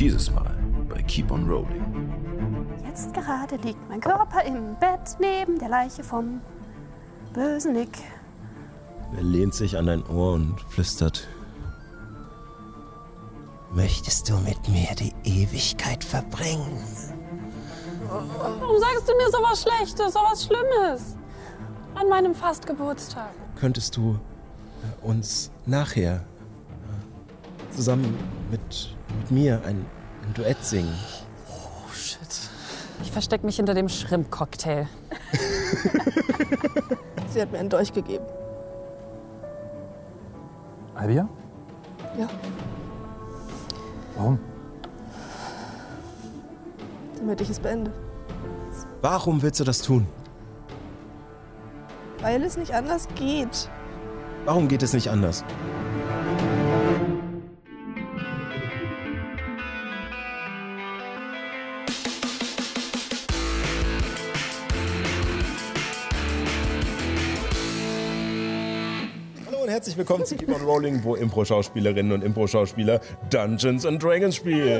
[0.00, 0.56] Dieses Mal
[0.88, 1.84] bei Keep on Rolling.
[2.86, 6.40] Jetzt gerade liegt mein Körper im Bett neben der Leiche vom
[7.34, 7.98] bösen Nick.
[9.14, 11.28] Er lehnt sich an dein Ohr und flüstert.
[13.74, 16.82] Möchtest du mit mir die Ewigkeit verbringen?
[18.08, 21.14] Warum sagst du mir sowas Schlechtes, sowas Schlimmes?
[21.94, 23.32] An meinem Fastgeburtstag.
[23.56, 24.18] Könntest du
[24.82, 28.16] äh, uns nachher äh, zusammen
[28.50, 29.86] mit, mit mir ein,
[30.26, 30.94] ein Duett singen?
[31.48, 32.20] Oh shit.
[33.02, 34.86] Ich versteck mich hinter dem Shrimp-Cocktail.
[37.28, 38.24] Sie hat mir einen Dolch gegeben.
[40.94, 41.28] Albia?
[42.18, 42.28] Ja,
[44.16, 44.38] Warum?
[47.16, 47.92] damit ich es beende.
[49.02, 50.06] Warum willst du das tun?
[52.20, 53.70] Weil es nicht anders geht.
[54.44, 55.44] Warum geht es nicht anders?
[69.80, 73.00] Herzlich willkommen zu Keep on Rolling, wo Impro-Schauspielerinnen und Impro-Schauspieler
[73.30, 74.78] Dungeons and Dragons spielen.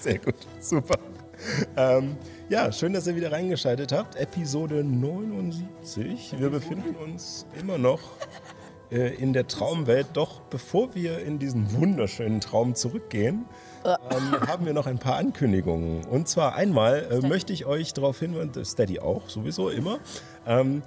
[0.00, 0.98] Sehr gut, super.
[1.76, 2.16] Ähm,
[2.48, 4.16] ja, schön, dass ihr wieder reingeschaltet habt.
[4.16, 6.34] Episode 79.
[6.38, 8.00] Wir befinden uns immer noch
[8.90, 10.08] äh, in der Traumwelt.
[10.14, 13.46] Doch bevor wir in diesen wunderschönen Traum zurückgehen,
[13.84, 16.04] ähm, haben wir noch ein paar Ankündigungen.
[16.04, 19.98] Und zwar einmal äh, möchte ich euch darauf hinweisen, Steady auch, sowieso immer.
[20.46, 20.82] Ähm,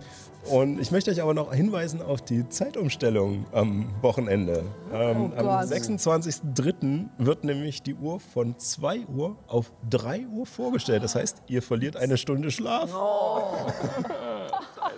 [0.49, 4.63] und ich möchte euch aber noch hinweisen auf die Zeitumstellung am Wochenende.
[4.93, 5.65] Ähm, Oh am Gott.
[5.71, 7.05] 26.03.
[7.17, 11.03] wird nämlich die Uhr von 2 Uhr auf 3 Uhr vorgestellt.
[11.03, 12.89] Das heißt, ihr verliert eine Stunde Schlaf.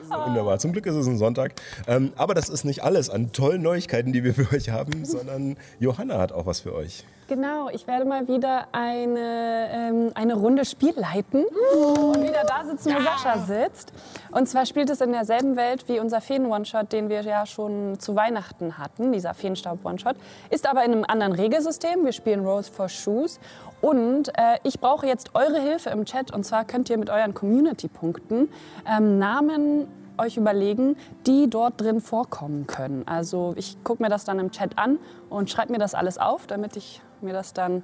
[0.10, 0.60] Wunderbar.
[0.60, 1.54] Zum Glück ist es ein Sonntag.
[1.88, 5.58] Ähm, aber das ist nicht alles an tollen Neuigkeiten, die wir für euch haben, sondern
[5.80, 7.04] Johanna hat auch was für euch.
[7.28, 11.44] Genau, ich werde mal wieder eine, ähm, eine Runde Spiel leiten
[11.76, 13.92] und wieder da sitzen, wo Sascha sitzt.
[14.32, 18.16] Und zwar spielt es in derselben Welt wie unser Feen-One-Shot, den wir ja schon zu
[18.16, 20.16] Weihnachten hatten, dieser Feenstaub-One-Shot.
[20.50, 22.06] Ist aber in einem anderen Regelsystem.
[22.06, 23.42] Wir spielen Rolls for Shoes.
[23.82, 26.32] Und äh, ich brauche jetzt eure Hilfe im Chat.
[26.32, 28.50] Und zwar könnt ihr mit euren Community-Punkten
[28.86, 33.08] ähm, Namen euch überlegen, die dort drin vorkommen können.
[33.08, 34.98] Also ich gucke mir das dann im Chat an
[35.30, 37.84] und schreibe mir das alles auf, damit ich mir das dann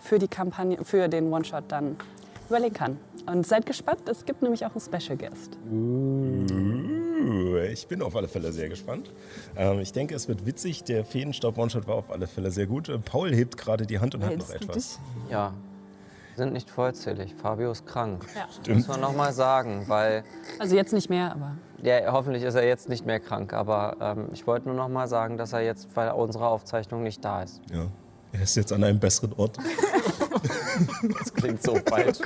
[0.00, 1.96] für die Kampagne, für den One-Shot dann
[2.48, 2.98] überlegen kann.
[3.26, 5.56] Und seid gespannt, es gibt nämlich auch einen Special Guest.
[5.70, 7.01] Uh,
[7.72, 9.10] Ich bin auf alle Fälle sehr gespannt.
[9.56, 10.84] Ähm, ich denke, es wird witzig.
[10.84, 12.88] Der Feenstaub-One-Shot war auf alle Fälle sehr gut.
[12.88, 14.98] Äh, Paul hebt gerade die Hand und hat noch etwas.
[15.30, 15.52] Ja,
[16.36, 17.34] sind nicht vollzählig.
[17.34, 18.24] Fabio ist krank.
[18.34, 18.74] Ja.
[18.74, 20.24] Muss man noch mal sagen, weil
[20.58, 23.52] Also jetzt nicht mehr, aber ja, hoffentlich ist er jetzt nicht mehr krank.
[23.52, 27.24] Aber ähm, ich wollte nur noch mal sagen, dass er jetzt bei unserer Aufzeichnung nicht
[27.24, 27.60] da ist.
[27.70, 27.86] Ja.
[28.32, 29.58] Er ist jetzt an einem besseren Ort.
[31.18, 32.18] Das klingt so falsch.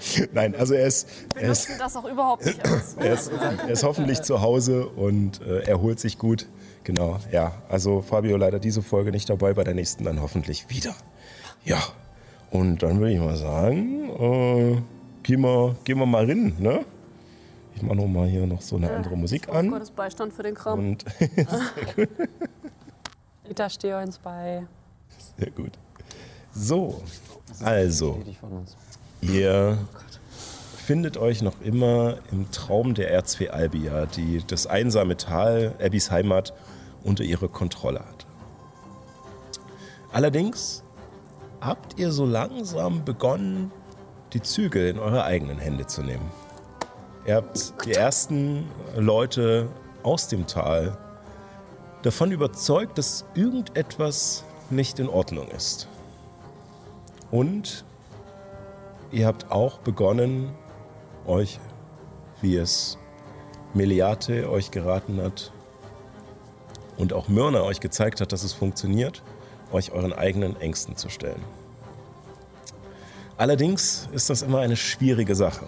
[0.32, 2.96] Nein, also er ist, ist, Nutzen das auch überhaupt nicht aus.
[2.98, 6.46] er ist, er ist hoffentlich zu Hause und äh, erholt sich gut.
[6.84, 7.52] Genau, ja.
[7.68, 10.94] Also Fabio leider diese Folge nicht dabei, bei der nächsten dann hoffentlich wieder.
[11.64, 11.82] Ja,
[12.50, 14.76] und dann würde ich mal sagen, äh,
[15.22, 16.84] gehen, wir, gehen wir mal rein, ne?
[17.74, 19.70] Ich mache noch mal hier noch so eine andere Musik an.
[19.70, 20.78] Gottes Beistand für den Kram.
[20.78, 21.04] Und
[23.48, 24.66] Rita, steh uns bei.
[25.38, 25.72] sehr gut.
[26.52, 27.02] So,
[27.62, 28.76] also, Richtig von uns.
[29.20, 29.78] Ihr
[30.76, 36.52] findet euch noch immer im Traum der R2 Albia, die das einsame Tal, Abbys Heimat,
[37.02, 38.26] unter ihre Kontrolle hat.
[40.12, 40.82] Allerdings
[41.60, 43.72] habt ihr so langsam begonnen,
[44.32, 46.30] die Zügel in eure eigenen Hände zu nehmen.
[47.26, 48.66] Ihr habt die ersten
[48.96, 49.68] Leute
[50.02, 50.96] aus dem Tal
[52.02, 55.88] davon überzeugt, dass irgendetwas nicht in Ordnung ist.
[57.30, 57.84] Und
[59.12, 60.54] ihr habt auch begonnen,
[61.26, 61.58] euch,
[62.40, 62.98] wie es
[63.74, 65.52] Meliate euch geraten hat
[66.96, 69.22] und auch Myrna euch gezeigt hat, dass es funktioniert,
[69.72, 71.42] euch euren eigenen Ängsten zu stellen.
[73.36, 75.66] Allerdings ist das immer eine schwierige Sache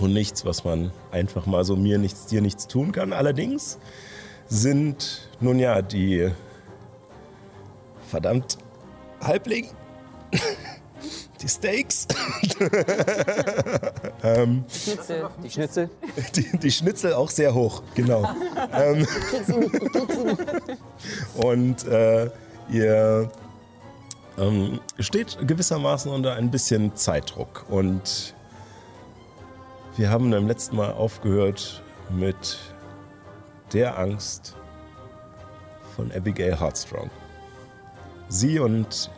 [0.00, 3.12] und nichts, was man einfach mal so mir nichts, dir nichts tun kann.
[3.12, 3.78] Allerdings
[4.46, 6.30] sind nun ja die
[8.08, 8.58] verdammt
[9.20, 9.68] Halbling
[11.44, 12.08] die Steaks,
[14.22, 15.28] ähm, Schnitzel.
[15.42, 15.90] Die Schnitzel?
[16.34, 18.26] die, die Schnitzel auch sehr hoch, genau.
[18.72, 19.06] ähm,
[21.34, 22.30] und äh,
[22.70, 23.30] ihr
[24.38, 27.66] ähm, steht gewissermaßen unter ein bisschen Zeitdruck.
[27.68, 28.34] Und
[29.98, 32.58] wir haben beim letzten Mal aufgehört mit
[33.74, 34.56] der Angst
[35.94, 37.10] von Abigail Heartstrong.
[38.30, 39.10] Sie und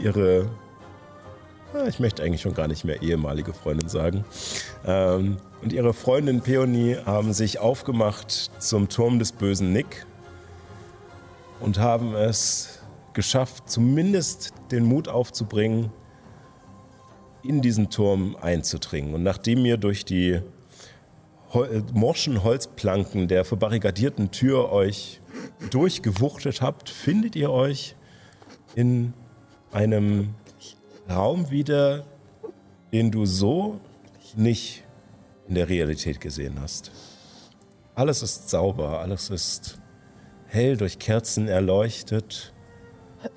[0.00, 0.48] ihre,
[1.86, 4.24] ich möchte eigentlich schon gar nicht mehr ehemalige Freundin sagen,
[4.86, 10.06] ähm, und ihre Freundin Peony haben sich aufgemacht zum Turm des bösen Nick
[11.60, 12.80] und haben es
[13.14, 15.90] geschafft, zumindest den Mut aufzubringen,
[17.42, 19.14] in diesen Turm einzudringen.
[19.14, 20.40] Und nachdem ihr durch die
[21.54, 25.20] äh, morschen Holzplanken der verbarrikadierten Tür euch
[25.70, 27.96] durchgewuchtet habt, findet ihr euch
[28.74, 29.14] in
[29.72, 30.34] einem
[31.08, 32.04] Raum wieder,
[32.92, 33.80] den du so
[34.34, 34.84] nicht
[35.48, 36.90] in der Realität gesehen hast.
[37.94, 39.78] Alles ist sauber, alles ist
[40.46, 42.52] hell durch Kerzen erleuchtet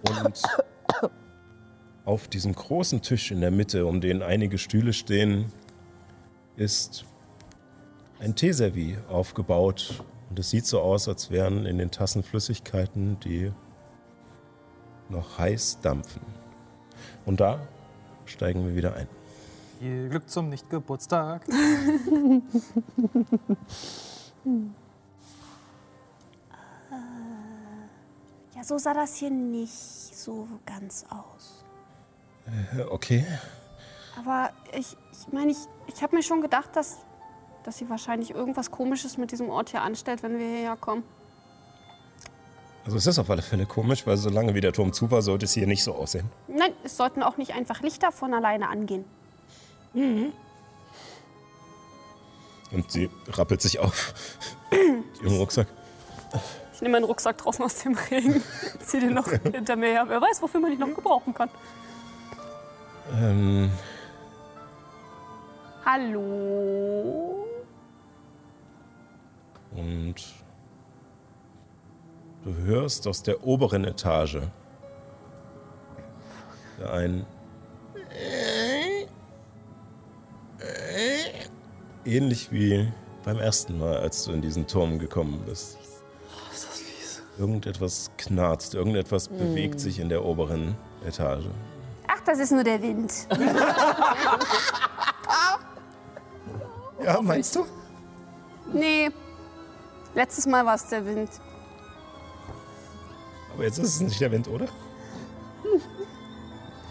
[0.07, 0.41] und
[2.05, 5.51] auf diesem großen Tisch in der Mitte, um den einige Stühle stehen,
[6.55, 7.05] ist
[8.19, 10.03] ein Teeservie aufgebaut.
[10.29, 13.51] Und es sieht so aus, als wären in den Tassen Flüssigkeiten, die
[15.09, 16.21] noch heiß dampfen.
[17.25, 17.59] Und da
[18.25, 19.07] steigen wir wieder ein.
[19.79, 21.43] Viel Glück zum Nicht-Geburtstag.
[28.55, 31.63] Ja, so sah das hier nicht so ganz aus.
[32.75, 33.25] Äh, Okay.
[34.17, 35.57] Aber ich ich, meine, ich,
[35.87, 36.97] ich habe mir schon gedacht, dass,
[37.63, 41.03] dass sie wahrscheinlich irgendwas Komisches mit diesem Ort hier anstellt, wenn wir hierher kommen.
[42.89, 45.45] Also es ist auf alle Fälle komisch, weil solange wie der Turm zu war, sollte
[45.45, 46.27] es hier nicht so aussehen.
[46.47, 49.05] Nein, es sollten auch nicht einfach Lichter von alleine angehen.
[49.93, 50.33] Und
[52.87, 54.15] sie rappelt sich auf.
[55.21, 55.67] Ihren Rucksack.
[56.73, 58.41] Ich nehme meinen Rucksack draußen aus dem Regen,
[58.83, 60.05] zieh den noch hinter mir her.
[60.07, 61.51] Wer weiß, wofür man ihn noch gebrauchen kann.
[63.21, 63.69] Ähm,
[65.85, 67.45] Hallo?
[69.75, 70.15] und
[72.43, 74.39] du hörst aus der oberen Etage
[76.91, 77.25] ein
[82.05, 82.91] ähnlich wie
[83.23, 85.77] beim ersten Mal, als du in diesen Turm gekommen bist.
[87.37, 90.75] Irgendetwas knarzt, irgendetwas bewegt sich in der oberen
[91.05, 91.45] Etage.
[92.07, 93.13] Ach, das ist nur der Wind.
[97.01, 97.65] Ja, meinst du?
[98.73, 99.09] Nee,
[100.13, 101.29] letztes Mal war es der Wind.
[103.61, 104.67] Jetzt ist es nicht der Wind, oder?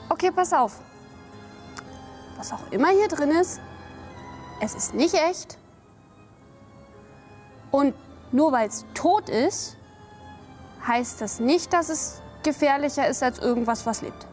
[0.08, 0.80] Okay, pass auf.
[2.36, 3.60] Was auch immer hier drin ist,
[4.60, 5.58] es ist nicht echt.
[7.70, 7.94] Und
[8.32, 9.76] nur weil es tot ist,
[10.86, 14.26] heißt das nicht, dass es gefährlicher ist als irgendwas, was lebt.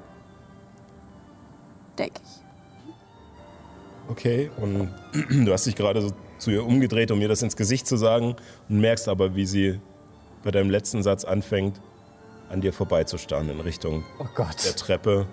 [1.97, 2.45] Denke ich.
[4.09, 4.93] Okay, und
[5.45, 8.35] du hast dich gerade so zu ihr umgedreht, um ihr das ins Gesicht zu sagen
[8.69, 9.79] und merkst aber, wie sie
[10.43, 11.81] bei deinem letzten Satz anfängt,
[12.49, 14.65] an dir vorbeizustarren in Richtung Oh Gott.
[14.65, 15.25] der Treppe.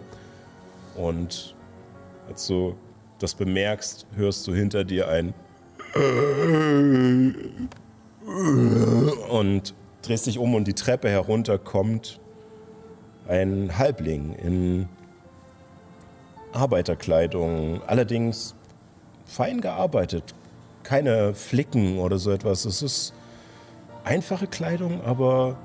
[0.96, 1.54] Und
[2.28, 2.76] als du
[3.18, 5.34] das bemerkst, hörst du hinter dir ein
[9.30, 12.20] und drehst dich um und die Treppe herunter kommt
[13.28, 14.88] ein Halbling in
[16.52, 18.54] Arbeiterkleidung, allerdings
[19.24, 20.34] fein gearbeitet,
[20.82, 22.64] keine Flicken oder so etwas.
[22.64, 23.14] Es ist
[24.04, 25.56] einfache Kleidung, aber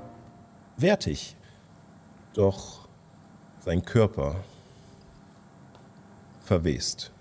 [0.76, 1.36] wertig.
[2.34, 2.88] Doch
[3.60, 4.36] sein Körper
[6.40, 7.12] verwest.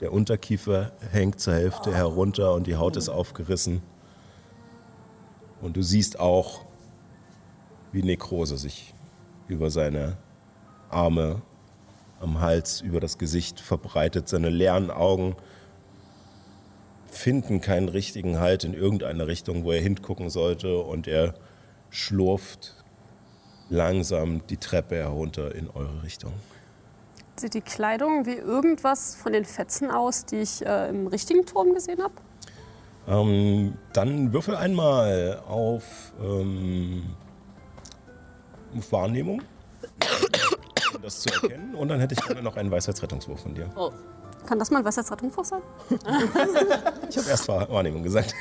[0.00, 3.82] Der Unterkiefer hängt zur Hälfte herunter und die Haut ist aufgerissen.
[5.60, 6.64] Und du siehst auch,
[7.92, 8.94] wie Nekrose sich
[9.46, 10.16] über seine
[10.90, 11.42] Arme
[12.20, 14.28] am Hals, über das Gesicht verbreitet.
[14.28, 15.36] Seine leeren Augen
[17.06, 20.78] finden keinen richtigen Halt in irgendeine Richtung, wo er hingucken sollte.
[20.78, 21.34] Und er
[21.90, 22.81] schlurft
[23.72, 26.32] langsam die Treppe herunter in eure Richtung.
[27.36, 31.72] Sieht die Kleidung wie irgendwas von den Fetzen aus, die ich äh, im richtigen Turm
[31.74, 32.12] gesehen habe?
[33.08, 37.02] Ähm, dann würfel einmal auf, ähm,
[38.76, 39.42] auf Wahrnehmung,
[40.94, 41.74] um das zu erkennen.
[41.74, 43.68] Und dann hätte ich gerne noch einen Weisheitsrettungswurf von dir.
[44.46, 45.62] Kann das mal ein Weisheitsrettungswurf sein?
[47.08, 48.34] Ich habe erst Wahr- Wahrnehmung gesagt.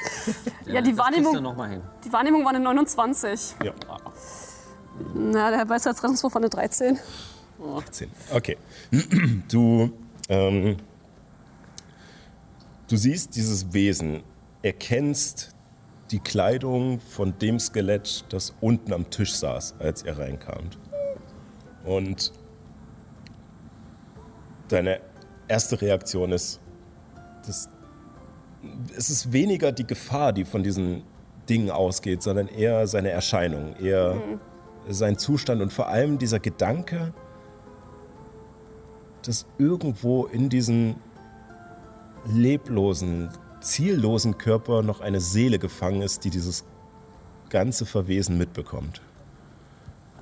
[0.66, 1.82] Ja, die Wahrnehmung, noch mal hin.
[2.06, 3.56] die Wahrnehmung war eine 29.
[3.64, 3.74] Ja,
[5.14, 6.98] Na, der Weisheitsrettungswurf war eine 13.
[7.78, 8.10] 18.
[8.34, 8.58] Okay.
[9.48, 9.92] Du,
[10.30, 10.78] ähm,
[12.88, 14.24] du siehst dieses Wesen,
[14.62, 15.54] erkennst
[16.12, 20.78] die Kleidung von dem Skelett, das unten am Tisch saß, als ihr reinkamt.
[21.86, 22.32] Und
[24.68, 25.02] deine
[25.48, 26.60] erste Reaktion ist,
[27.46, 27.70] das,
[28.96, 31.04] es ist weniger die Gefahr, die von diesen
[31.50, 34.22] Dingen ausgeht, sondern eher seine Erscheinung, eher
[34.90, 37.14] sein Zustand und vor allem dieser Gedanke,
[39.24, 40.96] dass irgendwo in diesem
[42.26, 43.30] leblosen,
[43.62, 46.66] ziellosen Körper noch eine Seele gefangen ist, die dieses
[47.50, 49.02] ganze Verwesen mitbekommt.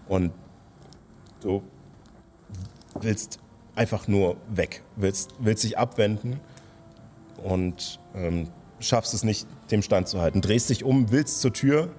[0.08, 0.32] Und
[1.42, 1.62] du
[3.00, 3.40] willst
[3.76, 6.40] einfach nur weg, willst, willst dich abwenden
[7.44, 8.50] und ähm,
[8.80, 10.42] schaffst es nicht, dem Stand zu halten.
[10.42, 11.90] Drehst dich um, willst zur Tür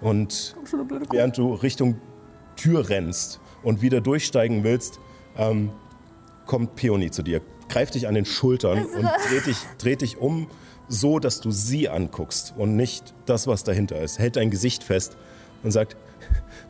[0.00, 0.54] und
[1.10, 2.00] während du Richtung
[2.56, 4.98] Tür rennst und wieder durchsteigen willst,
[5.36, 5.70] ähm,
[6.46, 10.48] kommt Peony zu dir, greift dich an den Schultern und dreht dich, dreht dich um,
[10.88, 14.18] so dass du sie anguckst und nicht das, was dahinter ist.
[14.18, 15.16] Hält dein Gesicht fest
[15.62, 15.96] und sagt,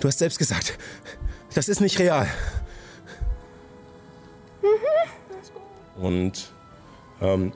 [0.01, 0.79] du hast selbst gesagt,
[1.55, 2.27] das ist nicht real.
[5.97, 6.53] Und
[7.21, 7.53] ähm,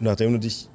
[0.00, 0.68] nachdem du dich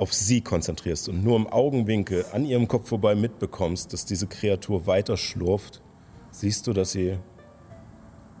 [0.00, 4.86] auf sie konzentrierst und nur im Augenwinkel an ihrem Kopf vorbei mitbekommst, dass diese Kreatur
[4.86, 5.82] weiter schlurft,
[6.30, 7.18] siehst du, dass sie,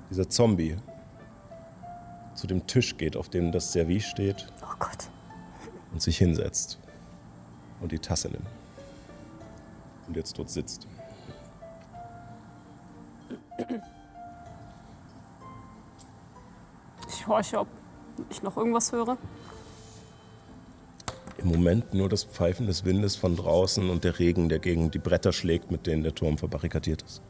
[0.08, 0.76] dieser Zombie,
[2.34, 5.10] zu dem Tisch geht, auf dem das Service steht Oh Gott.
[5.92, 6.78] und sich hinsetzt
[7.82, 8.48] und die Tasse nimmt.
[10.08, 10.86] Und jetzt dort sitzt.
[17.06, 17.68] Ich horche, ob
[18.30, 19.18] ich noch irgendwas höre.
[21.40, 24.98] Im Moment nur das Pfeifen des Windes von draußen und der Regen, der gegen die
[24.98, 27.22] Bretter schlägt, mit denen der Turm verbarrikadiert ist.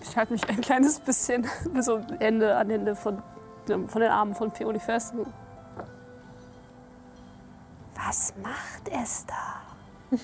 [0.00, 1.46] Ich halte mich ein kleines bisschen
[1.80, 3.20] so Ende an Ende von,
[3.66, 5.12] von den Armen von Peony fest.
[7.96, 10.16] Was macht es da?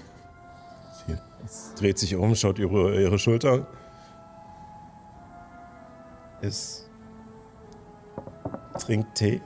[1.46, 3.66] Sie dreht sich um, schaut ihre, ihre Schulter.
[6.40, 6.88] Es
[8.78, 9.42] trinkt Tee.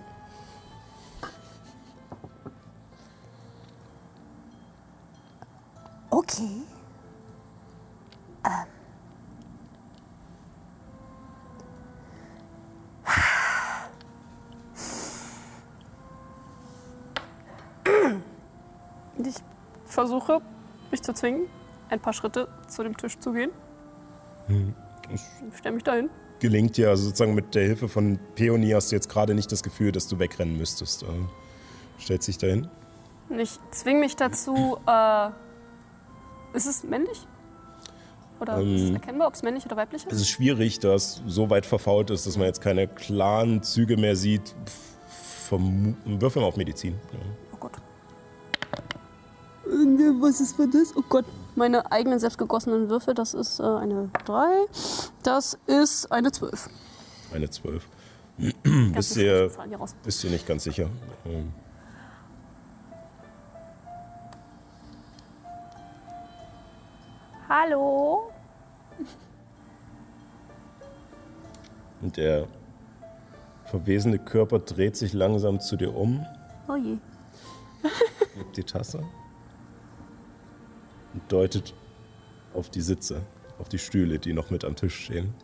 [21.18, 21.46] Zwingen,
[21.90, 23.50] ein paar Schritte zu dem Tisch zu gehen.
[25.12, 25.20] Ich
[25.58, 26.10] stelle mich dahin.
[26.40, 29.62] Gelingt dir also sozusagen mit der Hilfe von Peony hast du jetzt gerade nicht das
[29.62, 31.02] Gefühl, dass du wegrennen müsstest.
[31.02, 31.06] Äh,
[31.98, 32.68] Stellt sich dahin.
[33.36, 34.78] Ich zwinge mich dazu.
[34.86, 35.30] Äh,
[36.54, 37.26] ist es männlich?
[38.40, 38.94] Oder ist es Ähm.
[38.94, 40.20] erkennbar, ob es männlich oder weiblich Es ist?
[40.22, 44.14] ist schwierig, da es so weit verfault ist, dass man jetzt keine klaren Züge mehr
[44.14, 44.54] sieht.
[45.50, 46.94] Würfel mal auf Medizin.
[50.18, 50.22] Oh.
[50.22, 50.96] Was ist für das?
[50.96, 51.24] Oh Gott.
[51.54, 54.66] Meine eigenen selbstgegossenen Würfel, das ist äh, eine 3.
[55.22, 56.68] Das ist eine 12.
[57.32, 57.88] Eine 12.
[58.62, 59.18] Ganz Bist
[59.80, 59.96] raus.
[60.04, 60.88] bist dir nicht ganz sicher.
[61.26, 61.52] Ähm,
[67.48, 68.30] Hallo?
[72.00, 72.46] Und der
[73.64, 76.24] verwesende Körper dreht sich langsam zu dir um,
[76.68, 76.98] Oh je.
[78.36, 79.02] hebt die Tasse
[81.14, 81.74] und deutet
[82.54, 83.22] auf die Sitze,
[83.58, 85.34] auf die Stühle, die noch mit am Tisch stehen.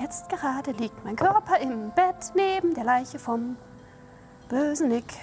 [0.00, 3.56] Jetzt gerade liegt mein Körper im Bett neben der Leiche vom
[4.48, 5.14] bösen Nick.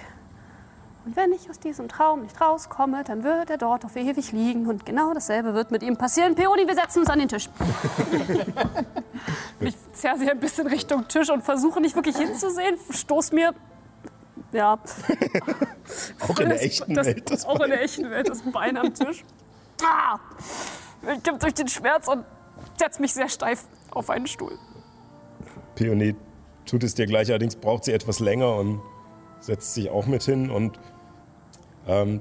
[1.06, 4.66] Und wenn ich aus diesem Traum nicht rauskomme, dann wird er dort auf ewig liegen.
[4.66, 6.34] Und genau dasselbe wird mit ihm passieren.
[6.34, 7.48] Peony, wir setzen uns an den Tisch.
[9.60, 12.76] ich zerre sie ein bisschen Richtung Tisch und versuche nicht wirklich hinzusehen.
[12.90, 13.54] Stoß mir.
[14.50, 14.80] Ja.
[16.28, 17.30] Auch in der echten das, Welt.
[17.30, 19.24] Das auch in der echten Welt das Bein am Tisch.
[19.84, 20.18] Ah!
[21.14, 22.24] Ich gebe durch den Schmerz und
[22.76, 24.58] setze mich sehr steif auf einen Stuhl.
[25.76, 26.16] Peony
[26.64, 28.80] tut es dir gleich, allerdings braucht sie etwas länger und
[29.38, 30.50] setzt sich auch mit hin.
[30.50, 30.80] Und
[31.86, 32.20] ähm,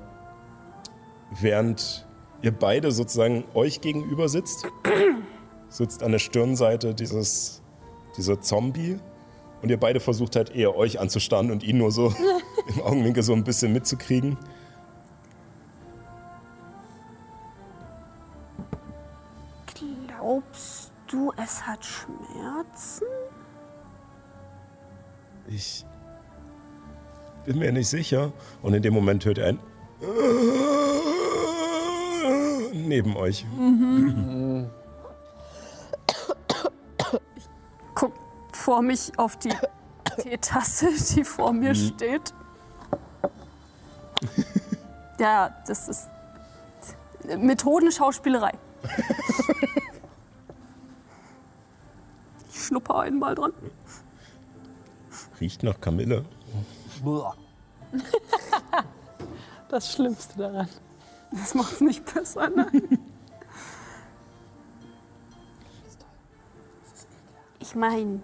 [1.40, 2.08] während
[2.42, 4.68] ihr beide sozusagen euch gegenüber sitzt,
[5.70, 7.62] sitzt an der Stirnseite dieses,
[8.18, 9.00] dieser Zombie.
[9.62, 12.14] Und ihr beide versucht halt eher euch anzustarren und ihn nur so
[12.68, 14.38] im Augenwinkel so ein bisschen mitzukriegen.
[20.08, 23.06] Glaubst du, es hat Schmerzen?
[25.48, 25.86] Ich
[27.46, 28.32] bin mir nicht sicher.
[28.62, 29.60] Und in dem Moment hört ihr ein
[32.88, 33.46] neben euch.
[37.94, 38.14] Guck
[38.52, 39.54] vor mich auf die
[40.18, 42.34] Teetasse, die vor mir steht.
[45.20, 46.10] Ja, das ist
[47.38, 48.52] Methodenschauspielerei.
[52.50, 53.54] Ich schnupper einmal dran.
[55.40, 56.26] Riecht nach Kamille.
[57.06, 57.36] Buah.
[59.70, 60.70] Das Schlimmste daran.
[61.32, 62.68] Das macht's nicht besser, ne?
[67.60, 68.22] Ich meine,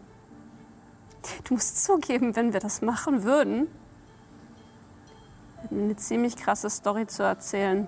[1.43, 3.67] du musst zugeben, wenn wir das machen würden,
[5.57, 7.87] hätten wir eine ziemlich krasse Story zu erzählen.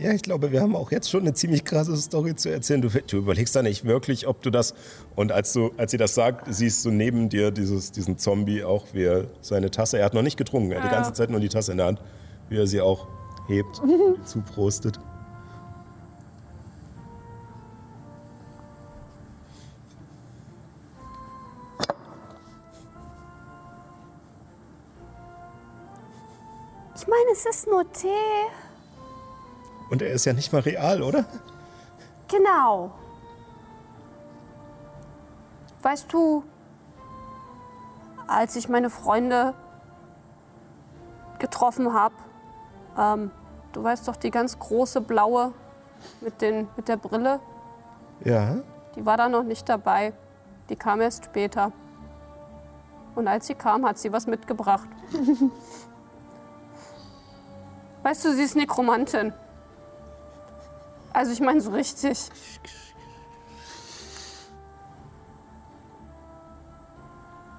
[0.00, 2.80] Ja, ich glaube, wir haben auch jetzt schon eine ziemlich krasse Story zu erzählen.
[2.80, 4.72] Du, du überlegst da nicht wirklich, ob du das.
[5.14, 8.86] Und als, du, als sie das sagt, siehst du neben dir dieses, diesen Zombie auch,
[8.94, 11.38] wie er seine Tasse, er hat noch nicht getrunken, er hat die ganze Zeit nur
[11.38, 12.00] die Tasse in der Hand,
[12.48, 13.08] wie er sie auch
[13.46, 13.82] hebt,
[14.24, 14.98] zuprostet.
[26.96, 28.08] Ich meine, es ist nur Tee.
[29.90, 31.24] Und er ist ja nicht mal real, oder?
[32.28, 32.92] Genau.
[35.82, 36.44] Weißt du,
[38.28, 39.54] als ich meine Freunde
[41.38, 42.14] getroffen habe,
[42.96, 43.30] ähm,
[43.72, 45.52] du weißt doch, die ganz große blaue
[46.20, 47.40] mit, den, mit der Brille,
[48.24, 48.56] Ja.
[48.94, 50.12] die war da noch nicht dabei.
[50.68, 51.72] Die kam erst später.
[53.16, 54.88] Und als sie kam, hat sie was mitgebracht.
[58.04, 59.32] weißt du, sie ist Nekromantin.
[61.12, 62.30] Also ich meine so richtig.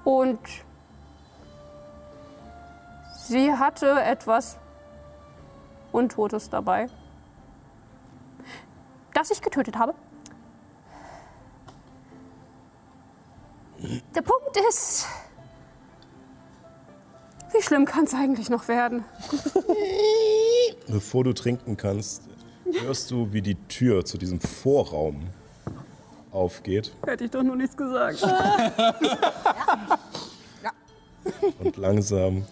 [0.04, 0.40] Und
[3.14, 4.58] sie hatte etwas
[5.92, 6.88] Untotes dabei,
[9.14, 9.94] das ich getötet habe.
[14.14, 15.06] Der Punkt ist,
[17.52, 19.04] wie schlimm kann es eigentlich noch werden?
[20.88, 22.28] Bevor du trinken kannst,
[22.80, 25.28] hörst du, wie die Tür zu diesem Vorraum
[26.30, 28.22] aufgeht Hätte ich doch nur nichts gesagt.
[31.58, 32.44] und langsam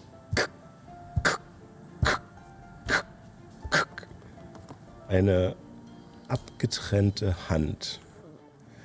[5.07, 5.55] eine
[6.27, 7.99] abgetrennte Hand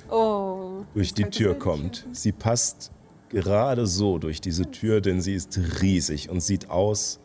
[0.08, 0.84] Oh.
[0.94, 2.06] durch die Tür kommt.
[2.12, 2.92] Sie passt
[3.28, 7.18] gerade so durch diese Tür, denn sie ist riesig und sieht aus,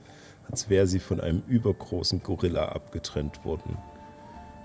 [0.49, 3.77] als wäre sie von einem übergroßen Gorilla abgetrennt worden.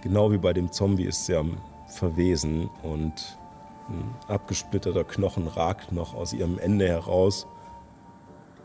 [0.06, 1.56] Genau wie bei dem Zombie ist sie am
[1.88, 3.36] Verwesen und
[3.88, 7.48] ein abgesplitterter Knochen ragt noch aus ihrem Ende heraus.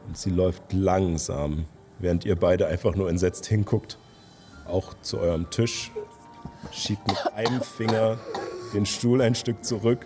[0.06, 1.66] Und sie läuft langsam,
[1.98, 3.98] während ihr beide einfach nur entsetzt hinguckt,
[4.68, 5.92] auch zu eurem Tisch,
[6.72, 8.20] schiebt mit einem Finger
[8.76, 10.06] den Stuhl ein Stück zurück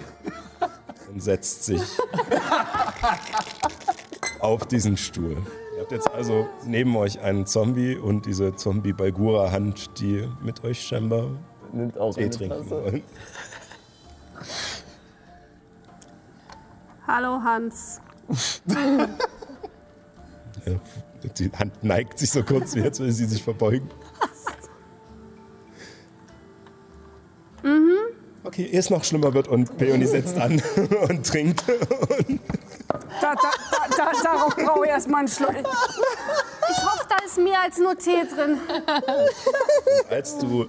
[1.11, 1.81] und setzt sich
[4.39, 5.35] auf diesen Stuhl.
[5.85, 11.27] Ihr habt jetzt also neben euch einen Zombie und diese Zombie-Balgura-Hand, die mit euch scheinbar
[11.73, 12.71] Nimmt auch Tee trinken Tasse.
[12.71, 13.03] wollen.
[17.05, 18.01] Hallo Hans.
[20.65, 20.73] Ja,
[21.37, 23.87] Die Hand neigt sich so kurz, wie jetzt will sie sich verbeugen.
[28.43, 30.59] Okay, ehe es noch schlimmer wird und Peony setzt an
[31.09, 31.63] und trinkt.
[31.67, 31.73] Da,
[33.21, 33.51] da, da,
[33.97, 35.55] da, darauf brauche ich erstmal einen Schluck.
[35.55, 38.59] Ich hoffe, da ist mehr als nur Tee drin.
[40.09, 40.67] Als du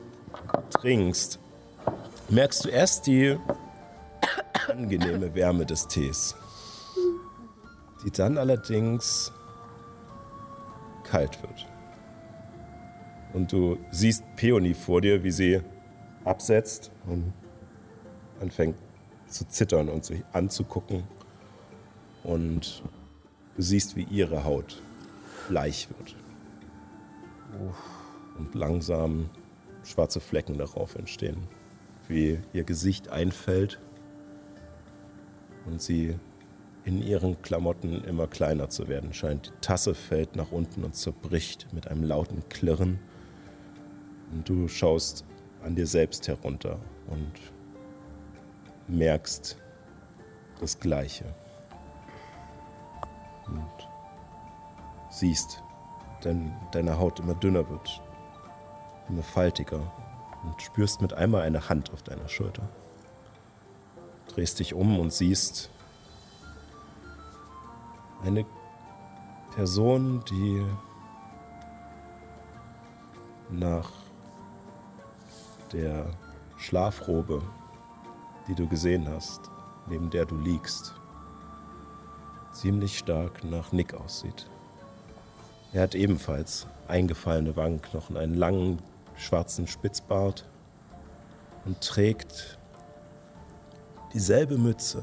[0.71, 1.39] trinkst,
[2.29, 3.39] merkst du erst die
[4.69, 6.35] angenehme Wärme des Tees,
[8.05, 9.33] die dann allerdings
[11.05, 11.67] kalt wird.
[13.33, 15.61] Und du siehst Peony vor dir, wie sie
[16.25, 17.33] absetzt und
[18.41, 18.77] anfängt
[19.29, 21.05] zu zittern und sich anzugucken.
[22.27, 22.83] Und
[23.55, 24.83] du siehst, wie ihre Haut
[25.49, 26.17] bleich wird.
[28.37, 29.31] Und langsam
[29.85, 31.47] schwarze Flecken darauf entstehen.
[32.09, 33.79] Wie ihr Gesicht einfällt
[35.67, 36.17] und sie
[36.85, 39.47] in ihren Klamotten immer kleiner zu werden scheint.
[39.47, 42.99] Die Tasse fällt nach unten und zerbricht mit einem lauten Klirren.
[44.33, 45.25] Und du schaust
[45.62, 47.33] an dir selbst herunter und
[48.89, 49.57] merkst
[50.61, 51.25] das Gleiche.
[53.49, 53.89] Und
[55.11, 55.63] siehst,
[56.25, 58.03] denn deine Haut immer dünner wird,
[59.09, 59.81] immer faltiger
[60.45, 62.69] und spürst mit einmal eine Hand auf deiner Schulter.
[64.29, 65.71] Drehst dich um und siehst
[68.25, 68.45] eine
[69.55, 70.65] Person, die
[73.51, 73.91] nach
[75.73, 76.07] der
[76.57, 77.43] Schlafrobe,
[78.49, 79.51] die du gesehen hast,
[79.87, 80.95] neben der du liegst,
[82.61, 84.49] ziemlich stark nach Nick aussieht.
[85.73, 88.79] Er hat ebenfalls eingefallene Wangenknochen, einen langen
[89.16, 90.45] schwarzen Spitzbart
[91.64, 92.59] und trägt
[94.14, 95.03] dieselbe Mütze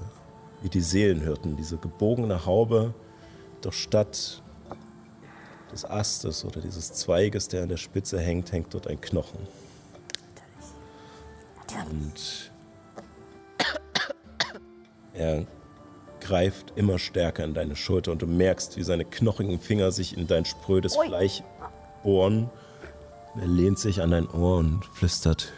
[0.62, 2.94] wie die Seelenhirten, diese gebogene Haube,
[3.62, 4.42] doch statt
[5.72, 9.40] des Astes oder dieses Zweiges, der an der Spitze hängt, hängt dort ein Knochen.
[11.90, 12.52] Und
[15.14, 15.46] er
[16.24, 20.28] greift immer stärker in deine Schulter und du merkst, wie seine knochigen Finger sich in
[20.28, 21.44] dein sprödes Fleisch
[22.04, 22.50] bohren.
[23.40, 25.54] Er lehnt sich an dein Ohr und flüstert.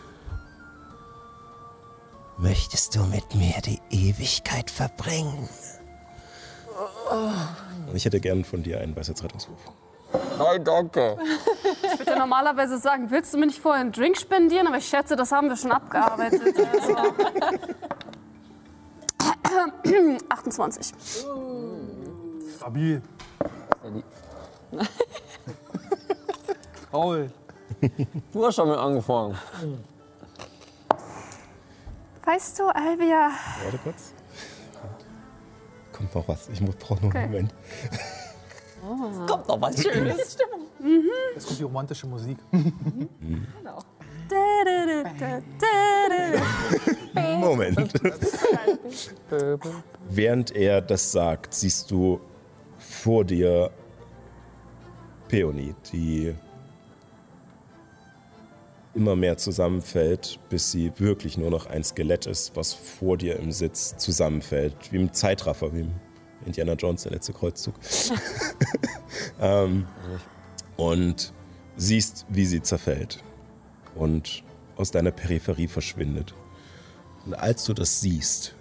[2.37, 5.47] Möchtest du mit mir die Ewigkeit verbringen?
[7.93, 9.59] Ich hätte gern von dir einen Weisheitsrettungswurf.
[10.37, 11.17] Nein, danke.
[11.83, 14.67] Ich würde ja normalerweise sagen, willst du mir nicht vorher einen Drink spendieren?
[14.67, 16.41] Aber ich schätze, das haben wir schon abgearbeitet.
[16.73, 16.95] Also.
[20.29, 20.93] 28.
[22.57, 23.01] Stabil.
[26.91, 27.29] Paul.
[28.31, 29.37] Du hast schon mit angefangen.
[32.25, 33.29] Weißt du, Alvia,
[33.63, 34.13] Warte kurz.
[35.93, 36.49] Kommt noch was.
[36.49, 37.17] Ich brauche noch Okay.
[37.19, 37.53] einen Moment.
[39.29, 40.37] Kommt noch was Schönes.
[41.35, 42.37] Jetzt kommt die romantische Musik.
[47.39, 47.93] Moment.
[50.09, 52.19] Während er das sagt, siehst du
[52.77, 53.71] vor dir
[55.27, 56.33] Peony, die
[58.93, 63.51] immer mehr zusammenfällt, bis sie wirklich nur noch ein Skelett ist, was vor dir im
[63.51, 64.75] Sitz zusammenfällt.
[64.91, 65.91] Wie im Zeitraffer, wie im
[66.45, 67.75] Indiana Jones, der letzte Kreuzzug.
[69.41, 69.85] ähm,
[70.77, 71.33] und
[71.75, 73.23] siehst, wie sie zerfällt
[73.95, 74.43] und
[74.75, 76.33] aus deiner Peripherie verschwindet.
[77.25, 78.53] Und als du das siehst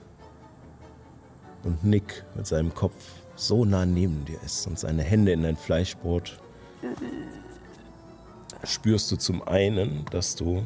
[1.64, 2.94] und Nick mit seinem Kopf
[3.36, 6.38] so nah neben dir ist und seine Hände in dein Fleisch bohrt,
[8.62, 10.62] spürst du zum einen, dass du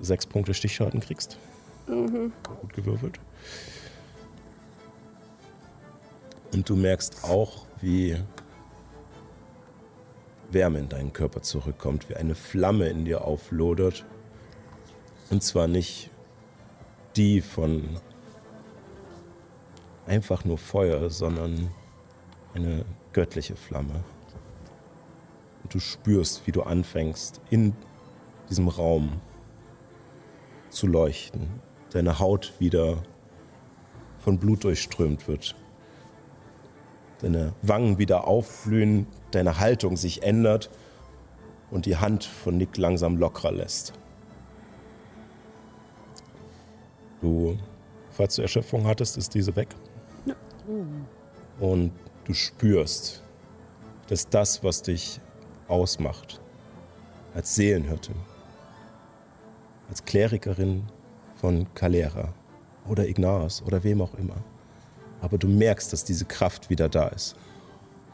[0.00, 1.38] sechs Punkte Stichschaden kriegst.
[1.86, 3.18] Gut gewürfelt.
[6.52, 8.16] Und du merkst auch, wie
[10.50, 14.04] Wärme in deinen Körper zurückkommt, wie eine Flamme in dir auflodert.
[15.30, 16.10] Und zwar nicht
[17.16, 17.98] die von
[20.06, 21.70] einfach nur Feuer, sondern
[22.54, 24.04] eine göttliche Flamme.
[25.62, 27.74] Und du spürst, wie du anfängst, in
[28.48, 29.20] diesem Raum
[30.70, 31.48] zu leuchten.
[31.90, 33.02] Deine Haut wieder
[34.18, 35.56] von Blut durchströmt wird.
[37.20, 40.70] Deine Wangen wieder aufblühen, deine Haltung sich ändert
[41.70, 43.94] und die Hand von Nick langsam lockerer lässt.
[47.20, 47.56] Du,
[48.10, 49.68] falls du Erschöpfung hattest, ist diese weg.
[51.58, 51.92] Und
[52.24, 53.22] du spürst,
[54.08, 55.20] dass das, was dich
[55.68, 56.40] ausmacht,
[57.34, 58.16] als Seelenhirtin,
[59.88, 60.84] als Klerikerin
[61.36, 62.32] von Calera
[62.88, 64.36] oder Ignaras oder wem auch immer,
[65.26, 67.34] aber du merkst, dass diese Kraft wieder da ist.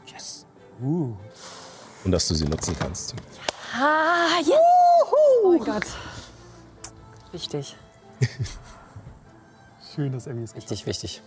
[0.07, 0.47] Yes.
[0.79, 1.15] Und
[2.05, 3.13] dass du sie nutzen kannst.
[3.79, 4.57] Ah, yes!
[5.43, 5.85] Oh mein Gott.
[7.31, 7.77] Wichtig.
[9.93, 11.21] Schön, dass Abby es Richtig wichtig.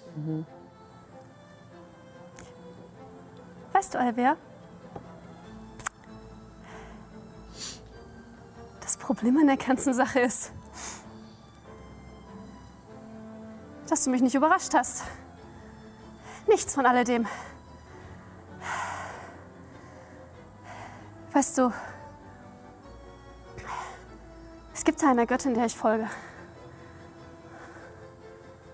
[3.73, 4.37] weißt du, Alvia?
[8.81, 10.51] Das Problem an der ganzen Sache ist,
[13.89, 15.05] dass du mich nicht überrascht hast.
[16.47, 17.27] Nichts von alledem.
[21.33, 21.73] Weißt du,
[24.73, 26.09] es gibt da eine Göttin, der ich folge.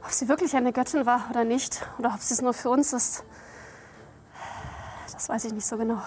[0.04, 2.92] Ob sie wirklich eine Göttin war oder nicht, oder ob sie es nur für uns
[2.92, 3.24] ist,
[5.12, 6.02] das weiß ich nicht so genau.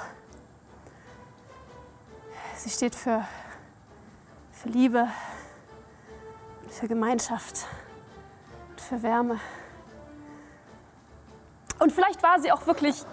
[2.58, 3.26] Sie steht für,
[4.52, 5.08] für Liebe,
[6.70, 7.66] für Gemeinschaft
[8.70, 9.40] und für Wärme.
[11.86, 13.06] Und vielleicht war sie auch wirklich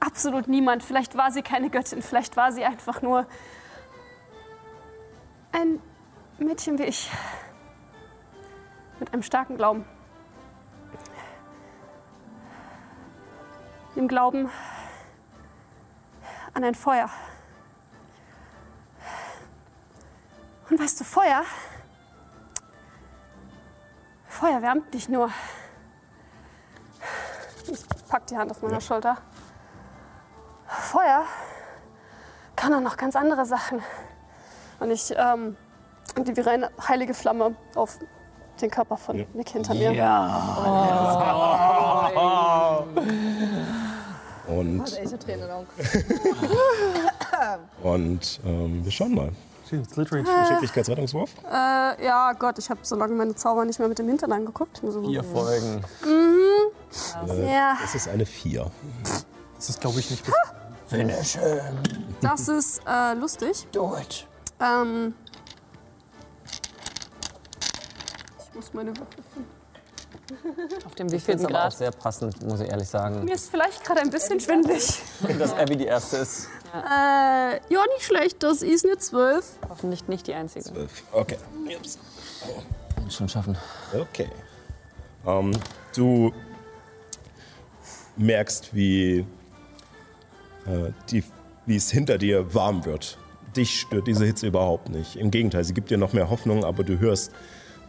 [0.00, 0.82] absolut niemand.
[0.82, 2.02] Vielleicht war sie keine Göttin.
[2.02, 3.24] Vielleicht war sie einfach nur
[5.52, 5.80] ein
[6.38, 7.08] Mädchen wie ich.
[8.98, 9.84] Mit einem starken Glauben.
[13.94, 14.50] Dem Glauben
[16.52, 17.08] an ein Feuer.
[20.68, 21.44] Und weißt du, Feuer,
[24.26, 25.30] Feuer wärmt nicht nur.
[27.70, 29.16] Ich pack die Hand auf meiner Schulter.
[30.66, 31.24] Feuer
[32.56, 33.80] kann auch noch ganz andere Sachen.
[34.80, 35.56] Und ich ähm,
[36.16, 37.98] aktiviere eine heilige Flamme auf
[38.60, 39.90] den Körper von Nick hinter mir.
[44.46, 45.66] Und, Echte Tränen in den Augen.
[47.84, 49.30] und ähm, wir schauen mal.
[49.68, 50.24] Slittery.
[50.24, 51.30] Geschicklichkeitsrettungswurf?
[51.48, 54.80] Äh, ja, Gott, ich habe so lange meine Zauber nicht mehr mit dem Hintern angeguckt.
[54.84, 55.84] So- Vier Folgen.
[57.26, 58.70] Ja, Das ist eine 4.
[59.56, 60.34] Das ist, glaube ich, nicht gut.
[62.20, 63.66] das ist äh, lustig.
[63.72, 64.26] Do it.
[64.60, 65.14] Ähm,
[68.48, 69.50] ich muss meine Würfel finden.
[70.86, 71.72] Auf dem Ich finde wievielten es aber auch Grad?
[71.76, 75.00] sehr passend, muss ich ehrlich sagen, Mir ist vielleicht gerade ein bisschen schwindelig.
[75.38, 76.48] dass Abby die erste ist.
[76.72, 78.42] Äh, ja, nicht schlecht.
[78.42, 79.44] Das ist eine 12.
[79.68, 80.64] Hoffentlich nicht die einzige.
[80.64, 81.02] 12.
[81.12, 81.36] Okay.
[81.76, 81.98] Ups.
[83.08, 83.56] Schon schaffen.
[83.92, 84.30] Okay.
[85.26, 85.50] Ähm,
[85.96, 86.32] du
[88.20, 89.24] merkst, wie,
[90.66, 91.24] äh, die,
[91.66, 93.18] wie es hinter dir warm wird.
[93.56, 95.16] Dich stört diese Hitze überhaupt nicht.
[95.16, 97.32] Im Gegenteil, sie gibt dir noch mehr Hoffnung, aber du hörst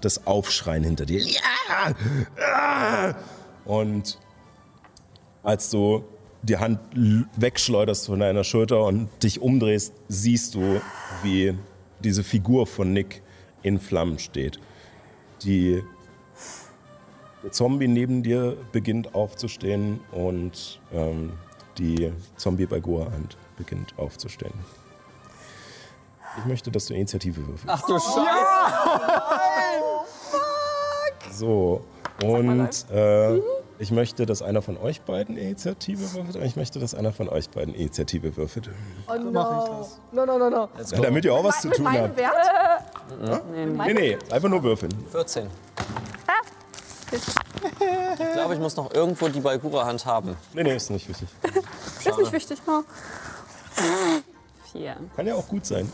[0.01, 1.21] das Aufschreien hinter dir.
[1.21, 3.15] Ja!
[3.65, 4.17] Und
[5.43, 6.03] als du
[6.41, 6.79] die Hand
[7.35, 10.81] wegschleuderst von deiner Schulter und dich umdrehst, siehst du,
[11.21, 11.53] wie
[12.03, 13.21] diese Figur von Nick
[13.61, 14.59] in Flammen steht.
[15.43, 15.83] Die
[17.43, 21.33] der Zombie neben dir beginnt aufzustehen und ähm,
[21.77, 24.53] die Zombie bei Goa-Hand beginnt aufzustehen.
[26.37, 27.65] Ich möchte, dass du Initiative würfelst.
[27.67, 28.25] Ach du Scheiße.
[31.31, 31.81] So,
[32.23, 33.39] und äh,
[33.79, 37.27] ich möchte, dass einer von euch beiden Initiative würfelt und ich möchte, dass einer von
[37.27, 38.69] euch beiden Initiative würfelt.
[39.07, 39.87] Oh no.
[40.11, 40.69] No, no, no, no.
[40.91, 42.17] Ja, damit ihr auch was zu Mit tun meinem habt.
[42.17, 42.33] Wert.
[43.87, 44.91] Nee, nee, einfach nur würfeln.
[45.11, 45.47] 14.
[47.11, 50.35] Ich glaube, ich muss noch irgendwo die Balgura-Hand haben.
[50.53, 51.29] Nee, nee, ist nicht wichtig.
[52.05, 52.59] Ist nicht wichtig.
[52.67, 52.83] Ja.
[54.71, 54.95] Vier.
[55.15, 55.91] Kann ja auch gut sein.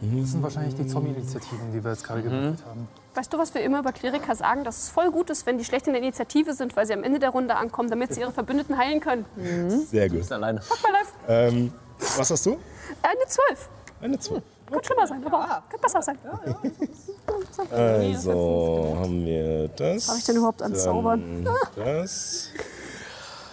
[0.00, 2.88] Das sind wahrscheinlich die Zombie-Initiativen, die wir jetzt gerade gewürfelt haben.
[3.14, 4.64] Weißt du, was wir immer über Kleriker sagen?
[4.64, 7.04] Dass es voll gut ist, wenn die schlecht in der Initiative sind, weil sie am
[7.04, 9.24] Ende der Runde ankommen, damit sie ihre Verbündeten heilen können.
[9.90, 10.18] Sehr gut.
[10.20, 10.60] Ist alleine.
[10.60, 11.12] Fuck my life.
[11.28, 11.72] Ähm,
[12.16, 12.58] was hast du?
[13.02, 13.68] Eine 12.
[14.00, 14.42] Eine 2.
[14.72, 16.18] Könnte schlimmer sein, aber könnte besser sein.
[17.70, 19.96] Also haben wir das.
[19.96, 21.48] Was habe ich denn überhaupt an Zaubern?
[21.76, 22.48] Das.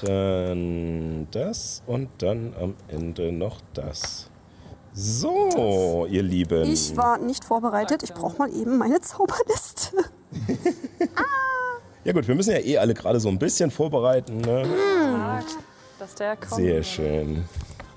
[0.01, 4.29] Dann das und dann am Ende noch das.
[4.93, 6.63] So, ihr Lieben.
[6.71, 8.03] Ich war nicht vorbereitet.
[8.03, 9.97] Ich brauche mal eben meine Zauberliste.
[12.05, 14.37] Ja gut, wir müssen ja eh alle gerade so ein bisschen vorbereiten.
[14.39, 14.65] Ne?
[15.99, 16.55] Dass der kommt.
[16.55, 17.43] Sehr schön.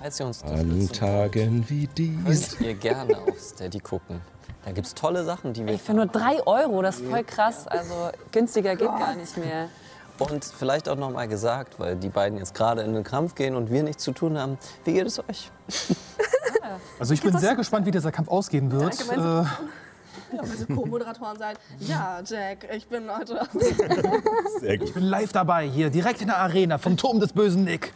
[0.03, 2.57] Falls ihr uns An Tagen wie dies.
[2.57, 4.21] könnt ihr gerne auf Steady gucken.
[4.65, 7.69] Da gibt es tolle Sachen, die wir Für nur drei Euro, das ist voll krass.
[7.69, 9.69] Also günstiger geht gar nicht mehr.
[10.19, 13.57] Und vielleicht auch noch mal gesagt, weil die beiden jetzt gerade in den Kampf gehen
[13.57, 14.59] und wir nichts zu tun haben.
[14.85, 15.51] Wie geht es euch?
[16.99, 18.97] Also ich bin sehr gespannt, wie dieser Kampf ausgehen wird.
[18.97, 19.51] gemeinsam.
[20.33, 21.57] Ja, also Co-Moderatoren sein.
[21.81, 23.41] Ja, Jack, ich bin heute.
[24.61, 24.89] Sehr gut.
[24.89, 27.93] ich bin live dabei, hier direkt in der Arena vom Turm des bösen Nick.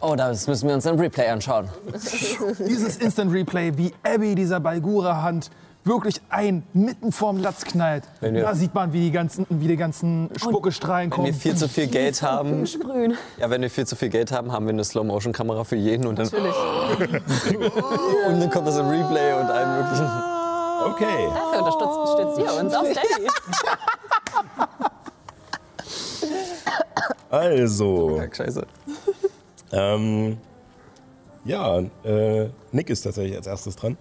[0.00, 1.68] Oh, das müssen wir uns im Replay anschauen.
[2.58, 5.50] Dieses Instant Replay, wie Abby dieser Balgura-Hand
[5.86, 8.04] wirklich ein mitten vorm Latz knallt.
[8.20, 11.34] Wenn wir- da sieht man, wie die ganzen, wie die ganzen Spuckestrahlen Wenn wir kommen.
[11.38, 13.18] viel zu viel Geld haben, Sprühen.
[13.38, 16.18] ja, wenn wir viel zu viel Geld haben, haben wir eine Slow-Motion-Kamera für jeden und
[16.18, 16.54] dann, Natürlich.
[18.28, 20.33] und dann kommt das im Replay und allem möglichen.
[20.84, 21.28] Okay.
[21.32, 23.28] Dafür unterstützt ihr uns auf Steady.
[27.30, 28.64] Also, Scheiße.
[29.72, 30.38] ähm,
[31.44, 33.96] ja, äh, Nick ist tatsächlich als erstes dran.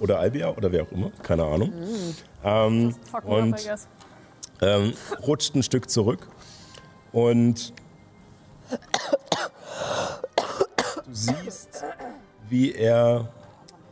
[0.00, 1.72] Oder Albia oder wer auch immer, keine Ahnung.
[2.44, 3.88] Ähm, Fuck me up, I und guess.
[4.60, 4.92] ähm,
[5.26, 6.28] rutscht ein Stück zurück
[7.12, 7.72] und
[11.06, 11.82] du siehst,
[12.48, 13.28] wie er,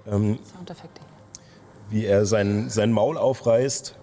[0.06, 1.00] ähm, Soundeffekte.
[1.90, 3.96] Wie er sein, sein Maul aufreißt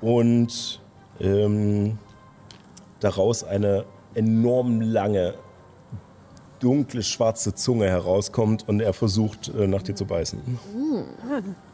[0.00, 0.80] und
[1.20, 1.98] ähm,
[3.00, 5.34] daraus eine enorm lange,
[6.60, 10.40] dunkle, schwarze Zunge herauskommt und er versucht, äh, nach dir zu beißen.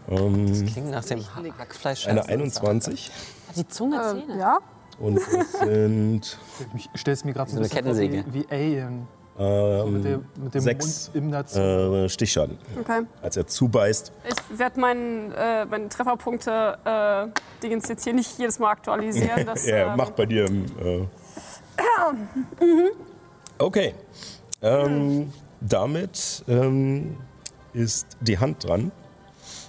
[0.06, 2.06] Klingt nach dem Ha- Hackfleisch.
[2.06, 3.10] Eine 21
[3.48, 4.38] Hat die Zunge Zähne?
[4.38, 4.58] Ja,
[4.98, 6.38] und es sind
[6.74, 8.24] Ich stelle es mir gerade so So ein eine bisschen vor Kettensäge.
[8.32, 9.06] wie, wie Alien.
[9.38, 12.58] Mit ähm, dem, mit dem sechs äh, Stichschaden.
[12.80, 13.02] okay.
[13.22, 17.28] Als er zubeißt, Ich werde meinen, äh, meine Trefferpunkte äh,
[17.62, 19.28] Dingens jetzt hier nicht jedes Mal aktualisieren.
[19.46, 20.44] Das, er ähm, macht bei dir.
[20.44, 21.06] Äh,
[23.58, 23.94] okay.
[24.60, 27.16] Ähm, damit ähm,
[27.72, 28.90] ist die Hand dran.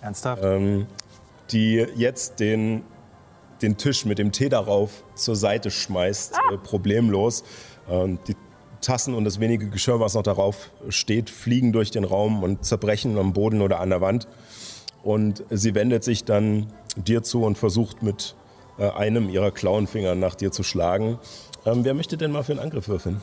[0.02, 0.44] Ernsthaft?
[0.44, 0.88] ähm,
[1.52, 2.84] die jetzt den,
[3.62, 7.44] den Tisch mit dem Tee darauf zur Seite schmeißt, äh, problemlos.
[7.88, 8.36] Ähm, die
[8.82, 13.18] Tassen und das wenige Geschirr, was noch darauf steht, fliegen durch den Raum und zerbrechen
[13.18, 14.28] am Boden oder an der Wand.
[15.04, 18.36] Und sie wendet sich dann dir zu und versucht mit
[18.78, 21.20] äh, einem ihrer Klauenfinger nach dir zu schlagen.
[21.66, 23.22] Ähm, wer möchte denn mal für einen Angriff würfeln?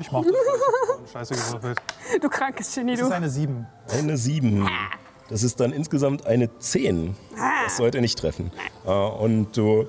[0.00, 0.32] Ich mach das.
[1.12, 1.78] scheiße gewürfelt.
[2.20, 3.14] Du krankes Genie, Das ist du.
[3.14, 3.66] eine 7.
[3.90, 4.68] Eine 7.
[5.28, 7.16] Das ist dann insgesamt eine 10.
[7.64, 8.50] Das sollte nicht treffen.
[8.86, 9.86] Äh, Und du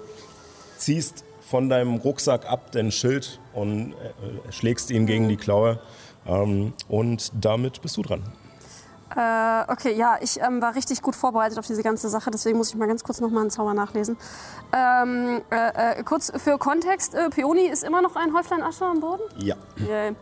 [0.77, 5.79] ziehst von deinem Rucksack ab dein Schild und äh, schlägst ihn gegen die Klaue.
[6.25, 8.21] Ähm, Und damit bist du dran.
[9.15, 12.69] Äh, okay, ja, ich ähm, war richtig gut vorbereitet auf diese ganze Sache, deswegen muss
[12.69, 14.17] ich mal ganz kurz noch mal einen Zauber nachlesen.
[14.73, 18.99] Ähm, äh, äh, kurz für Kontext, äh, Peony ist immer noch ein Häuflein Asche am
[18.99, 19.23] Boden?
[19.37, 19.55] Ja.
[19.77, 20.15] Yay.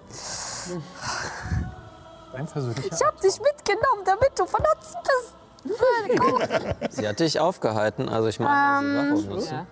[2.34, 2.48] Ein.
[2.48, 5.34] Ich hab dich mitgenommen, damit du von bist.
[6.91, 9.67] Sie hat dich aufgehalten, also ich meine, sie Waffe benutzen.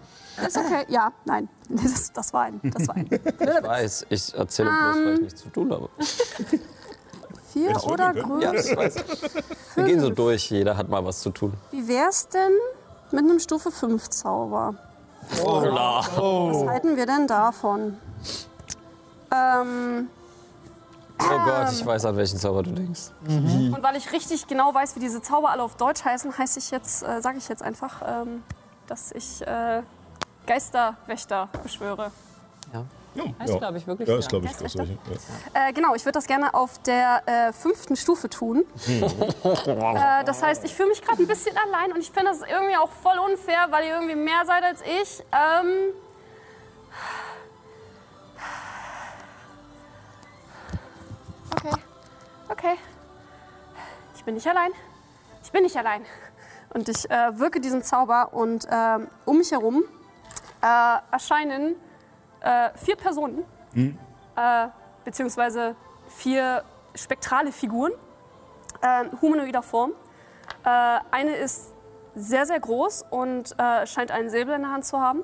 [0.45, 3.07] Ist okay, ja, nein, das, das war ein, das war ein.
[3.39, 5.89] Ich weiß, ich erzähle bloß, weil ich nichts zu tun habe.
[7.53, 8.41] Vier du oder würfeln können?
[8.41, 8.71] Ja, größer?
[8.71, 8.95] ich weiß.
[9.75, 11.53] Wir gehen so durch, jeder hat mal was zu tun.
[11.71, 12.51] Wie wär's denn
[13.11, 14.75] mit einem Stufe 5 Zauber?
[15.29, 17.97] Was halten wir denn davon?
[19.31, 20.09] Ähm,
[21.19, 23.11] Oh Gott, ich weiß, an welchen Zauber du denkst.
[23.27, 26.71] und weil ich richtig genau weiß, wie diese Zauber alle auf Deutsch heißen, heiße ich
[26.71, 28.43] jetzt, äh, sage ich jetzt einfach, ähm,
[28.87, 29.83] dass ich äh,
[30.45, 32.11] Geisterwächter beschwöre.
[32.73, 32.85] Ja.
[33.15, 34.79] Ja, Heißt, glaub ich, wirklich, Ja, ist, glaube ich, solche.
[35.53, 35.67] Ja.
[35.67, 38.65] Äh, genau, ich würde das gerne auf der äh, fünften Stufe tun.
[38.87, 42.75] äh, das heißt, ich fühle mich gerade ein bisschen allein und ich finde das irgendwie
[42.75, 45.23] auch voll unfair, weil ihr irgendwie mehr seid als ich.
[45.31, 45.93] Ähm,
[51.55, 51.75] okay,
[52.49, 52.75] okay.
[54.15, 54.71] Ich bin nicht allein.
[55.43, 56.03] Ich bin nicht allein.
[56.73, 59.83] Und ich äh, wirke diesen Zauber und ähm, um mich herum
[60.63, 61.75] äh, erscheinen
[62.39, 63.43] äh, vier Personen
[63.75, 64.67] äh,
[65.03, 65.75] beziehungsweise
[66.07, 66.63] vier
[66.95, 67.91] spektrale Figuren
[68.81, 69.91] äh, humanoider Form.
[70.63, 71.73] Äh, eine ist
[72.15, 75.23] sehr, sehr groß und äh, scheint einen Säbel in der Hand zu haben.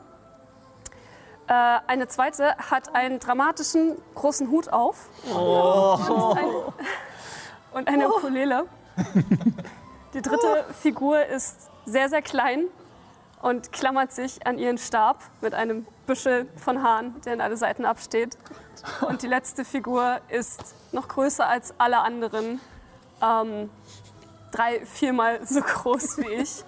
[1.52, 6.45] Eine zweite hat einen dramatischen großen Hut auf und, ein,
[7.71, 8.65] und eine Ukulele.
[10.13, 12.67] Die dritte Figur ist sehr, sehr klein
[13.41, 17.86] und klammert sich an ihren Stab mit einem Büschel von Haaren, der in alle Seiten
[17.86, 18.38] absteht.
[19.02, 22.60] Und die letzte Figur ist noch größer als alle anderen.
[23.21, 23.69] Ähm,
[24.52, 26.63] drei, viermal so groß wie ich.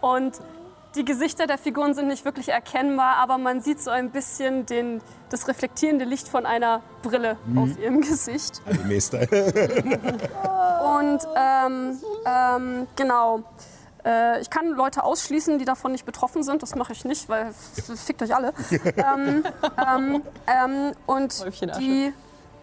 [0.00, 0.40] Und
[0.94, 5.02] die Gesichter der Figuren sind nicht wirklich erkennbar, aber man sieht so ein bisschen den,
[5.28, 8.62] das reflektierende Licht von einer Brille auf ihrem Gesicht.
[8.64, 9.28] Anime-Style.
[10.98, 13.42] Und ähm, ähm, genau.
[14.06, 16.62] Äh, ich kann Leute ausschließen, die davon nicht betroffen sind.
[16.62, 18.52] Das mache ich nicht, weil fickt euch alle.
[18.70, 19.44] ähm,
[19.76, 21.44] ähm, ähm, und
[21.78, 22.12] die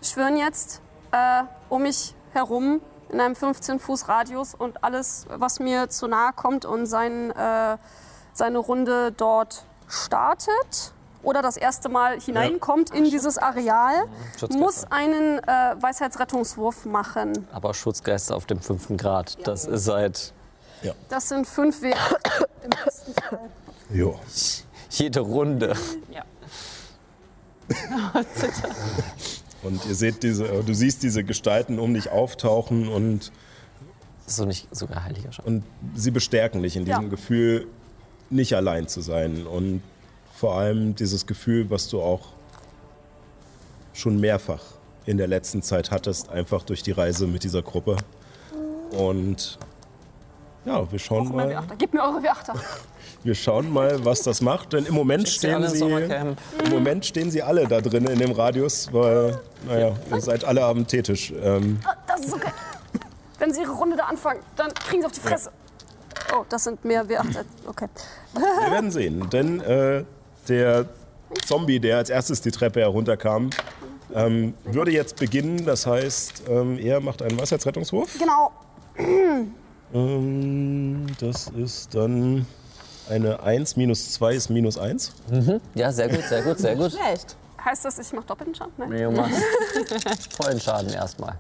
[0.02, 5.90] schwören jetzt äh, um mich herum in einem 15 Fuß Radius und alles, was mir
[5.90, 7.78] zu nahe kommt und sein, äh,
[8.34, 14.06] seine Runde dort startet oder das erste Mal hineinkommt in dieses Areal,
[14.50, 17.48] muss einen äh, Weisheitsrettungswurf machen.
[17.54, 20.34] Aber Schutzgeister auf dem fünften Grad, das ist seit
[21.10, 21.96] Das sind fünf Wege.
[22.64, 23.40] Im besten Fall.
[23.92, 24.20] Jo.
[24.90, 25.76] jede Runde.
[29.64, 33.32] Und ihr seht diese, du siehst diese Gestalten um dich auftauchen und,
[34.26, 35.46] Das ist so nicht sogar heiliger Schein.
[35.46, 35.64] und
[35.96, 37.08] sie bestärken dich in diesem Ja.
[37.10, 37.68] Gefühl,
[38.30, 39.48] nicht allein zu sein.
[39.48, 39.82] Und
[40.36, 42.28] vor allem dieses Gefühl, was du auch
[43.94, 44.62] schon mehrfach
[45.06, 47.96] in der letzten Zeit hattest, einfach durch die Reise mit dieser Gruppe.
[48.92, 49.58] Und
[50.66, 51.76] ja, wir schauen mal, W8er.
[51.78, 52.56] Gebt mir eure W8er.
[53.24, 54.74] wir schauen mal, was das macht.
[54.74, 58.92] Denn im Moment stehen sie, im Moment stehen sie alle da drin in dem Radius,
[58.94, 61.32] weil, naja, ihr seid alle am Teetisch.
[61.42, 62.52] Ähm, Ah, Das ist okay.
[63.40, 65.52] Wenn sie ihre Runde da anfangen, dann kriegen sie auf die Fresse.
[66.34, 67.18] Oh, das sind mehr W8.
[67.38, 67.88] als- Okay.
[68.34, 70.04] Wir werden sehen, denn äh,
[70.48, 70.86] der
[71.46, 73.50] Zombie, der als erstes die Treppe herunterkam,
[74.16, 75.66] ähm, würde jetzt beginnen.
[75.66, 78.18] Das heißt, ähm, er macht einen Weisheitsrettungswurf.
[78.18, 78.52] Genau.
[79.94, 82.46] Ähm, das ist dann
[83.10, 85.12] eine 1 minus 2 ist minus 1.
[85.76, 86.92] Ja, sehr gut, sehr gut, sehr gut.
[86.92, 87.36] Schlecht.
[87.64, 88.74] Heißt das, ich mache doppelten Schaden?
[88.78, 88.92] Nein.
[88.92, 91.38] Du machst vollen Schaden erstmal.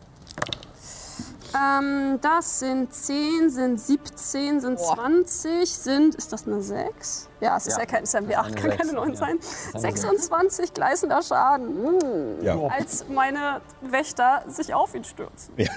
[1.55, 6.15] Ähm, das sind 10, sind 17, sind 20, sind.
[6.15, 7.29] Ist das eine 6?
[7.41, 8.89] Ja, es ist ja, Ja, kein, ist ja ein das ist W8, eine kann keine
[8.89, 9.15] Sechs, 9 ja.
[9.15, 9.37] sein.
[9.39, 11.83] Das ist eine 26 gleißender Schaden.
[11.83, 12.43] Mm.
[12.43, 12.57] Ja.
[12.67, 15.53] Als meine Wächter sich auf ihn stürzen.
[15.57, 15.69] ja.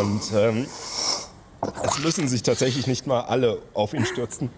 [0.00, 0.66] Und ähm,
[1.84, 4.50] es müssen sich tatsächlich nicht mal alle auf ihn stürzen.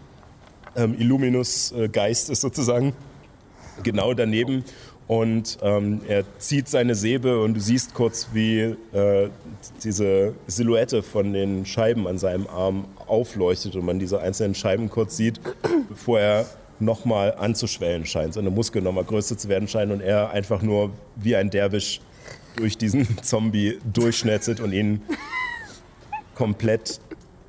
[0.77, 2.95] Ähm, Illuminus äh, Geist ist sozusagen
[3.83, 4.65] genau daneben
[5.09, 9.29] und ähm, er zieht seine Säbe und du siehst kurz, wie äh,
[9.83, 15.17] diese Silhouette von den Scheiben an seinem Arm aufleuchtet und man diese einzelnen Scheiben kurz
[15.17, 15.41] sieht,
[15.89, 16.47] bevor er
[16.79, 21.37] nochmal anzuschwellen scheint, seine Muskeln nochmal größer zu werden scheinen und er einfach nur wie
[21.37, 22.01] ein Derwisch
[22.57, 25.03] durch diesen Zombie durchschnetzelt und ihn
[26.35, 27.01] komplett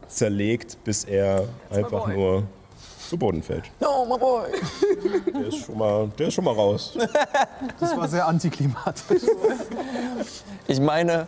[0.07, 2.43] zerlegt, bis er einfach nur
[3.09, 3.65] zu Boden fällt.
[3.79, 4.47] No, my boy.
[5.33, 6.97] Der ist schon mal, der ist schon mal raus.
[7.79, 9.23] Das war sehr antiklimatisch.
[10.67, 11.27] Ich meine,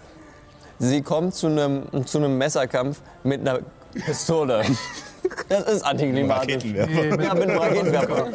[0.80, 3.60] sie kommt zu einem zu einem Messerkampf mit einer
[3.93, 4.64] Pistole.
[5.49, 6.56] Das ist antiklimatisch.
[6.56, 7.24] Raketenwerfer.
[7.24, 8.28] Ja, mit einem Raketenwerfer.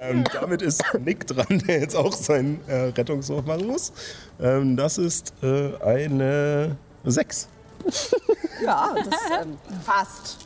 [0.00, 3.92] Ähm, damit ist Nick dran, der jetzt auch seinen äh, Rettungswurf machen muss.
[4.40, 7.48] Ähm, das ist äh, eine 6.
[8.62, 9.06] Ja, das
[9.42, 10.36] ähm, fast.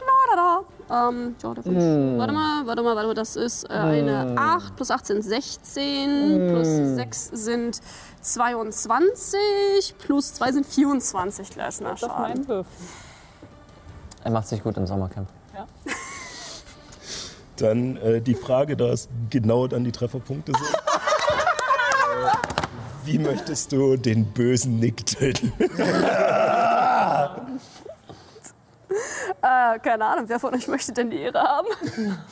[0.00, 1.08] Da, da, da.
[1.08, 2.18] Ähm, ja, der Wunsch.
[2.18, 3.14] Warte mal, warte mal, warte mal.
[3.14, 7.80] Das ist äh, eine 8 plus 8 sind 16, plus 6 sind
[8.22, 12.64] 22, plus 2 sind 24 Gleisner Schaden.
[14.24, 15.28] Er macht sich gut im Sommercamp.
[17.56, 20.66] Dann äh, die Frage, da es genau dann die Trefferpunkte sind.
[23.10, 25.52] wie möchtest du den bösen Nick töten?
[25.58, 25.78] Äh,
[29.82, 31.66] keine Ahnung, wer von euch möchte denn die Ehre haben?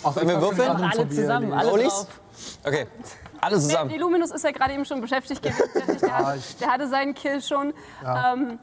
[0.03, 0.71] Wollen wir würfeln?
[0.71, 1.89] Alle zusammen, alle Rollis?
[1.89, 2.21] drauf.
[2.65, 2.87] Okay,
[3.41, 3.91] alle zusammen.
[3.91, 5.99] Illuminus ist ja gerade eben schon beschäftigt gewesen.
[6.01, 7.75] Der, hat, der hatte seinen Kill schon.
[8.05, 8.61] Ähm,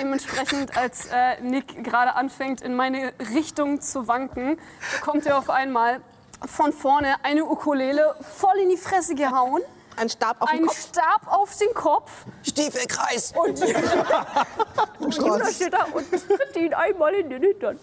[0.00, 4.58] dementsprechend, als äh, Nick gerade anfängt, in meine Richtung zu wanken,
[4.98, 6.00] bekommt er auf einmal
[6.46, 9.60] von vorne eine Ukulele voll in die Fresse gehauen,
[9.96, 10.88] Ein Stab auf den einen Kopf.
[10.88, 12.10] Stab auf den Kopf
[12.42, 13.32] Stiefelkreis.
[13.36, 13.58] und
[15.16, 17.78] Juna steht da und tritt ihn einmal in den Hintern.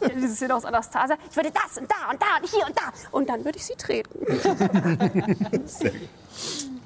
[0.00, 1.16] Ja, Diese Szene aus Anastasia.
[1.30, 2.92] Ich würde das und da und da und hier und da.
[3.10, 4.18] Und dann würde ich sie treten.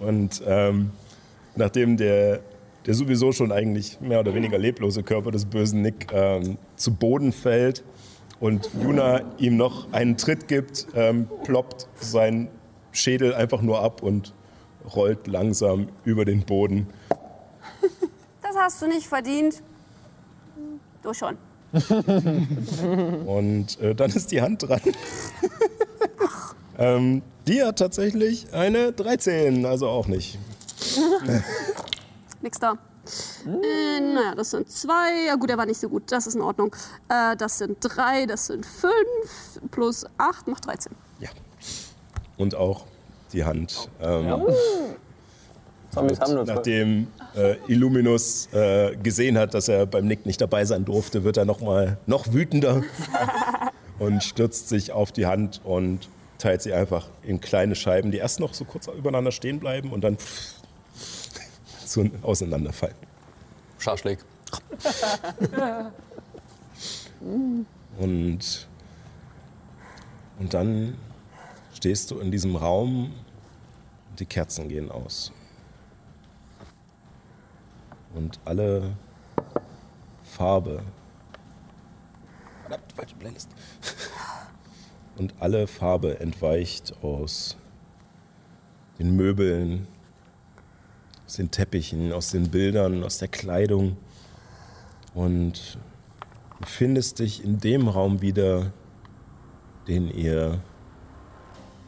[0.00, 0.90] Und ähm,
[1.54, 2.40] nachdem der,
[2.84, 7.32] der sowieso schon eigentlich mehr oder weniger leblose Körper des bösen Nick ähm, zu Boden
[7.32, 7.84] fällt
[8.40, 12.48] und Juna ihm noch einen Tritt gibt, ähm, ploppt sein
[12.94, 14.32] Schädel einfach nur ab und
[14.94, 16.86] rollt langsam über den Boden.
[18.42, 19.62] Das hast du nicht verdient.
[21.02, 21.36] Du schon.
[23.26, 24.80] Und äh, dann ist die Hand dran.
[26.78, 30.38] ähm, die hat tatsächlich eine 13, also auch nicht.
[32.42, 32.78] Nix da.
[33.44, 35.26] Äh, naja, das sind zwei.
[35.26, 36.04] Ja gut, der war nicht so gut.
[36.10, 36.74] Das ist in Ordnung.
[37.08, 39.60] Äh, das sind drei, das sind fünf.
[39.70, 40.92] Plus acht macht 13.
[41.18, 41.28] Ja.
[42.36, 42.84] Und auch
[43.32, 43.88] die Hand.
[44.00, 44.44] Ähm,
[45.94, 46.46] zwölf.
[46.46, 47.06] Nachdem
[47.36, 51.44] äh, Illuminus äh, gesehen hat, dass er beim Nick nicht dabei sein durfte, wird er
[51.44, 52.82] noch mal noch wütender
[53.98, 56.08] und stürzt sich auf die Hand und
[56.38, 60.02] teilt sie einfach in kleine Scheiben, die erst noch so kurz übereinander stehen bleiben und
[60.02, 60.16] dann
[61.84, 62.96] so auseinanderfallen.
[63.78, 64.18] Schaschlik.
[67.98, 68.68] Und,
[70.38, 70.96] und dann
[71.84, 73.12] stehst du in diesem Raum,
[74.18, 75.32] die Kerzen gehen aus.
[78.14, 78.96] Und alle
[80.22, 80.82] Farbe.
[85.16, 87.58] Und alle Farbe entweicht aus
[88.98, 89.86] den Möbeln,
[91.26, 93.98] aus den Teppichen, aus den Bildern, aus der Kleidung.
[95.12, 95.76] Und
[96.62, 98.72] du findest dich in dem Raum wieder,
[99.86, 100.62] den ihr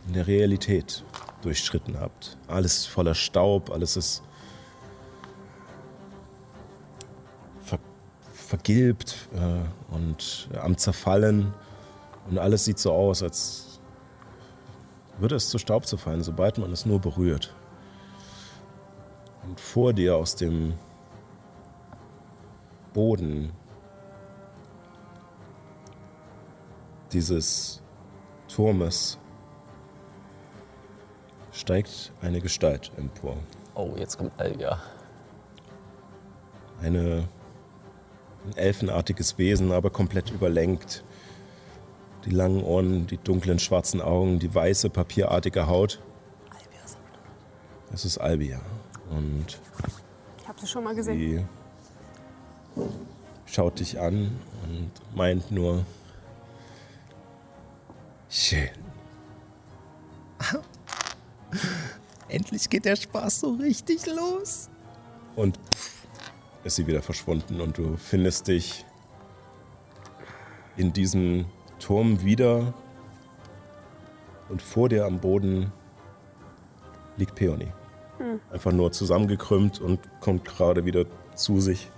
[0.06, 1.04] in der Realität
[1.42, 2.36] durchschritten habt.
[2.48, 4.22] Alles voller Staub, alles ist
[7.64, 7.78] ver
[8.32, 11.52] vergilbt äh, und am Zerfallen.
[12.28, 13.80] Und alles sieht so aus, als
[15.18, 17.54] würde es zu Staub zerfallen, sobald man es nur berührt.
[19.44, 20.74] Und vor dir aus dem
[22.92, 23.52] Boden
[27.12, 27.82] dieses
[28.48, 29.18] Turmes
[31.56, 33.36] steigt eine Gestalt empor.
[33.74, 34.80] Oh, jetzt kommt Alga.
[36.82, 37.28] Eine,
[38.44, 41.04] ein elfenartiges Wesen, aber komplett überlenkt.
[42.24, 46.00] Die langen Ohren, die dunklen schwarzen Augen, die weiße papierartige Haut.
[47.92, 48.60] Es ist Albia.
[49.10, 49.60] Und
[50.40, 51.48] Ich habe sie schon mal gesehen.
[52.76, 52.86] sie
[53.46, 55.86] schaut dich an und meint nur,
[58.28, 58.68] schön.
[62.28, 64.68] Endlich geht der Spaß so richtig los.
[65.36, 66.06] Und pff,
[66.64, 68.84] ist sie wieder verschwunden und du findest dich
[70.76, 71.46] in diesem
[71.78, 72.74] Turm wieder
[74.48, 75.72] und vor dir am Boden
[77.16, 77.72] liegt Peony.
[78.50, 81.04] Einfach nur zusammengekrümmt und kommt gerade wieder
[81.34, 81.90] zu sich.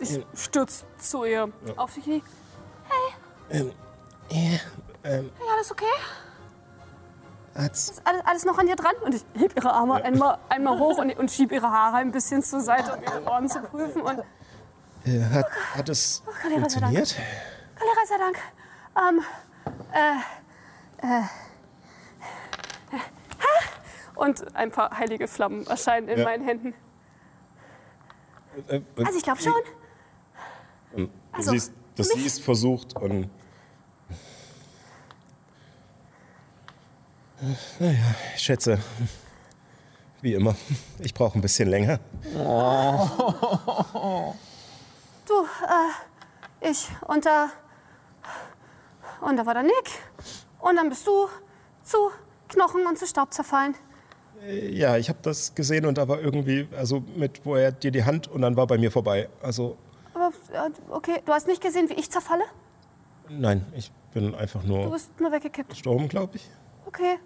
[0.00, 2.22] Ich stürzt zu ihr auf die Knie.
[3.50, 3.70] Ähm,
[4.30, 4.38] ja,
[5.04, 5.84] ähm, Hey, alles okay?
[7.54, 8.94] Hat's, Ist alles, alles noch an dir dran?
[9.04, 12.42] Und ich heb ihre Arme einmal, einmal hoch und, und schieb ihre Haare ein bisschen
[12.42, 14.02] zur Seite, um ihre Ohren zu prüfen.
[14.02, 14.20] Und
[15.04, 16.96] äh, hat, hat es Kalera, sei Dank.
[16.96, 17.16] funktioniert?
[17.74, 18.38] Kalera sei Dank.
[19.08, 19.24] Ähm,
[19.92, 21.22] äh, äh,
[24.14, 26.24] und ein paar heilige Flammen erscheinen in Ja.
[26.24, 26.74] meinen Händen.
[28.68, 31.08] Äh, Also ich glaube schon.
[31.32, 33.30] Also, siehst, dass sie es versucht und.
[37.80, 37.98] Naja,
[38.36, 38.78] ich schätze.
[40.20, 40.54] Wie immer.
[41.00, 41.98] Ich brauche ein bisschen länger.
[45.26, 47.48] Du, äh, ich und da
[49.20, 49.90] und da war der Nick
[50.60, 51.28] und dann bist du
[51.82, 51.96] zu
[52.48, 53.74] Knochen und zu Staub zerfallen.
[54.70, 58.04] Ja, ich habe das gesehen und da war irgendwie, also mit, wo er dir die
[58.04, 59.28] Hand und dann war bei mir vorbei.
[59.40, 59.76] Also,
[60.14, 62.44] Aber äh, okay, du hast nicht gesehen, wie ich zerfalle?
[63.28, 65.70] nein, ich bin einfach Du nur bist nur weggekippt.
[65.70, 66.50] gestorben, glaube ich.
[66.86, 67.18] Okay.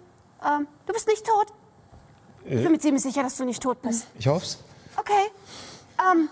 [0.45, 1.47] Ähm, du bist nicht tot.
[2.45, 4.07] Ich bin mir ziemlich sicher, dass du nicht tot bist.
[4.17, 4.59] Ich hoff's.
[4.95, 5.31] Okay.
[6.11, 6.29] Ähm.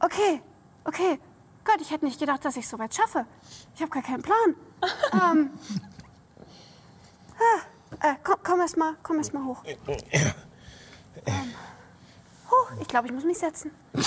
[0.00, 0.40] Okay.
[0.84, 1.20] Okay.
[1.64, 3.26] Gott, ich hätte nicht gedacht, dass ich es so weit schaffe.
[3.74, 4.56] Ich habe gar keinen Plan.
[5.12, 5.50] ähm.
[7.38, 9.62] ah, Äh, komm, komm erst mal, komm erst mal hoch.
[9.66, 11.54] Ähm.
[12.50, 13.70] Huh, ich glaube, ich muss mich setzen.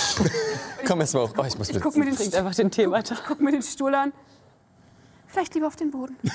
[0.86, 1.32] Komm jetzt mal hoch.
[1.38, 1.82] Oh, ich muss Ich mit.
[1.82, 3.16] guck mir den, Trinkt einfach den Tee weiter.
[3.26, 4.12] guck mir den Stuhl an.
[5.28, 6.16] Vielleicht lieber auf den Boden.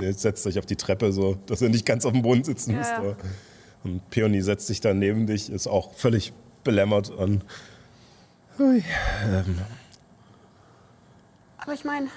[0.00, 2.76] Jetzt setzt euch auf die Treppe, so, dass ihr nicht ganz auf dem Boden sitzen
[2.76, 2.90] müsst.
[2.90, 2.98] Ja.
[2.98, 3.16] aber-
[3.84, 6.32] Und Peony setzt sich dann neben dich, ist auch völlig
[6.64, 7.10] belämmert.
[7.10, 7.44] Und
[8.58, 8.82] Ui,
[9.24, 9.58] ähm,
[11.58, 12.08] Aber ich meine,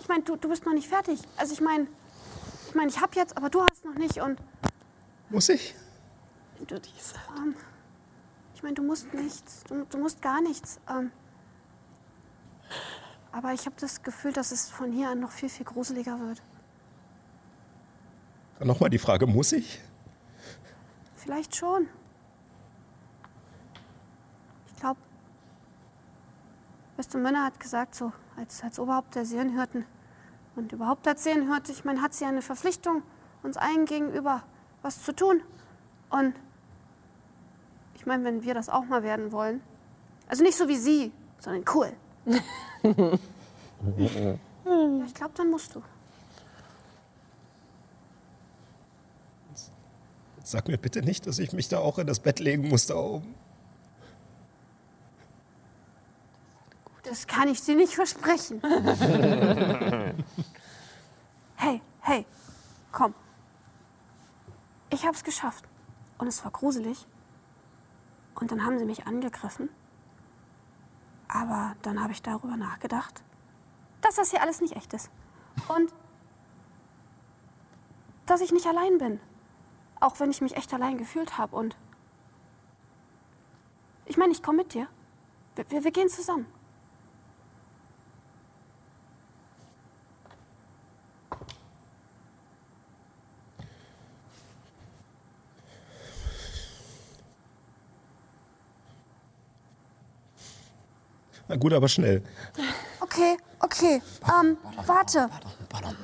[0.00, 1.18] ich meine, du, du bist noch nicht fertig.
[1.36, 1.86] Also ich meine,
[2.68, 4.38] ich meine, ich hab jetzt, aber du hast noch nicht und
[5.30, 5.74] muss ich?
[6.66, 7.14] Du diese.
[7.38, 7.54] ähm,
[8.54, 10.78] ich meine, du musst nichts, du, du musst gar nichts.
[10.90, 11.10] Ähm,
[13.32, 16.42] aber ich habe das Gefühl, dass es von hier an noch viel, viel gruseliger wird.
[18.58, 19.80] Dann nochmal die Frage, muss ich?
[21.14, 21.88] Vielleicht schon.
[24.66, 25.00] Ich glaube,
[26.96, 27.18] Mr.
[27.18, 29.86] Mönner hat gesagt, so als, als Oberhaupt der Seelenhirten
[30.56, 33.02] und überhaupt als Seelenhirte, ich meine, hat sie eine Verpflichtung,
[33.42, 34.42] uns allen gegenüber
[34.82, 35.42] was zu tun.
[36.10, 36.34] Und
[37.94, 39.62] ich meine, wenn wir das auch mal werden wollen,
[40.28, 41.92] also nicht so wie sie, sondern cool.
[42.82, 42.94] ich
[45.14, 45.82] glaube, dann musst du.
[50.42, 52.96] Sag mir bitte nicht, dass ich mich da auch in das Bett legen muss da
[52.96, 53.34] oben.
[57.04, 58.60] Das kann ich dir nicht versprechen.
[61.56, 62.26] hey, hey,
[62.92, 63.14] komm.
[64.90, 65.64] Ich hab's geschafft.
[66.18, 67.06] Und es war gruselig.
[68.34, 69.70] Und dann haben sie mich angegriffen.
[71.32, 73.22] Aber dann habe ich darüber nachgedacht,
[74.00, 75.10] dass das hier alles nicht echt ist.
[75.68, 75.92] Und
[78.26, 79.20] dass ich nicht allein bin.
[80.00, 81.54] Auch wenn ich mich echt allein gefühlt habe.
[81.54, 81.76] Und
[84.06, 84.88] ich meine, ich komme mit dir.
[85.54, 86.46] Wir, wir, wir gehen zusammen.
[101.50, 102.22] Na gut, aber schnell.
[103.00, 104.00] Okay, okay.
[104.40, 105.28] Ähm, warte.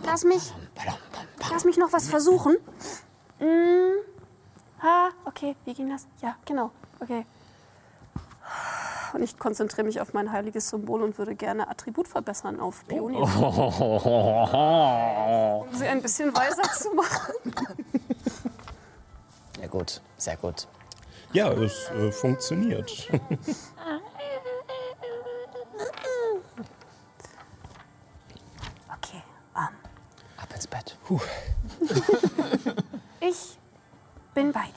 [0.05, 0.53] Lass mich,
[1.53, 2.57] lass mich noch was versuchen.
[3.39, 3.93] Mm.
[4.81, 6.09] Ah, okay, wie ging das?
[6.21, 6.73] Ja, genau.
[6.99, 7.25] Okay.
[9.13, 13.17] Und ich konzentriere mich auf mein heiliges Symbol und würde gerne Attribut verbessern auf Peony.
[13.19, 13.29] Um
[15.75, 17.35] sie ein bisschen weiser zu machen.
[19.61, 20.01] Ja, gut.
[20.17, 20.67] Sehr gut.
[21.33, 23.09] Ja, es äh, funktioniert.
[31.09, 32.85] Bett.
[33.21, 33.59] ich
[34.35, 34.73] bin bei dir.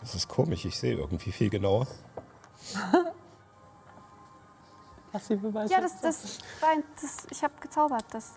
[0.00, 1.86] Das ist komisch, ich sehe irgendwie viel genauer.
[5.12, 5.72] Passive Weise.
[5.72, 8.04] Ja, das, das, war ein- das ich habe gezaubert.
[8.10, 8.32] Das,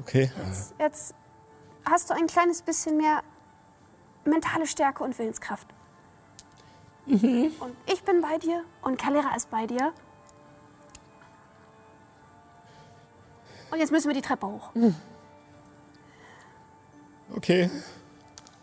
[0.00, 0.32] Okay.
[0.78, 1.14] Jetzt
[1.84, 3.22] hast du ein kleines bisschen mehr
[4.24, 5.68] mentale Stärke und Willenskraft.
[7.06, 9.92] Und ich bin bei dir und Kalera ist bei dir.
[13.72, 14.70] Und jetzt müssen wir die Treppe hoch.
[17.34, 17.70] Okay.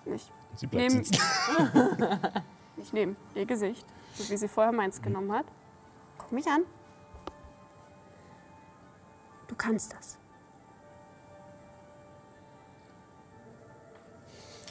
[0.06, 1.20] Nicht, Sie bleibt sitzen.
[2.76, 5.48] nicht neben ihr Gesicht, so wie sie vorher meins genommen hat.
[6.20, 6.62] Guck mich an.
[9.48, 10.20] Du kannst das.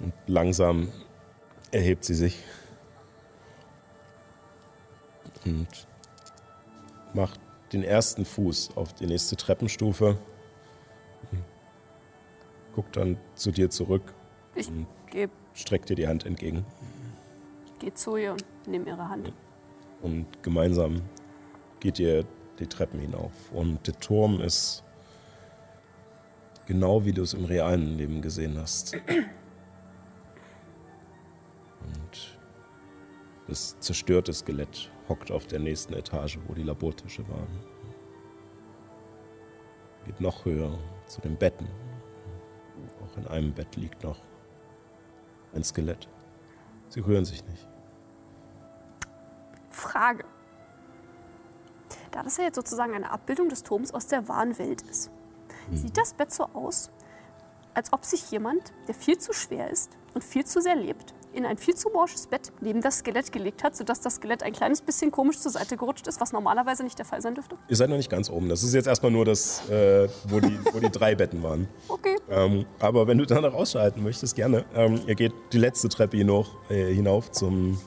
[0.00, 0.92] Und langsam
[1.72, 2.44] erhebt sie sich.
[5.44, 5.88] Und
[7.12, 7.40] macht
[7.72, 10.18] den ersten Fuß auf die nächste Treppenstufe.
[12.74, 14.14] Guckt dann zu dir zurück,
[14.54, 14.70] Ich
[15.10, 16.64] gehe streckt dir die Hand entgegen
[17.78, 19.32] geh zu ihr und nehme ihre Hand.
[20.02, 21.02] und gemeinsam
[21.80, 22.24] geht ihr
[22.58, 23.32] die Treppen hinauf.
[23.52, 24.82] Und der Turm ist
[26.66, 28.96] genau wie du es im realen Leben gesehen hast.
[33.48, 37.64] Das zerstörte Skelett hockt auf der nächsten Etage, wo die Labortische waren.
[40.04, 41.68] Geht noch höher zu den Betten.
[43.02, 44.20] Auch in einem Bett liegt noch
[45.54, 46.08] ein Skelett.
[46.88, 47.66] Sie rühren sich nicht.
[49.70, 50.24] Frage.
[52.10, 55.10] Da das ja jetzt sozusagen eine Abbildung des Turms aus der wahren Welt ist,
[55.72, 56.90] sieht das Bett so aus,
[57.74, 61.44] als ob sich jemand, der viel zu schwer ist und viel zu sehr lebt, in
[61.46, 64.80] ein viel zu morsches Bett neben das Skelett gelegt hat, sodass das Skelett ein kleines
[64.82, 67.56] bisschen komisch zur Seite gerutscht ist, was normalerweise nicht der Fall sein dürfte?
[67.68, 68.48] Ihr seid noch nicht ganz oben.
[68.48, 71.68] Das ist jetzt erstmal nur das, äh, wo, die, wo die drei Betten waren.
[71.88, 72.16] Okay.
[72.30, 74.64] Ähm, aber wenn du danach ausschalten möchtest, gerne.
[74.74, 77.78] Ähm, ihr geht die letzte Treppe hinauf, äh, hinauf zum,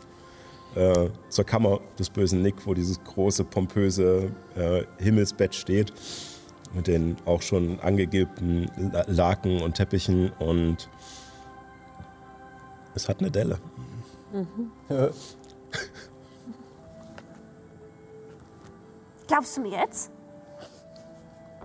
[0.76, 5.94] äh, zur Kammer des bösen Nick, wo dieses große, pompöse äh, Himmelsbett steht.
[6.74, 10.32] Mit den auch schon angegilbten La- Laken und Teppichen.
[10.40, 10.90] Und
[12.96, 13.60] es hat eine Delle.
[19.28, 20.12] Glaubst du mir jetzt?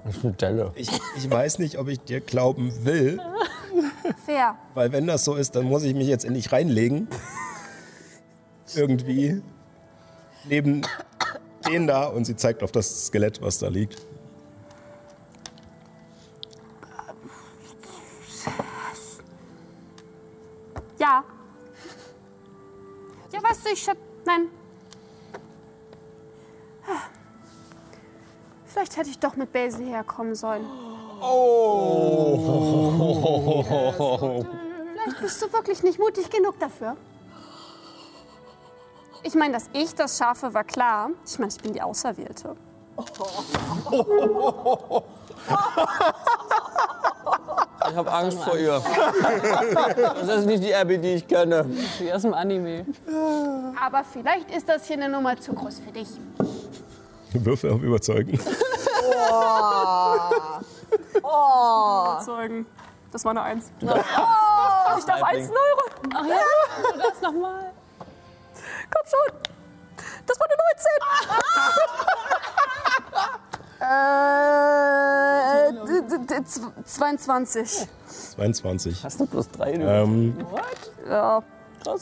[0.04, 0.72] Das ist eine Delle.
[0.76, 3.20] Ich, ich weiß nicht, ob ich dir glauben will.
[4.24, 4.56] Fair.
[4.74, 7.08] Weil wenn das so ist, dann muss ich mich jetzt endlich reinlegen.
[8.74, 9.42] Irgendwie.
[10.44, 10.82] Neben
[11.68, 14.06] den da und sie zeigt auf das Skelett, was da liegt.
[23.48, 23.96] Weißt du, ich hab.
[24.24, 24.48] Nein.
[28.66, 30.66] Vielleicht hätte ich doch mit Basil herkommen sollen.
[34.92, 36.96] Vielleicht bist du wirklich nicht mutig genug dafür.
[39.22, 41.10] Ich meine, dass ich das schaffe, war klar.
[41.26, 42.56] Ich meine, ich bin die Auserwählte.
[47.90, 48.82] Ich habe Angst vor ihr.
[49.96, 51.64] Das ist nicht die Abby, die ich kenne.
[51.98, 52.84] Wie aus dem Anime.
[53.80, 56.08] Aber vielleicht ist das hier eine Nummer zu groß für dich.
[57.32, 58.38] Würfel auf Überzeugen.
[61.18, 62.66] Überzeugen.
[63.12, 63.70] Das war eine Eins.
[63.80, 65.90] ich darf eins Euro.
[66.14, 66.36] Ach ja,
[66.92, 67.72] du darfst nochmal.
[68.90, 69.32] Komm schon.
[70.26, 70.56] Das war eine
[73.30, 73.45] 19.
[73.80, 77.86] äh, d- d- d- z- 22.
[78.36, 79.04] 22.
[79.04, 79.72] Hast du plus drei?
[79.74, 80.34] Ähm,
[81.08, 81.42] Ja.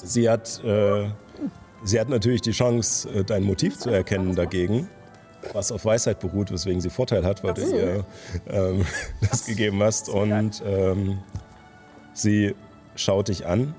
[0.02, 1.10] sie, hat, äh,
[1.82, 4.88] sie hat natürlich die Chance, äh, dein Motiv zu erkennen dagegen.
[5.52, 8.04] Was auf Weisheit beruht, weswegen sie Vorteil hat, weil du ihr
[8.46, 8.86] ähm,
[9.30, 10.08] das gegeben hast.
[10.08, 11.18] Und ähm,
[12.14, 12.54] sie
[12.96, 13.74] schaut dich an.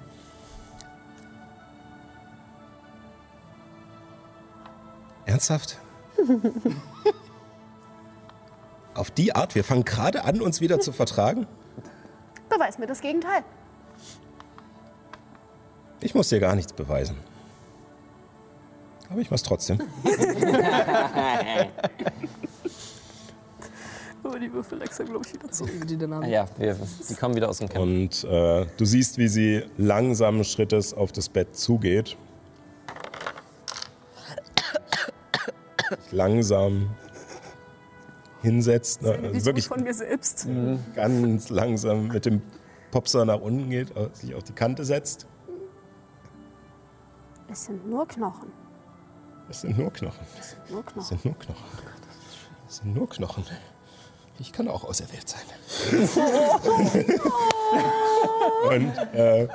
[5.26, 5.78] Ernsthaft?
[8.96, 9.56] Auf die Art?
[9.56, 11.46] Wir fangen gerade an, uns wieder zu vertragen?
[12.50, 13.44] Beweis mir das Gegenteil.
[16.00, 17.18] Ich muss dir gar nichts beweisen.
[19.10, 19.80] Aber ich mach's trotzdem.
[24.28, 25.66] Oh, die Würfel wechseln, glaube ich, wieder zu.
[25.66, 26.32] Die Dynamik.
[26.32, 26.76] Ja, wir,
[27.08, 27.84] die kommen wieder aus dem Camp.
[27.86, 32.18] Und äh, du siehst, wie sie langsamen Schrittes auf das Bett zugeht.
[36.10, 36.90] Langsam
[38.46, 39.02] hinsetzt.
[39.02, 39.20] Ne?
[39.22, 40.48] Also wirklich von mir selbst.
[40.96, 42.42] ganz langsam mit dem
[42.92, 45.28] Popser nach unten geht, äh, sich auf die Kante setzt.
[47.52, 48.52] Es sind nur Knochen.
[49.48, 50.26] Das sind nur Knochen.
[50.70, 51.08] Nur Das Knochen.
[51.08, 51.64] sind nur Knochen.
[52.66, 53.44] Das sind nur Knochen.
[54.40, 55.42] Ich kann auch auserwählt sein.
[58.70, 59.48] und, äh,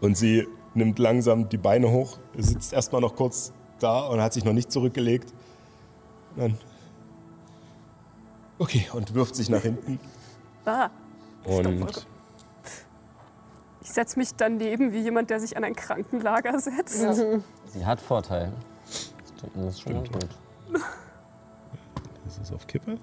[0.00, 4.44] und sie nimmt langsam die Beine hoch, sitzt erstmal noch kurz da und hat sich
[4.44, 5.32] noch nicht zurückgelegt.
[6.36, 6.56] Dann.
[8.58, 10.00] Okay, und wirft sich nach hinten.
[10.64, 10.90] Ah,
[11.44, 12.06] Und
[13.80, 17.06] ich setze mich daneben wie jemand, der sich an ein Krankenlager setzt.
[17.66, 18.52] Sie hat Vorteil.
[19.54, 20.12] Das ist schon Stimmt.
[20.12, 20.82] gut.
[22.24, 22.98] das ist auf Kippe.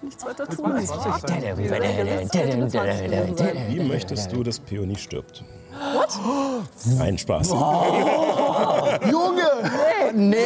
[0.00, 0.74] Nichts weiter tun.
[3.68, 5.44] Wie möchtest du, dass Peony stirbt?
[5.94, 6.18] Was?
[6.98, 7.50] Nein, Spaß.
[9.10, 9.48] Junge!
[10.14, 10.36] Nee,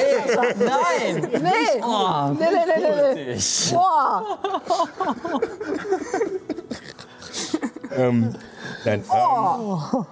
[0.59, 1.29] nein!
[1.43, 1.83] Nee!
[1.83, 3.39] Oh, Nee, nee, nee, nee, nee.
[3.73, 4.39] Boah!
[7.97, 8.35] Ähm,
[8.85, 10.05] nein, ähm,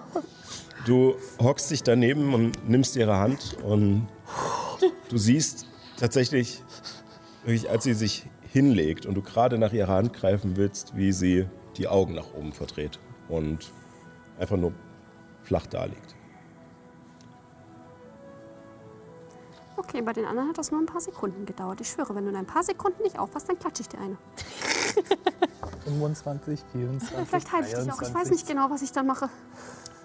[0.85, 4.07] du hockst dich daneben und nimmst ihre Hand und
[5.09, 5.65] du siehst
[5.99, 6.61] tatsächlich,
[7.43, 8.25] wirklich, als sie sich
[8.55, 11.45] hinlegt und du gerade nach ihrer Hand greifen willst, wie sie
[11.75, 13.69] die Augen nach oben verdreht und
[14.39, 14.71] einfach nur
[15.43, 16.15] flach da liegt.
[19.75, 21.81] Okay, bei den anderen hat das nur ein paar Sekunden gedauert.
[21.81, 24.17] Ich schwöre, wenn du in ein paar Sekunden nicht aufpasst, dann klatsche ich dir eine.
[25.83, 28.01] 25, 24, Vielleicht heile ich dich auch.
[28.01, 29.27] Ich weiß nicht genau, was ich dann mache.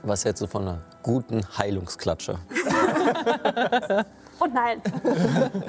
[0.02, 2.38] Was hältst du von einer guten Heilungsklatsche?
[4.42, 4.80] Oh nein.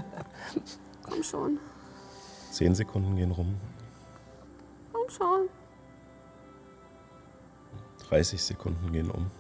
[1.03, 1.59] Komm schon.
[2.51, 3.57] Zehn Sekunden gehen rum,
[4.91, 5.49] Komm schon.
[8.09, 9.31] 30 Sekunden gehen um.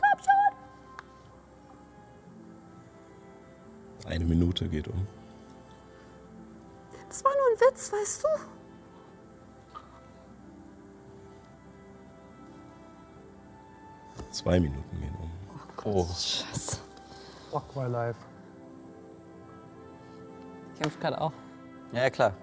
[0.00, 0.56] Komm schon.
[4.10, 5.06] Eine Minute geht um.
[7.10, 8.28] Das war nur ein Witz, weißt du?
[14.30, 15.30] Zwei Minuten gehen um.
[15.84, 16.04] Oh.
[17.50, 18.18] Fuck my life.
[20.78, 21.32] Kämpft gerade auch.
[21.92, 22.36] Ja, ja, klar.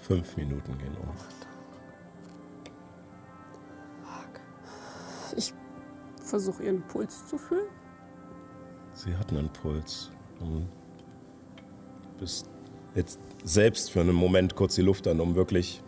[0.00, 1.08] Fünf Minuten gehen um.
[5.36, 5.52] Ich
[6.22, 7.68] versuche ihren Puls zu fühlen.
[8.92, 10.10] Sie hatten einen Puls.
[10.40, 10.68] Und
[12.18, 12.48] bist
[12.94, 15.82] jetzt selbst für einen Moment kurz die Luft an, um wirklich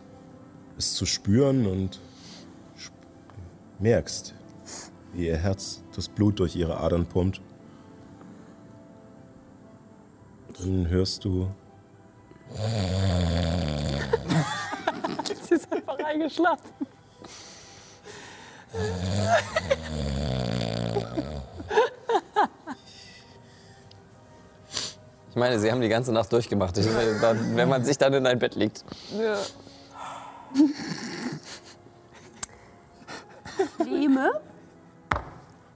[0.77, 2.01] es zu spüren und
[2.77, 2.95] sp
[3.79, 4.35] merkst,
[5.13, 7.41] wie ihr Herz das Blut durch ihre Adern pumpt.
[10.59, 11.51] Dann hörst du
[15.43, 16.71] Sie ist einfach eingeschlafen.
[25.31, 26.77] Ich meine, sie haben die ganze Nacht durchgemacht.
[26.79, 26.87] Ich,
[27.21, 28.85] dann- wenn man sich dann in ein Bett legt.
[33.85, 34.41] Nehme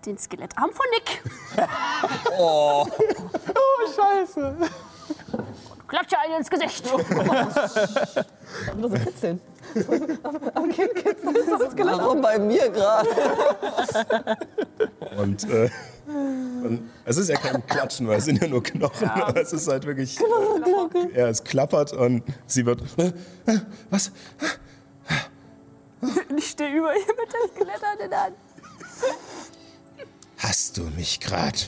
[0.07, 1.23] den Skelettarm von Nick.
[2.39, 2.87] Oh,
[3.95, 4.57] Scheiße.
[5.91, 6.85] Klatsche einen ins Gesicht.
[8.77, 9.41] Nur so kitzeln.
[11.99, 13.09] warum bei mir gerade?
[15.19, 15.69] und, äh,
[17.05, 19.11] es ist ja kein Klatschen, weil es sind ja nur Knochen.
[19.11, 20.17] Aber es ist halt wirklich.
[21.13, 22.83] Ja, es klappert und sie wird.
[22.97, 23.13] Äh,
[23.47, 23.59] äh,
[23.91, 24.13] was?
[26.35, 28.37] Ich stehe über ihr mit dem Skelettarm in der Hand.
[30.39, 31.59] Hast du mich gerade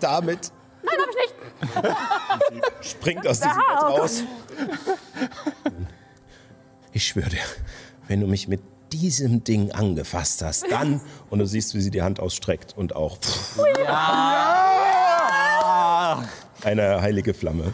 [0.00, 0.52] damit?
[0.92, 2.84] Nein, hab ich nicht.
[2.90, 4.22] Springt aus diesem Bett raus.
[6.92, 7.42] Ich schwöre dir,
[8.08, 8.60] wenn du mich mit
[8.92, 13.18] diesem Ding angefasst hast, dann und du siehst, wie sie die Hand ausstreckt und auch
[16.62, 17.72] eine heilige Flamme.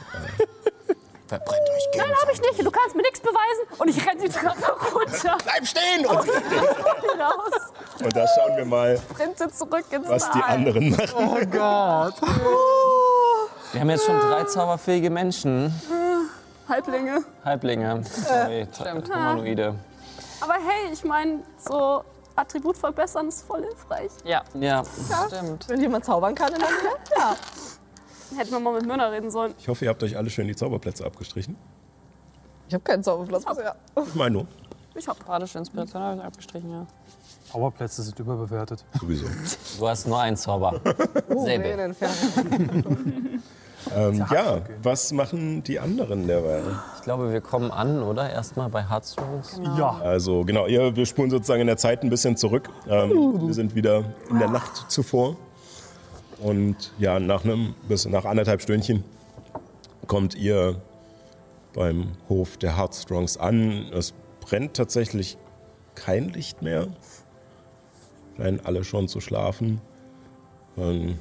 [1.29, 2.65] Verbrennt euch Nein, hab ich nicht.
[2.65, 3.79] Du kannst mir nichts beweisen.
[3.79, 5.37] Und ich renne die Treppe runter.
[5.45, 6.07] Bleib stehen!
[6.07, 6.21] Und,
[8.05, 11.13] und da schauen wir mal, Sprinte zurück ins was die anderen machen.
[11.15, 12.15] Oh Gott.
[13.73, 15.73] Wir haben jetzt schon drei zauberfähige Menschen.
[16.69, 17.25] Halblinge.
[17.45, 18.03] Halblinge.
[18.05, 19.75] Sorry, Humanoide.
[20.41, 22.03] Aber hey, ich meine, so
[22.37, 24.11] Attribut verbessern ist voll hilfreich.
[24.25, 24.83] Ja, Ja,
[25.27, 25.69] stimmt.
[25.69, 27.37] Wenn jemand zaubern kann in der Nähe, ja.
[28.37, 29.55] Hätten wir mal mit Mörner reden sollen.
[29.59, 31.57] Ich hoffe, ihr habt euch alle schön die Zauberplätze abgestrichen.
[32.69, 33.75] Ich habe keinen Zauberplatz bisher.
[34.07, 34.47] Ich meine nur,
[34.95, 35.25] Ich hab.
[35.27, 36.87] Badische Inspiration habe ich abgestrichen, ja.
[37.51, 38.85] Zauberplätze sind überbewertet.
[39.01, 39.27] sowieso.
[39.79, 40.81] du hast nur einen Zauber.
[41.31, 41.95] Oh, Säbel.
[43.95, 46.63] Ähm, ja, was machen die anderen derweil?
[46.97, 48.29] Ich glaube, wir kommen an, oder?
[48.29, 49.61] Erstmal bei Hearthstones.
[49.79, 49.99] Ja.
[50.03, 52.69] Also genau, ihr, wir spulen sozusagen in der Zeit ein bisschen zurück.
[52.89, 55.37] Ähm, wir sind wieder in der Nacht zuvor.
[56.41, 59.05] Und ja, nach einem bis nach anderthalb Stündchen
[60.07, 60.83] kommt ihr
[61.73, 63.91] beim Hof der Heartstrongs an.
[63.93, 65.39] Es brennt tatsächlich
[65.95, 66.89] kein Licht mehr.
[68.39, 69.81] Scheinen alle schon zu schlafen.
[70.77, 71.19] Ähm,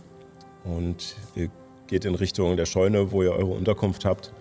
[0.64, 1.50] und ihr
[1.88, 4.34] geht in Richtung der Scheune, wo ihr eure Unterkunft habt.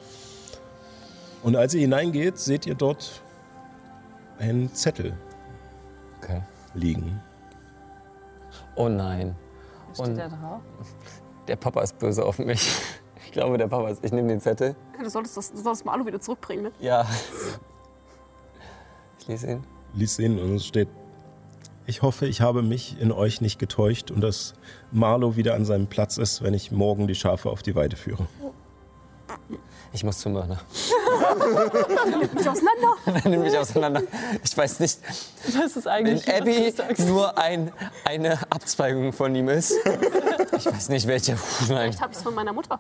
[1.43, 3.22] Und als ihr hineingeht, seht ihr dort
[4.39, 5.14] einen Zettel
[6.22, 6.43] Okay.
[6.74, 7.20] liegen.
[8.74, 9.35] Oh nein.
[9.95, 10.61] Steht Und der drauf?
[11.49, 12.70] der Papa ist böse auf mich.
[13.24, 14.05] Ich glaube, der Papa ist.
[14.05, 14.74] Ich nehme den Zettel.
[15.03, 16.72] Du solltest, das, du solltest mal Alu wieder zurückbringen, ne?
[16.81, 17.07] Ja.
[19.18, 19.64] Ich lese ihn.
[19.95, 20.89] Lies ihn und es steht:
[21.87, 24.55] Ich hoffe, ich habe mich in euch nicht getäuscht und dass
[24.91, 28.26] Marlo wieder an seinem Platz ist, wenn ich morgen die Schafe auf die Weide führe.
[29.93, 30.61] Ich muss zu Mörner.
[32.34, 32.97] Nicht auseinander.
[33.28, 34.03] Nimm mich auseinander.
[34.45, 34.99] Ich weiß nicht,
[35.45, 36.28] Das ist wenn eigentlich.
[36.34, 37.09] Abby was du sagst.
[37.09, 37.72] nur ein,
[38.05, 39.74] eine Abzweigung von ihm ist.
[40.57, 41.32] Ich weiß nicht, welche.
[41.37, 42.78] Puh, Nein, Vielleicht hab ich's von meiner Mutter.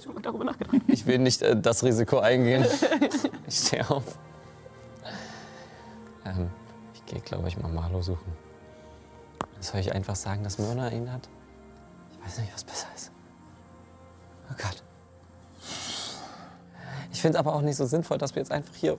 [0.00, 0.76] Ich hab mal darüber nachgedacht.
[0.88, 2.64] ich will nicht äh, das Risiko eingehen.
[3.46, 4.04] Ich stehe auf.
[6.24, 6.61] Ähm, ich
[7.12, 8.32] gehe, glaube ich, mal Marlo suchen.
[9.60, 11.28] Soll ich einfach sagen, dass Mörner ihn hat?
[12.12, 13.12] Ich weiß nicht, was besser ist.
[14.50, 14.82] Oh Gott.
[17.12, 18.98] Ich finde es aber auch nicht so sinnvoll, dass wir jetzt einfach hier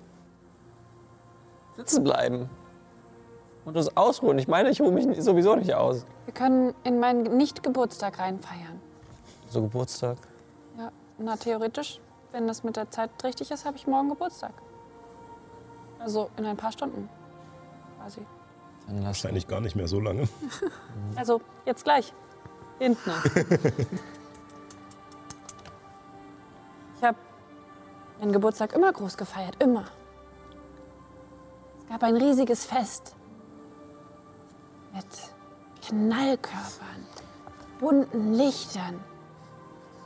[1.76, 2.50] sitzen bleiben
[3.66, 4.38] und uns ausruhen.
[4.38, 6.06] Ich meine, ich ruhe mich sowieso nicht aus.
[6.26, 8.80] Wir können in meinen Nicht-Geburtstag reinfeiern.
[9.50, 10.18] So Geburtstag.
[10.78, 12.00] Ja, na theoretisch,
[12.32, 14.54] wenn das mit der Zeit richtig ist, habe ich morgen Geburtstag.
[16.00, 17.10] Also in ein paar Stunden
[18.04, 18.26] quasi.
[18.88, 20.28] Dann lass Wahrscheinlich gar nicht mehr so lange.
[21.16, 22.12] Also jetzt gleich.
[22.80, 23.12] Hinten.
[26.98, 27.18] ich habe
[28.20, 29.86] meinen Geburtstag immer groß gefeiert, immer.
[31.80, 33.16] Es gab ein riesiges Fest
[34.92, 35.06] mit
[35.88, 37.06] Knallkörpern,
[37.80, 39.00] bunten Lichtern,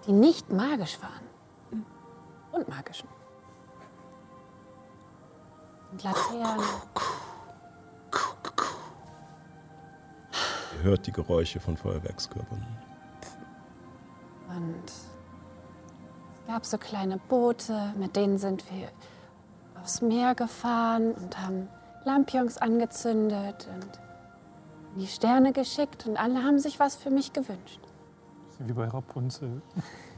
[0.05, 1.85] die nicht magisch waren.
[2.51, 3.07] Und magischen.
[5.91, 6.65] Und Laternen.
[10.77, 12.65] Ihr hört die Geräusche von Feuerwerkskörpern.
[14.49, 15.07] Und es
[16.47, 18.89] gab so kleine Boote, mit denen sind wir
[19.81, 21.67] aufs Meer gefahren und haben
[22.05, 23.99] Lampions angezündet und
[24.95, 27.79] in die Sterne geschickt und alle haben sich was für mich gewünscht.
[28.59, 29.61] Wie bei Rapunzel.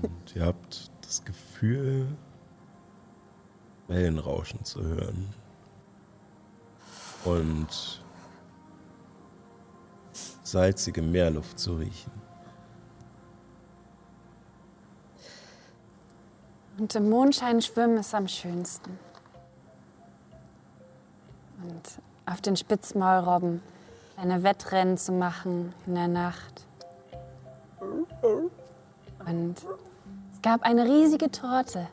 [0.01, 2.07] Und ihr habt das Gefühl,
[3.87, 5.33] Wellenrauschen zu hören.
[7.25, 8.01] Und
[10.43, 12.11] salzige Meerluft zu riechen.
[16.77, 18.97] Und im Mondschein schwimmen ist am schönsten.
[21.61, 21.83] Und
[22.25, 23.61] auf den Spitzmaulrobben
[24.19, 26.65] kleine Wettrennen zu machen in der Nacht.
[29.25, 29.55] Und
[30.33, 31.87] es gab eine riesige Torte.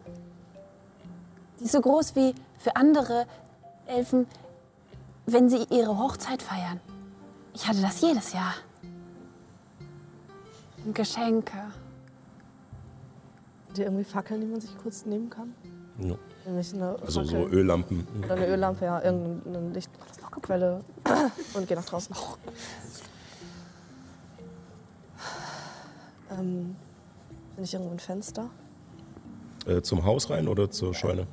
[1.60, 3.26] Die so groß wie für andere
[3.86, 4.26] Elfen,
[5.26, 6.80] wenn sie ihre Hochzeit feiern.
[7.54, 8.54] Ich hatte das jedes Jahr.
[10.84, 11.56] Und Geschenke.
[13.66, 15.52] Habt ihr irgendwie Fackeln, die man sich kurz nehmen kann?
[15.98, 16.14] Ja.
[16.46, 18.06] Nämlich eine Also so Öllampen.
[18.24, 20.84] oder eine Öllampe, ja, irgendeine Lichtquelle
[21.54, 22.14] und geh nach draußen.
[26.30, 26.76] Ähm,
[27.54, 28.50] bin ich irgendwo ein Fenster?
[29.66, 31.26] Äh, zum Haus rein oder zur Scheune?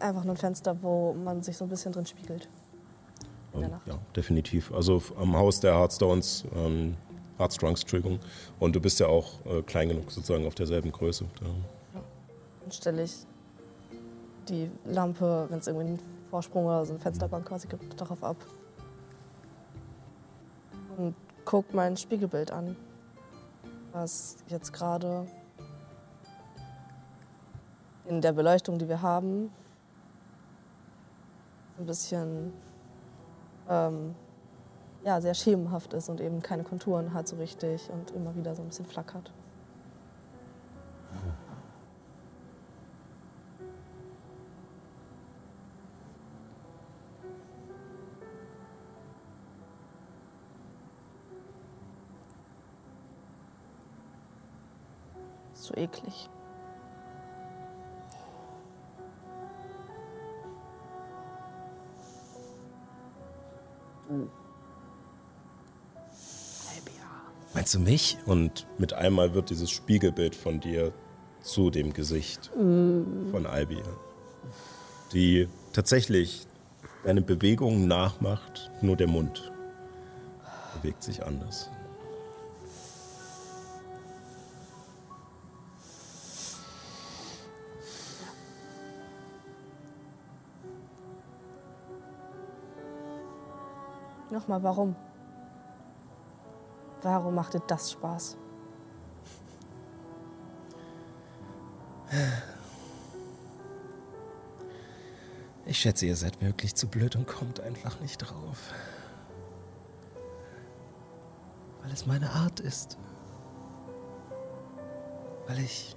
[0.00, 2.48] Einfach nur ein Fenster, wo man sich so ein bisschen drin spiegelt.
[3.64, 3.86] In der Nacht.
[3.86, 4.72] Ja, definitiv.
[4.72, 6.96] Also am Haus der Heartstones, ähm,
[7.38, 8.18] Heartstrongs, Entschuldigung.
[8.58, 11.24] Und du bist ja auch äh, klein genug, sozusagen auf derselben Größe.
[11.40, 12.00] Ja.
[12.62, 13.14] Dann stelle ich
[14.48, 16.00] die Lampe, wenn es irgendwie einen
[16.30, 18.36] Vorsprung oder so eine Fensterbank quasi gibt, darauf ab.
[20.96, 22.76] Und guck mein Spiegelbild an,
[23.92, 25.26] was jetzt gerade
[28.06, 29.50] in der Beleuchtung, die wir haben,
[31.78, 32.52] ein bisschen
[33.68, 34.14] ähm,
[35.04, 38.62] ja, sehr schemenhaft ist und eben keine Konturen hat so richtig und immer wieder so
[38.62, 39.30] ein bisschen flackert.
[55.52, 56.30] So eklig.
[67.54, 68.18] Meinst du mich?
[68.26, 70.92] Und mit einmal wird dieses Spiegelbild von dir
[71.40, 73.82] zu dem Gesicht von Albi,
[75.12, 76.46] die tatsächlich
[77.04, 79.52] deine Bewegungen nachmacht, nur der Mund
[80.74, 81.70] bewegt sich anders.
[94.38, 94.94] Nochmal, warum?
[97.02, 98.36] Warum macht dir das Spaß?
[105.66, 108.72] Ich schätze, ihr seid wirklich zu blöd und kommt einfach nicht drauf.
[111.82, 112.96] Weil es meine Art ist.
[115.48, 115.96] Weil ich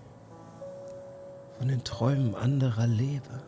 [1.60, 3.44] von den Träumen anderer lebe.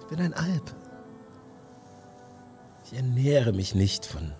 [0.00, 0.74] Ich bin ein Alp.
[2.84, 4.32] Ich ernähre mich nicht von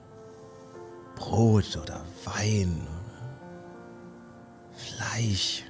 [1.17, 3.05] Brot oder Wein oder
[4.77, 5.65] Fleisch,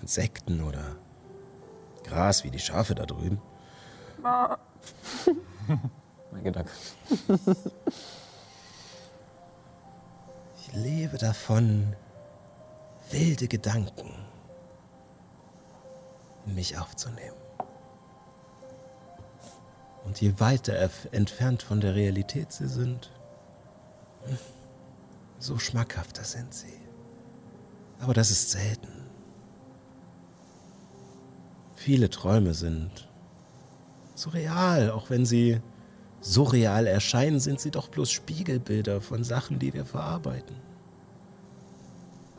[0.00, 0.96] Insekten oder
[2.04, 3.40] Gras wie die Schafe da drüben.
[6.30, 6.70] Mein Gedanke.
[10.60, 11.96] Ich lebe davon,
[13.10, 14.14] wilde Gedanken
[16.46, 17.45] in mich aufzunehmen.
[20.06, 23.10] Und je weiter entfernt von der Realität sie sind,
[25.38, 26.80] So schmackhafter sind sie.
[28.00, 28.88] Aber das ist selten.
[31.74, 33.08] Viele Träume sind
[34.14, 35.60] so real, auch wenn sie
[36.20, 40.56] so real erscheinen, sind sie doch bloß Spiegelbilder von Sachen, die wir verarbeiten.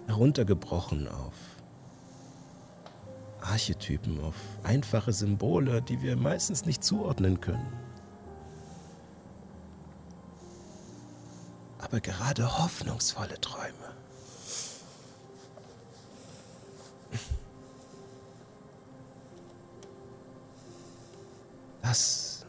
[0.07, 1.56] Heruntergebrochen auf
[3.41, 7.71] Archetypen, auf einfache Symbole, die wir meistens nicht zuordnen können.
[11.79, 13.73] Aber gerade hoffnungsvolle Träume.
[21.81, 22.45] Das.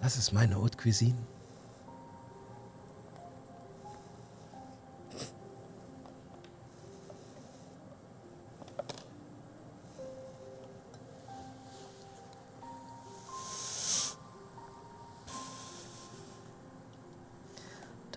[0.00, 1.18] Das ist meine Haute Cuisine.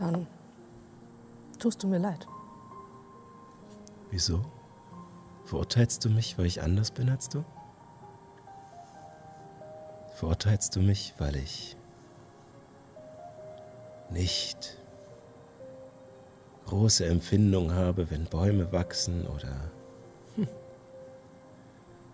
[0.05, 0.27] Dann
[1.57, 2.27] tust du mir leid.
[4.11, 4.45] Wieso?
[5.45, 7.43] Verurteilst du mich, weil ich anders bin als du?
[10.13, 11.75] Verurteilst du mich, weil ich
[14.11, 14.77] nicht
[16.67, 19.71] große Empfindung habe, wenn Bäume wachsen oder
[20.35, 20.47] hm,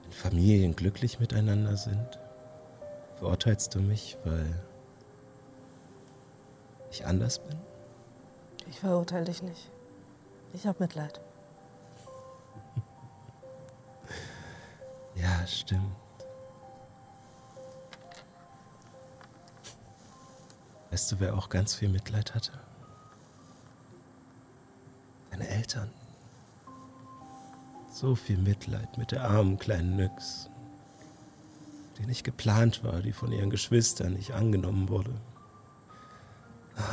[0.04, 2.20] wenn Familien glücklich miteinander sind?
[3.18, 4.56] Verurteilst du mich, weil
[6.90, 7.58] ich anders bin?
[8.72, 9.70] Ich verurteile dich nicht.
[10.54, 11.20] Ich habe Mitleid.
[15.14, 15.94] Ja, stimmt.
[20.90, 22.54] Weißt du, wer auch ganz viel Mitleid hatte?
[25.32, 25.92] Deine Eltern.
[27.92, 30.50] So viel Mitleid mit der armen kleinen Nyx,
[31.98, 35.14] die nicht geplant war, die von ihren Geschwistern nicht angenommen wurde.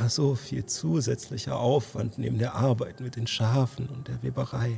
[0.09, 4.77] So viel zusätzlicher Aufwand neben der Arbeit mit den Schafen und der Weberei.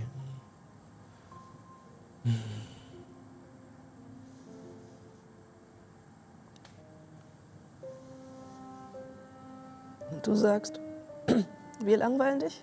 [10.10, 10.80] Und du sagst,
[11.84, 12.62] wir langweilen dich?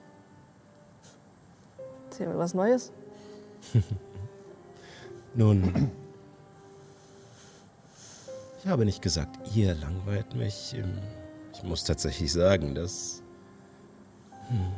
[2.05, 2.91] Erzähl mir was Neues.
[5.33, 5.91] Nun,
[8.59, 10.75] ich habe nicht gesagt, ihr langweilt mich.
[10.75, 10.99] Ähm,
[11.57, 13.23] Ich muss tatsächlich sagen, dass
[14.47, 14.71] hm,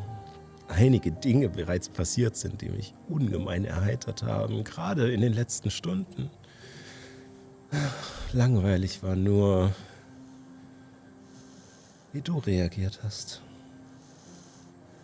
[0.70, 6.30] einige Dinge bereits passiert sind, die mich ungemein erheitert haben, gerade in den letzten Stunden.
[8.32, 9.74] Langweilig war nur,
[12.14, 13.42] wie du reagiert hast.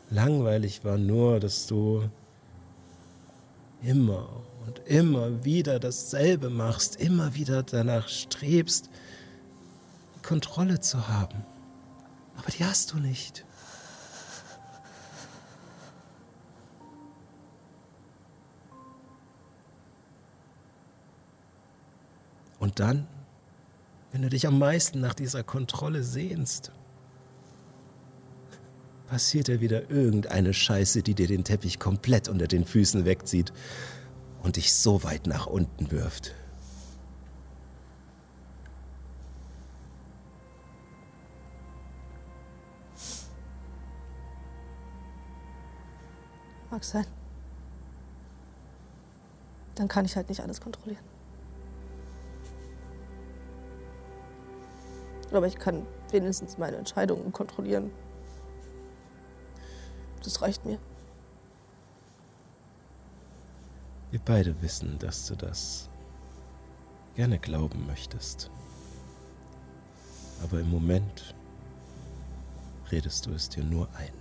[0.10, 2.10] Langweilig war nur, dass du
[3.84, 4.30] immer
[4.66, 8.90] und immer wieder dasselbe machst, immer wieder danach strebst,
[10.24, 11.44] Kontrolle zu haben.
[12.46, 13.44] Aber die hast du nicht.
[22.60, 23.08] Und dann,
[24.12, 26.72] wenn du dich am meisten nach dieser Kontrolle sehnst,
[29.08, 33.54] passiert ja wieder irgendeine Scheiße, die dir den Teppich komplett unter den Füßen wegzieht
[34.44, 36.36] und dich so weit nach unten wirft.
[46.72, 47.06] Mag sein.
[49.76, 51.04] Dann kann ich halt nicht alles kontrollieren.
[55.32, 57.92] Aber ich kann wenigstens meine Entscheidungen kontrollieren.
[60.24, 60.80] Das reicht mir.
[64.12, 65.90] Wir beide wissen, dass du das
[67.16, 68.50] gerne glauben möchtest.
[70.42, 71.36] Aber im Moment
[72.92, 74.14] redest du es dir nur ein.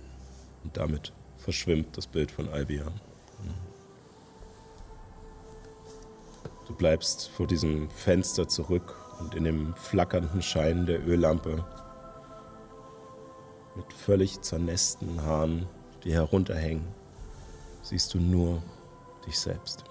[0.63, 1.13] Und damit
[1.45, 2.99] verschwimmt das Bild von Albion.
[6.67, 11.63] Du bleibst vor diesem Fenster zurück und in dem flackernden Schein der Öllampe
[13.75, 15.69] mit völlig zernässten Haaren,
[16.03, 16.87] die herunterhängen,
[17.83, 18.63] siehst du nur
[19.27, 19.83] dich selbst.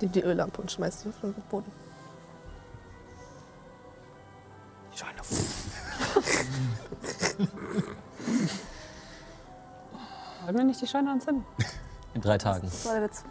[0.00, 1.70] Nimm die Öllampe und schmeiß sie auf den Boden.
[4.94, 5.20] Die Scheune.
[10.44, 11.44] Wollen wir nicht die Scheune anzünden?
[12.14, 12.62] In drei Tagen.
[12.66, 13.24] Das war der Witz.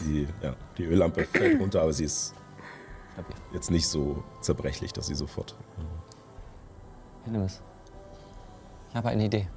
[0.00, 2.34] Die, ja, die Öllampe fällt runter, aber sie ist
[3.52, 5.56] jetzt nicht so zerbrechlich, dass sie sofort.
[7.26, 7.60] Nimm es.
[8.90, 9.48] Ich habe eine Idee.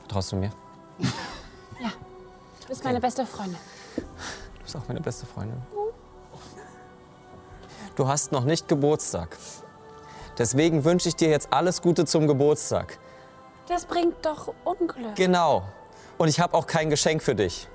[0.00, 0.50] Vertraust du mir?
[0.98, 3.58] Du bist meine beste Freundin.
[3.96, 5.60] Du bist auch meine beste Freundin.
[7.96, 9.36] du hast noch nicht Geburtstag.
[10.38, 12.98] Deswegen wünsche ich dir jetzt alles Gute zum Geburtstag.
[13.68, 15.14] Das bringt doch Unglück.
[15.14, 15.62] Genau.
[16.18, 17.68] Und ich habe auch kein Geschenk für dich.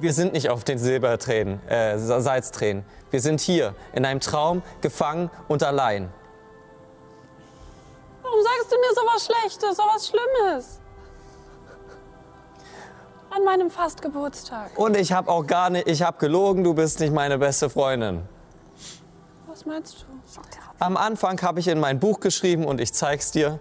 [0.00, 2.84] Wir sind nicht auf den Silbertränen, äh, Salztränen.
[3.10, 6.12] Wir sind hier, in einem Traum, gefangen und allein.
[8.22, 10.80] Warum sagst du mir sowas Schlechtes, sowas Schlimmes?
[13.30, 14.76] An meinem Fastgeburtstag.
[14.76, 18.28] Und ich habe auch gar nicht, ich habe gelogen, du bist nicht meine beste Freundin.
[19.54, 20.40] Was meinst du?
[20.80, 23.60] Am Anfang habe ich in mein Buch geschrieben und ich zeig's dir.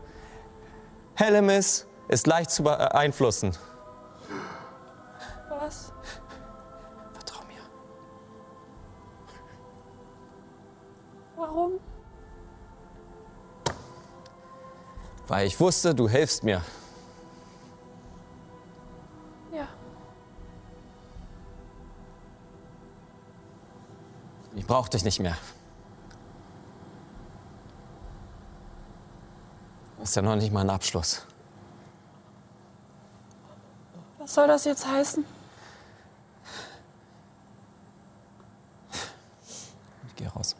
[1.13, 3.55] Hellemis ist leicht zu beeinflussen.
[5.49, 5.93] Was?
[7.13, 7.61] Vertrau mir.
[11.35, 11.73] Warum?
[15.27, 16.63] Weil ich wusste, du hilfst mir.
[19.51, 19.67] Ja.
[24.55, 25.37] Ich brauch dich nicht mehr.
[30.03, 31.25] Hast ja noch nicht mal einen Abschluss.
[34.17, 35.23] Was soll das jetzt heißen?
[40.07, 40.57] Ich geh raus.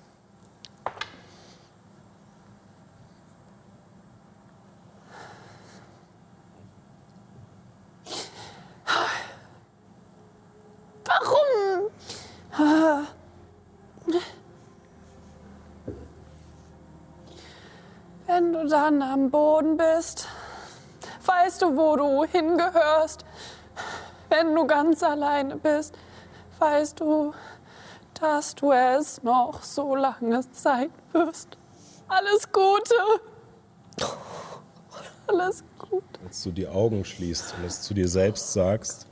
[11.03, 11.91] Warum?
[18.25, 20.27] Wenn dann am Boden bist,
[21.25, 23.25] weißt du, wo du hingehörst.
[24.29, 25.95] Wenn du ganz alleine bist,
[26.59, 27.33] weißt du,
[28.19, 31.57] dass du es noch so lange sein wirst.
[32.07, 32.95] Alles Gute.
[35.27, 36.19] Alles Gute.
[36.25, 39.07] Als du die Augen schließt und es zu dir selbst sagst,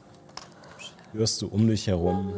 [1.13, 2.33] hörst du um dich herum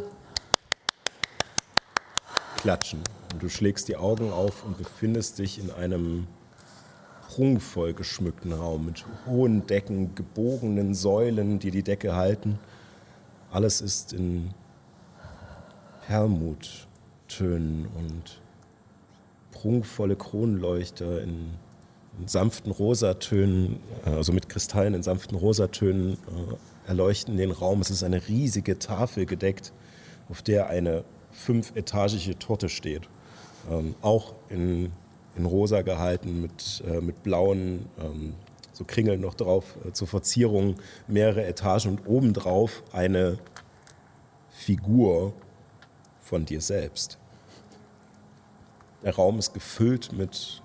[2.57, 3.03] klatschen.
[3.33, 6.27] Und du schlägst die Augen auf und befindest dich in einem
[7.33, 12.59] prunkvoll geschmückten Raum mit hohen Decken, gebogenen Säulen, die die Decke halten.
[13.51, 14.53] Alles ist in
[16.05, 18.39] Perlmuttönen und
[19.51, 21.51] prunkvolle Kronleuchter in,
[22.19, 27.81] in sanften Rosatönen, also mit Kristallen in sanften Rosatönen äh, erleuchten den Raum.
[27.81, 29.73] Es ist eine riesige Tafel gedeckt,
[30.29, 33.09] auf der eine fünfetagige Torte steht.
[33.71, 34.91] Ähm, auch in,
[35.35, 38.35] in rosa gehalten mit, äh, mit blauen ähm,
[38.73, 40.75] so Kringeln noch drauf äh, zur Verzierung,
[41.07, 43.37] mehrere Etagen und obendrauf eine
[44.49, 45.33] Figur
[46.19, 47.17] von dir selbst.
[49.03, 50.61] Der Raum ist gefüllt mit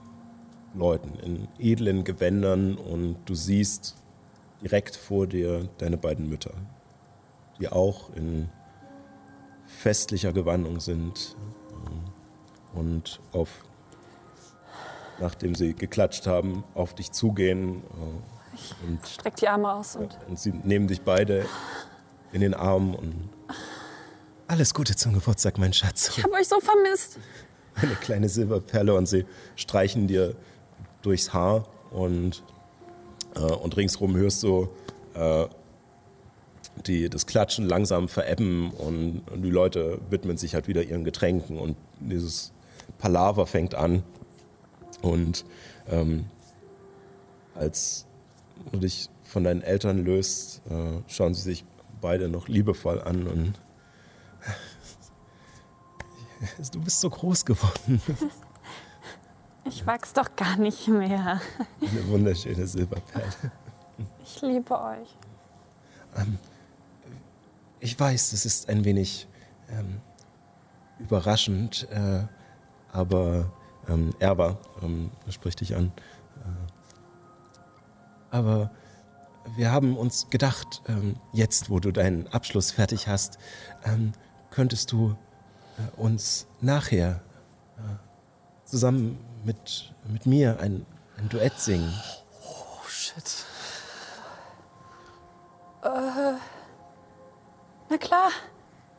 [0.74, 3.96] Leuten in edlen Gewändern und du siehst
[4.62, 6.54] direkt vor dir deine beiden Mütter,
[7.58, 8.48] die auch in
[9.66, 11.36] festlicher Gewandung sind
[11.70, 13.64] ähm, und auf,
[15.20, 20.38] nachdem sie geklatscht haben, auf dich zugehen äh, und, Streck die Arme aus und und
[20.38, 21.46] sie nehmen dich beide
[22.32, 23.28] in den Arm und
[24.46, 26.16] alles Gute zum Geburtstag, mein Schatz.
[26.16, 27.18] ich habe euch so vermisst.
[27.76, 30.34] eine kleine Silberperle und sie streichen dir
[31.02, 32.42] durchs Haar und,
[33.34, 34.68] äh, und ringsrum hörst du
[35.14, 35.46] äh,
[36.86, 41.58] die, das Klatschen langsam verebben und, und die Leute widmen sich halt wieder ihren Getränken
[41.58, 42.52] und dieses
[42.98, 44.02] Palaver fängt an
[45.02, 45.44] und
[45.88, 46.26] ähm,
[47.54, 48.06] als
[48.72, 51.64] du dich von deinen Eltern löst, äh, schauen sie sich
[52.00, 53.54] beide noch liebevoll an und
[56.72, 58.00] du bist so groß geworden.
[59.64, 61.42] Ich wachs doch gar nicht mehr.
[61.82, 63.26] Eine wunderschöne Silberperle.
[64.24, 65.14] Ich liebe euch.
[67.78, 69.28] Ich weiß, es ist ein wenig
[69.70, 70.00] ähm,
[70.98, 72.22] überraschend, äh,
[72.92, 73.52] aber
[73.88, 75.92] ähm, Erwa ähm, spricht dich an.
[76.36, 76.48] Äh,
[78.30, 78.70] aber
[79.56, 83.38] wir haben uns gedacht, ähm, jetzt, wo du deinen Abschluss fertig hast,
[83.84, 84.12] ähm,
[84.50, 85.16] könntest du
[85.78, 87.22] äh, uns nachher
[87.76, 87.80] äh,
[88.64, 90.84] zusammen mit, mit mir ein,
[91.16, 91.92] ein Duett singen.
[92.44, 93.44] Oh shit.
[97.88, 98.30] Na klar.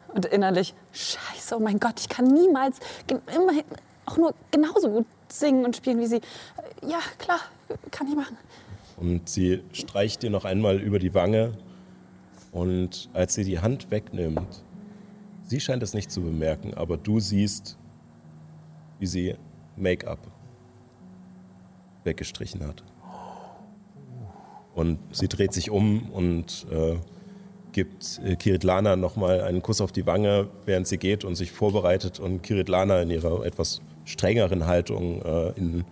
[0.07, 3.65] Und innerlich, scheiße, oh mein Gott, ich kann niemals immerhin
[4.09, 6.21] auch nur genauso gut singen und spielen wie sie.
[6.81, 7.39] Ja, klar,
[7.91, 8.37] kann ich machen.
[8.97, 11.53] Und sie streicht dir noch einmal über die Wange.
[12.51, 14.63] Und als sie die Hand wegnimmt,
[15.43, 17.77] sie scheint es nicht zu bemerken, aber du siehst,
[18.97, 19.35] wie sie
[19.77, 20.19] Make-up
[22.03, 22.83] weggestrichen hat.
[24.73, 26.95] Und sie dreht sich um und äh,
[27.71, 32.19] gibt äh, Kiritlana nochmal einen Kuss auf die Wange, während sie geht und sich vorbereitet.
[32.19, 35.85] Und Kiritlana in ihrer etwas strengeren Haltung, äh, in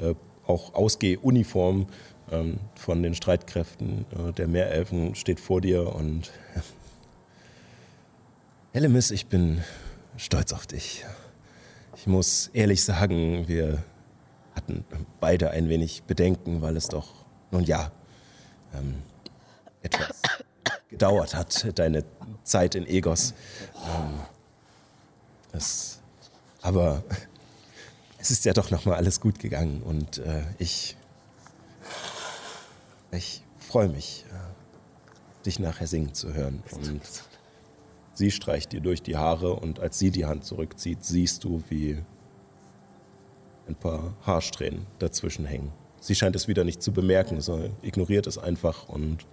[0.00, 0.14] äh,
[0.46, 1.86] auch Ausgehuniform
[2.30, 6.32] ähm, von den Streitkräften äh, der Meerelfen, steht vor dir und
[8.72, 9.62] Hellemis, ich bin
[10.16, 11.04] stolz auf dich.
[11.96, 13.82] Ich muss ehrlich sagen, wir
[14.54, 14.84] hatten
[15.20, 17.08] beide ein wenig Bedenken, weil es doch,
[17.50, 17.92] nun ja,
[18.74, 19.02] ähm,
[19.82, 20.22] etwas
[20.88, 22.04] gedauert hat, deine
[22.42, 23.34] Zeit in Egos.
[23.86, 24.20] Ähm,
[25.52, 26.00] das,
[26.62, 27.04] aber
[28.24, 30.96] es ist ja doch noch mal alles gut gegangen und äh, ich,
[33.10, 36.62] ich freue mich, äh, dich nachher singen zu hören.
[36.72, 37.02] Und
[38.14, 42.02] sie streicht dir durch die Haare und als sie die Hand zurückzieht, siehst du, wie
[43.68, 45.70] ein paar Haarsträhnen dazwischen hängen.
[46.00, 49.26] Sie scheint es wieder nicht zu bemerken, sondern ignoriert es einfach und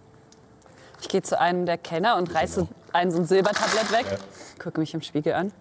[1.00, 4.20] Ich gehe zu einem der Kenner und reiße ein so ein Silbertablett weg.
[4.60, 5.54] Gucke mich im Spiegel an.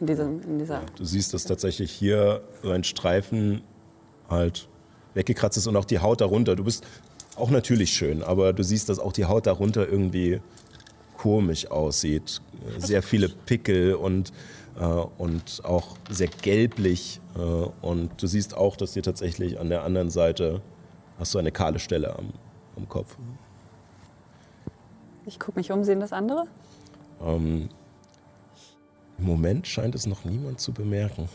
[0.00, 0.82] In, diesem, in dieser.
[0.96, 3.62] Du siehst, dass tatsächlich hier so ein Streifen
[4.28, 4.68] halt
[5.14, 6.54] weggekratzt ist und auch die Haut darunter.
[6.56, 6.84] Du bist
[7.36, 10.40] auch natürlich schön, aber du siehst, dass auch die Haut darunter irgendwie
[11.16, 12.40] komisch aussieht.
[12.78, 14.32] Sehr viele Pickel und,
[14.78, 17.20] äh, und auch sehr gelblich.
[17.34, 20.60] Äh, und du siehst auch, dass dir tatsächlich an der anderen Seite
[21.18, 22.32] hast du eine kahle Stelle am,
[22.76, 23.16] am Kopf.
[25.24, 26.44] Ich gucke mich um, sehen das andere?
[27.24, 27.70] Ähm,
[29.18, 31.28] Im Moment scheint es noch niemand zu bemerken.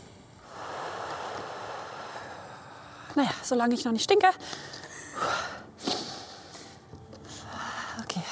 [3.14, 4.28] Naja, solange ich noch nicht stinke.
[8.02, 8.22] Okay,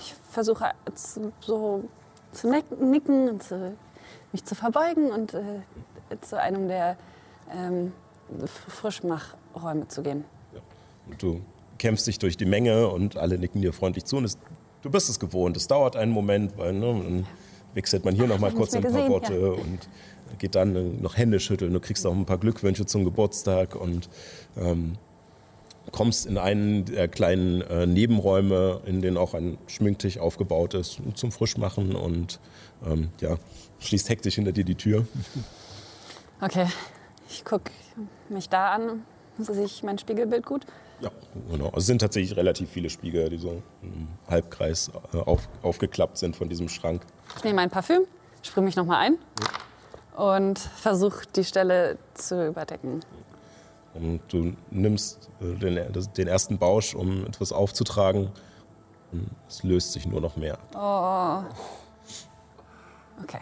[0.00, 1.84] ich versuche zu- so
[2.32, 3.76] zu nick- nicken und zu,
[4.32, 5.60] mich zu verbeugen und äh,
[6.22, 6.96] zu einem der
[7.52, 7.92] ähm,
[8.68, 10.24] Frischmachräume zu gehen.
[11.08, 11.42] Und du
[11.78, 14.16] kämpfst dich durch die Menge und alle nicken dir freundlich zu.
[14.16, 14.38] Und es,
[14.80, 15.56] du bist es gewohnt.
[15.58, 17.26] Es dauert einen Moment, weil ne, dann
[17.74, 19.88] wechselt man hier noch mal kurz ein paar Worte und
[20.38, 21.72] geht dann äh, noch Hände schütteln.
[21.72, 24.08] Du kriegst auch ein paar Glückwünsche zum Geburtstag und
[24.56, 24.96] ähm,
[25.90, 31.32] kommst in einen der kleinen äh, Nebenräume, in denen auch ein Schminktisch aufgebaut ist, zum
[31.32, 32.40] Frischmachen und
[32.86, 33.36] ähm, ja,
[33.80, 35.06] schließt hektisch hinter dir die Tür.
[36.40, 36.66] Okay,
[37.28, 37.70] ich gucke
[38.28, 39.02] mich da an.
[39.38, 40.66] Sehe ich mein Spiegelbild gut?
[41.00, 41.10] Ja,
[41.50, 41.66] genau.
[41.66, 46.36] Also es sind tatsächlich relativ viele Spiegel, die so im Halbkreis äh, auf, aufgeklappt sind
[46.36, 47.02] von diesem Schrank.
[47.36, 48.02] Ich nehme ein Parfüm,
[48.42, 49.18] sprühe mich nochmal ein
[50.16, 53.00] und versuche die Stelle zu überdecken.
[53.94, 58.30] Und du nimmst äh, den, das- den ersten Bausch, um etwas aufzutragen.
[59.12, 60.58] Und es löst sich nur noch mehr.
[63.22, 63.40] Okay.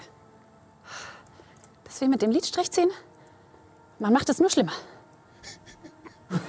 [1.84, 2.90] Dass wir mit dem Lidstrich ziehen,
[4.00, 4.72] man macht es nur schlimmer.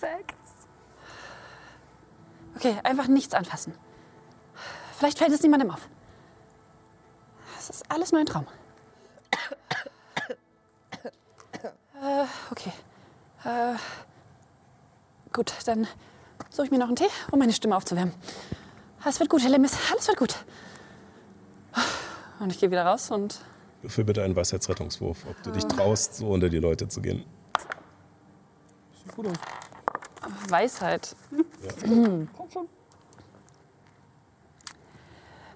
[0.00, 0.52] Facts.
[2.56, 3.74] Okay, einfach nichts anfassen.
[5.02, 5.88] Vielleicht fällt es niemandem auf.
[7.58, 8.46] Es ist alles nur ein Traum.
[12.00, 12.72] Äh, okay.
[13.44, 13.74] Äh,
[15.32, 15.88] gut, dann
[16.50, 18.14] suche ich mir noch einen Tee, um meine Stimme aufzuwärmen.
[19.02, 19.76] Alles wird gut, Herr Lemmis.
[19.90, 20.36] Alles wird gut.
[22.38, 23.40] Und ich gehe wieder raus und
[23.84, 27.24] Für bitte einen Weisheitsrettungswurf, ob du dich traust, so unter die Leute zu gehen.
[30.48, 31.16] Weisheit.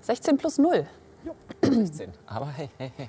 [0.07, 0.87] 16 plus 0.
[1.63, 2.13] 16.
[2.27, 3.09] Aber hey, hey, hey.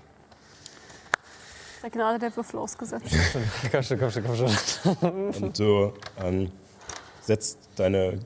[1.76, 3.06] Ist ja gerade der Würfel ausgesetzt.
[3.72, 5.44] Komm schon, komm schon, komm schon.
[5.44, 6.52] Und du ähm,
[7.22, 8.20] setzt deine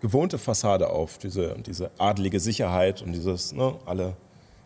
[0.00, 4.14] gewohnte Fassade auf, diese, diese adelige Sicherheit und dieses, ne, alle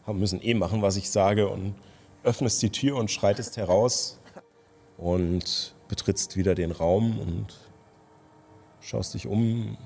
[0.08, 1.76] müssen eh machen, was ich sage und
[2.24, 4.18] öffnest die Tür und schreitest heraus
[4.98, 7.54] und betrittst wieder den Raum und
[8.80, 9.76] schaust dich um,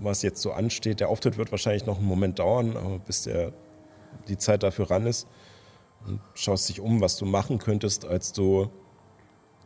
[0.00, 1.00] was jetzt so ansteht.
[1.00, 3.52] Der Auftritt wird wahrscheinlich noch einen Moment dauern, aber bis der,
[4.28, 5.26] die Zeit dafür ran ist.
[6.06, 8.70] Und schaust dich um, was du machen könntest, als du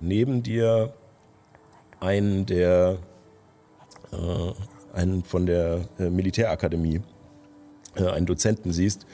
[0.01, 0.95] neben dir
[2.01, 2.99] einen der
[4.13, 4.53] äh,
[4.95, 7.01] einen von der äh, Militärakademie,
[7.97, 9.07] äh, einen Dozenten siehst,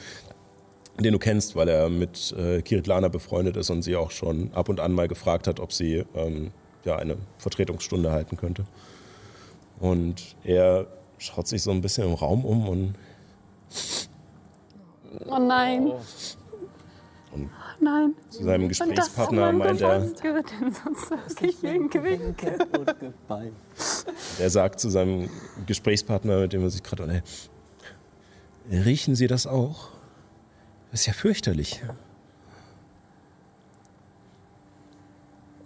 [0.99, 4.69] den du kennst, weil er mit äh, Kiritlana befreundet ist und sie auch schon ab
[4.69, 6.53] und an mal gefragt hat, ob sie ähm,
[6.85, 8.65] ja, eine Vertretungsstunde halten könnte.
[9.79, 10.87] Und er
[11.21, 12.95] schaut sich so ein bisschen im Raum um und
[15.27, 15.93] Oh nein.
[17.33, 18.15] Und- nein.
[18.31, 20.09] zu seinem Gesprächspartner meint er,
[24.39, 25.29] er sagt zu seinem
[25.67, 27.25] Gesprächspartner, mit dem er sich gerade unterhält,
[28.71, 29.89] riechen Sie das auch?
[30.91, 31.83] Das ist ja fürchterlich.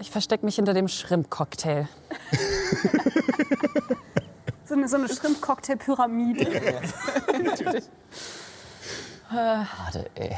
[0.00, 1.88] Ich verstecke mich hinter dem Shrimp-Cocktail.
[4.66, 6.46] So eine, so eine Shrimp-Cocktail-Pyramide.
[9.30, 10.36] Warte, ey.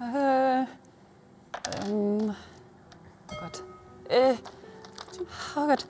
[0.00, 0.64] Äh,
[1.86, 2.34] ähm,
[3.30, 3.62] oh Gott.
[4.08, 4.34] Äh,
[5.54, 5.86] oh Gott.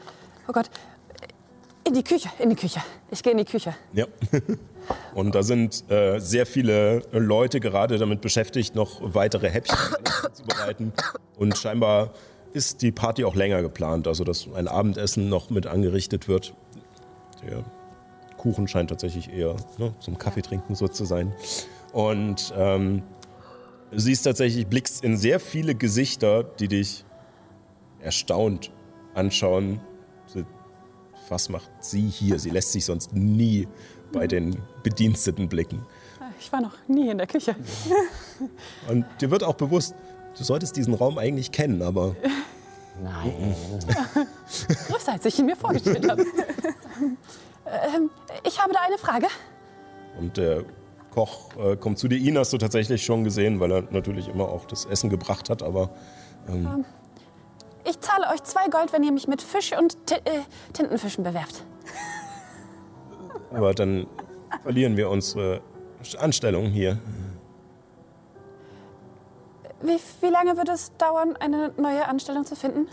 [0.47, 0.71] Oh Gott.
[1.85, 2.83] In die Küche, in die Küche.
[3.11, 3.75] Ich gehe in die Küche.
[3.95, 4.07] Ja.
[5.15, 9.79] Und da sind äh, sehr viele Leute gerade damit beschäftigt, noch weitere Häppchen
[10.23, 10.93] zuzubereiten.
[11.37, 12.13] Und scheinbar
[12.53, 16.55] ist die Party auch länger geplant, also dass ein Abendessen noch mit angerichtet wird.
[17.47, 17.65] Der
[18.37, 21.33] Kuchen scheint tatsächlich eher ne, zum Kaffee trinken so zu sein.
[21.93, 23.03] Und ähm,
[23.91, 27.05] du siehst tatsächlich, blickst in sehr viele Gesichter, die dich
[28.01, 28.73] erstaunt
[29.15, 29.81] anschauen.
[31.29, 32.39] Was macht sie hier?
[32.39, 33.69] Sie lässt sich sonst nie
[34.13, 35.87] bei den Bediensteten blicken.
[36.41, 37.55] Ich war noch nie in der Küche.
[38.89, 39.95] Und dir wird auch bewusst,
[40.37, 42.17] du solltest diesen Raum eigentlich kennen, aber
[43.03, 43.55] Nein.
[44.89, 46.23] Größer, als ich ihn mir vorgestellt habe.
[47.67, 48.11] ähm,
[48.47, 49.27] ich habe da eine Frage.
[50.19, 50.65] Und der
[51.11, 52.19] Koch äh, kommt zu dir.
[52.19, 55.63] Ihn hast du tatsächlich schon gesehen, weil er natürlich immer auch das Essen gebracht hat.
[55.63, 55.91] Aber
[57.85, 60.41] Ich zahle euch zwei Gold, wenn ihr mich mit Fisch und Ti äh,
[60.73, 61.65] Tintenfischen bewerft.
[63.53, 64.07] Aber dann
[64.63, 65.61] verlieren wir unsere
[66.19, 66.99] Anstellung hier.
[69.83, 72.89] Wie, wie lange wird es dauern, eine neue Anstellung zu finden?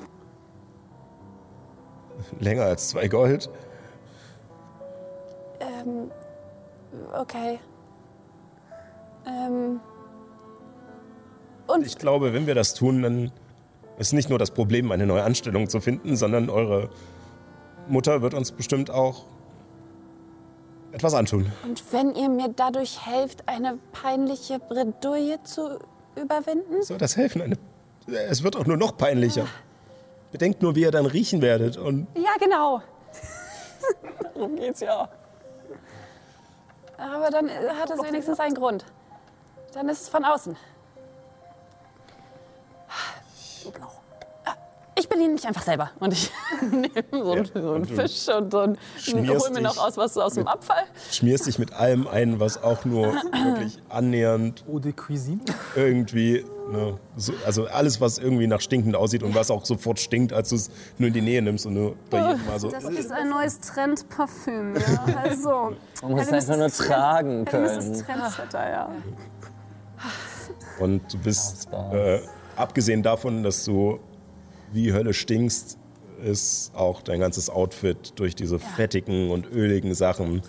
[2.40, 3.50] Länger als zwei Gold.
[5.60, 6.12] Ähm,
[7.14, 7.60] okay.
[9.26, 9.80] Ähm,
[11.68, 13.32] und Ich glaube, wenn wir das tun, dann
[13.98, 16.90] ist nicht nur das Problem, eine neue Anstellung zu finden, sondern eure
[17.88, 19.26] Mutter wird uns bestimmt auch
[20.92, 21.52] etwas antun.
[21.64, 25.80] Und wenn ihr mir dadurch helft, eine peinliche Bredouille zu
[26.16, 26.82] überwinden?
[26.84, 27.42] Soll das helfen?
[27.42, 27.58] Eine,
[28.30, 29.48] es wird auch nur noch peinlicher.
[30.32, 31.78] Bedenkt nur, wie ihr dann riechen werdet.
[31.78, 32.82] Und Ja, genau.
[34.34, 35.10] Darum geht's ja.
[36.98, 38.86] Aber dann hat es wenigstens einen Grund.
[39.74, 40.56] Dann ist es von außen.
[45.12, 45.90] Ich bediene mich einfach selber.
[46.00, 46.32] Und ich
[46.62, 50.16] nehme so, einen- so einen Fisch und so ein, schmierst hol mir noch aus was
[50.18, 50.84] aus dem Abfall.
[51.12, 55.40] schmierst dich mit allem ein, was auch nur wirklich annähernd Eau de Cuisine.
[55.76, 60.32] irgendwie, ne, so, also alles, was irgendwie nach stinkend aussieht und was auch sofort stinkt,
[60.32, 60.70] als du es
[61.00, 62.70] nur in die Nähe nimmst und nur bei jedem Mal so.
[62.70, 65.06] Das ist ein neues Trendparfüm, ja.
[65.24, 65.74] Also,
[66.04, 68.20] Man muss es einfach nur ist tragen Hellemis ist können.
[68.22, 68.90] Trendsetter, ja.
[70.80, 72.20] Und du bist, äh,
[72.56, 74.00] abgesehen davon, dass du
[74.72, 75.78] wie Hölle stinkst,
[76.24, 80.42] ist auch dein ganzes Outfit durch diese fettigen und öligen Sachen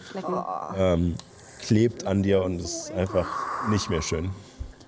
[0.76, 1.14] ähm,
[1.60, 4.30] klebt an dir und ist einfach nicht mehr schön.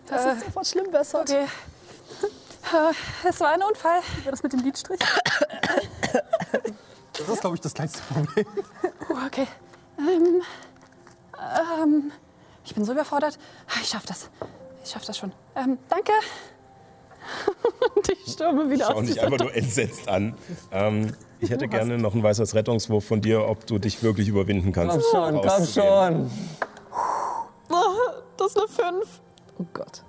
[0.08, 1.20] Das ist sofort schlimm besser.
[1.20, 1.44] Okay.
[1.44, 4.00] Äh, Es war ein Unfall.
[4.18, 5.00] Wie war das mit dem Lidstrich?
[7.12, 8.46] Das ist, glaube ich, das kleinste Problem.
[9.10, 9.46] Oh, okay.
[9.98, 10.42] Ähm,
[11.82, 12.12] ähm,
[12.64, 13.38] ich bin so überfordert.
[13.82, 14.30] Ich schaff das.
[14.84, 15.32] Ich schaff das schon.
[15.54, 16.12] Ähm, danke.
[17.96, 20.34] Und ich stürme wieder Schau aus dich einfach nur entsetzt an.
[20.70, 24.72] Ähm, ich hätte gerne noch einen weißes Rettungswurf von dir, ob du dich wirklich überwinden
[24.72, 24.98] kannst.
[25.10, 26.30] Komm schon, komm schon.
[28.36, 29.20] Das ist eine 5.
[29.58, 30.02] Oh Gott.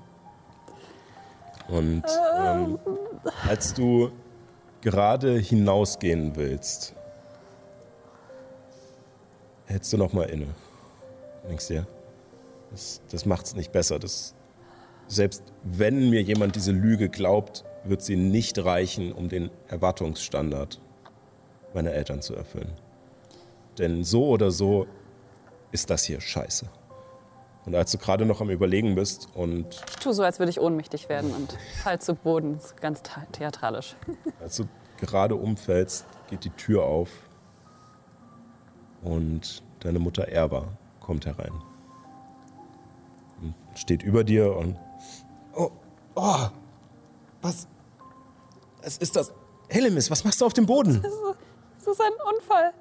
[1.68, 2.04] Und
[2.36, 2.80] ähm,
[3.48, 4.12] als du
[4.82, 6.94] gerade hinausgehen willst,
[9.66, 10.48] hältst du noch mal inne.
[11.48, 11.86] Denkst dir,
[12.72, 14.00] das, das macht's nicht besser.
[14.00, 14.34] Das,
[15.08, 20.80] selbst wenn mir jemand diese Lüge glaubt, wird sie nicht reichen, um den Erwartungsstandard
[21.74, 22.74] meiner Eltern zu erfüllen.
[23.78, 24.88] Denn so oder so
[25.72, 26.68] ist das hier scheiße.
[27.66, 30.60] Und als du gerade noch am Überlegen bist und Ich tue so, als würde ich
[30.60, 32.56] ohnmächtig werden und fall zu Boden.
[32.56, 33.96] Das ist ganz the- theatralisch.
[34.42, 34.66] Als du
[35.00, 37.10] gerade umfällst, geht die Tür auf
[39.02, 40.68] und deine Mutter Erwa
[41.00, 41.52] kommt herein.
[43.42, 44.78] Und steht über dir und.
[45.56, 45.70] Oh,
[46.16, 46.48] oh,
[47.42, 47.68] was?
[48.82, 49.32] Was ist das?
[49.70, 51.04] Hellemis, was machst du auf dem Boden?
[51.80, 52.74] Es ist ein Unfall.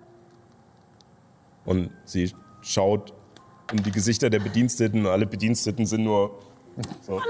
[1.65, 3.13] Und sie schaut
[3.73, 6.39] in die Gesichter der Bediensteten und alle Bediensteten sind nur
[7.03, 7.21] so.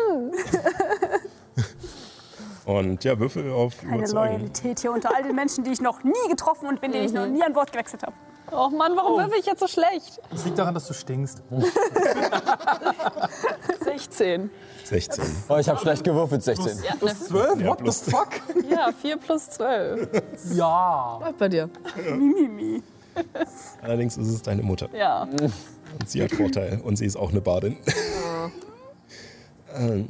[2.65, 4.33] Und ja, Würfel auf Eine Überzeugen.
[4.33, 7.13] Loyalität hier unter all den Menschen, die ich noch nie getroffen und mit denen ich
[7.13, 8.15] noch nie ein Wort gewechselt habe.
[8.53, 10.21] Oh Mann, warum würfel ich jetzt so schlecht?
[10.31, 11.43] Das liegt daran, dass du stinkst.
[13.81, 14.51] 16.
[14.93, 15.25] 16.
[15.49, 16.83] Oh, ich habe schlecht gewürfelt, 16.
[16.85, 17.61] Ja, Plus 12?
[17.61, 18.29] Ja, What plus- the fuck?
[18.71, 20.09] ja 4 plus 12.
[20.55, 21.17] Ja.
[21.19, 21.71] Bleibt bei dir.
[21.97, 22.83] Mimimi.
[23.81, 24.89] Allerdings ist es deine Mutter.
[24.95, 25.23] Ja.
[25.23, 25.51] Und
[26.07, 26.81] sie hat Vorteil.
[26.83, 27.79] Und sie ist auch eine Badin.
[29.75, 30.09] ähm,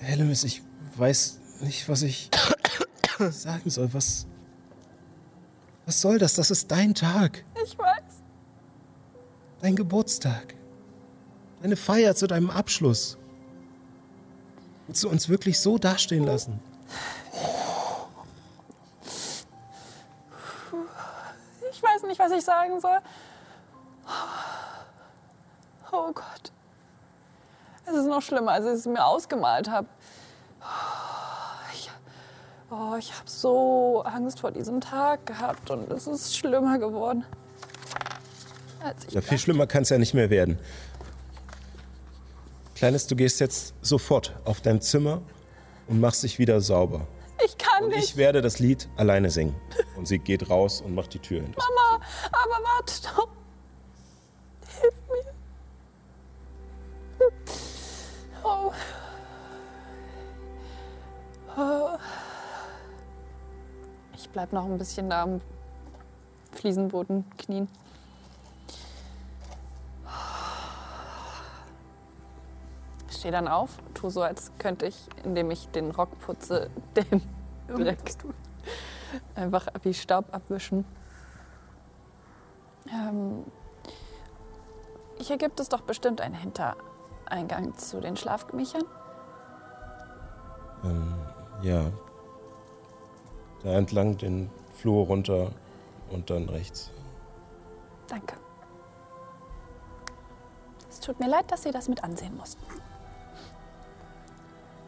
[0.00, 0.62] Hellemis, ich
[0.96, 2.30] weiß nicht, was ich
[3.30, 3.88] sagen soll.
[3.94, 4.26] Was,
[5.84, 6.34] was soll das?
[6.34, 8.02] Das ist dein Tag, Ich weiß.
[9.62, 10.54] dein Geburtstag,
[11.66, 13.18] deine Feier zu deinem Abschluss.
[14.86, 16.60] Willst du uns wirklich so dastehen lassen?
[21.72, 22.98] Ich weiß nicht, was ich sagen soll.
[25.90, 26.52] Oh Gott.
[27.84, 29.88] Es ist noch schlimmer, als ich es mir ausgemalt habe.
[31.74, 31.90] Ich,
[32.70, 37.24] oh, ich habe so Angst vor diesem Tag gehabt und es ist schlimmer geworden.
[38.84, 40.60] Als ich Ja, viel schlimmer kann es ja nicht mehr werden.
[42.76, 45.22] Kleines, du gehst jetzt sofort auf dein Zimmer
[45.88, 47.06] und machst dich wieder sauber.
[47.44, 48.04] ich kann Und nicht.
[48.04, 49.56] ich werde das Lied alleine singen.
[49.96, 51.58] Und sie geht raus und macht die Tür hinter.
[51.60, 51.70] sich.
[51.70, 53.28] Mama, aber warte doch.
[54.80, 55.32] Hilf mir.
[58.44, 58.72] Oh.
[61.56, 61.98] Oh.
[64.16, 65.40] Ich bleib noch ein bisschen da am
[66.52, 67.68] Fliesenboden knien.
[73.26, 77.22] Stehe dann auf, tu so, als könnte ich, indem ich den Rock putze, den
[77.66, 77.98] Dreck
[79.34, 80.84] einfach wie Staub abwischen.
[82.88, 83.44] Ähm,
[85.18, 88.84] hier gibt es doch bestimmt einen Hintereingang zu den Schlafgemächern.
[90.84, 91.14] Ähm,
[91.62, 91.86] ja.
[93.64, 95.50] Da entlang den Flur runter
[96.12, 96.92] und dann rechts.
[98.06, 98.36] Danke.
[100.88, 102.62] Es tut mir leid, dass Sie das mit ansehen mussten.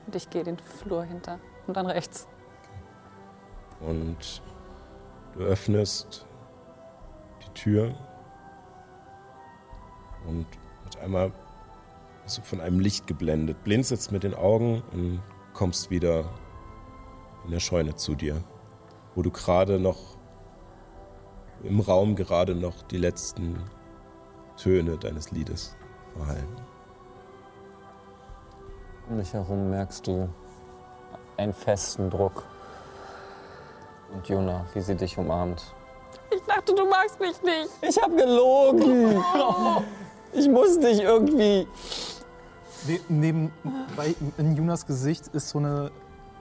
[0.08, 2.26] Und ich gehe den Flur hinter und dann rechts.
[3.78, 4.40] Und
[5.34, 6.26] du öffnest
[7.42, 7.94] die Tür
[10.26, 10.46] und
[10.84, 11.30] mit einmal
[12.24, 13.62] bist du von einem Licht geblendet.
[13.64, 15.22] Blinzelst mit den Augen und
[15.52, 16.24] kommst wieder
[17.44, 18.42] in der Scheune zu dir,
[19.14, 20.16] wo du gerade noch
[21.64, 23.62] im Raum gerade noch die letzten
[24.56, 25.76] Töne deines Liedes
[26.14, 26.67] verhallen.
[29.08, 30.28] Um dich herum merkst du
[31.38, 32.44] einen festen Druck.
[34.12, 35.62] Und Juna, wie sie dich umarmt.
[36.30, 37.70] Ich dachte, du magst mich nicht.
[37.82, 39.22] Ich hab gelogen!
[40.30, 41.66] Ich muss dich irgendwie.
[42.86, 43.52] Ne neben,
[43.96, 45.90] bei, in Junas Gesicht ist so eine,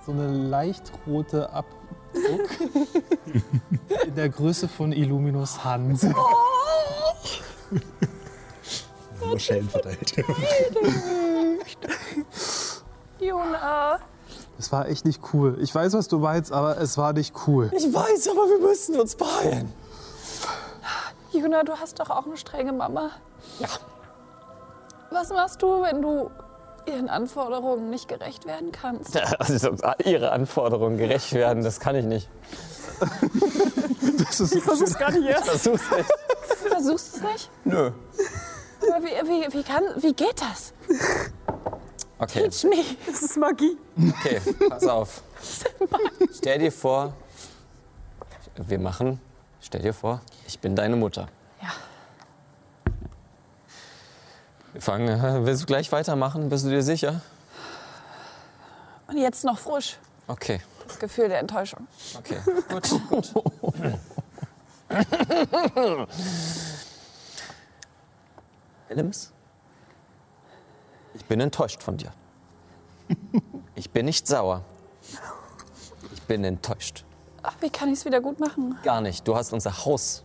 [0.06, 1.78] so eine leicht rote Abdruck
[4.06, 6.04] in der Größe von Illuminus Hand.
[9.22, 10.14] Nur Schellen verteilt.
[13.20, 14.00] Juna.
[14.60, 15.58] Es war echt nicht cool.
[15.62, 17.72] Ich weiß, was du meinst, aber es war nicht cool.
[17.76, 19.72] Ich weiß, aber wir müssen uns beeilen.
[21.32, 23.12] Juna, du hast doch auch eine strenge Mama.
[23.60, 23.68] Ja.
[25.12, 26.30] Was machst du, wenn du
[26.86, 29.20] ihren Anforderungen nicht gerecht werden kannst?
[29.40, 32.30] Also, ihre Anforderungen gerecht werden, das kann ich nicht.
[34.28, 35.50] Das ist Ich versuch's gar nicht erst.
[35.50, 36.10] Versuch's nicht.
[36.64, 37.50] Du versuchst es nicht?
[37.66, 37.92] Nö.
[38.82, 40.74] Aber wie, wie, wie, kann, wie geht das?
[42.20, 42.84] Okay, Teach me.
[43.06, 43.78] Das ist Magie.
[44.10, 45.22] okay, pass auf.
[46.36, 47.14] Stell dir vor,
[48.56, 49.20] wir machen,
[49.62, 51.28] stell dir vor, ich bin deine Mutter.
[51.62, 51.70] Ja.
[54.74, 56.50] Wir fangen, willst du gleich weitermachen?
[56.50, 57.22] Bist du dir sicher?
[59.08, 59.98] Und jetzt noch frisch.
[60.28, 61.88] Okay, Das Gefühl der Enttäuschung.
[62.18, 62.40] okay,
[62.70, 63.32] gut, gut.
[68.90, 69.32] Willems,
[71.18, 72.14] ich bin enttäuscht von dir.
[73.76, 74.64] Ich bin nicht sauer.
[76.14, 77.06] Ich bin enttäuscht.
[77.44, 78.78] Ach, wie kann ich es wieder gut machen?
[78.84, 79.28] Gar nicht.
[79.28, 80.24] Du hast unser Haus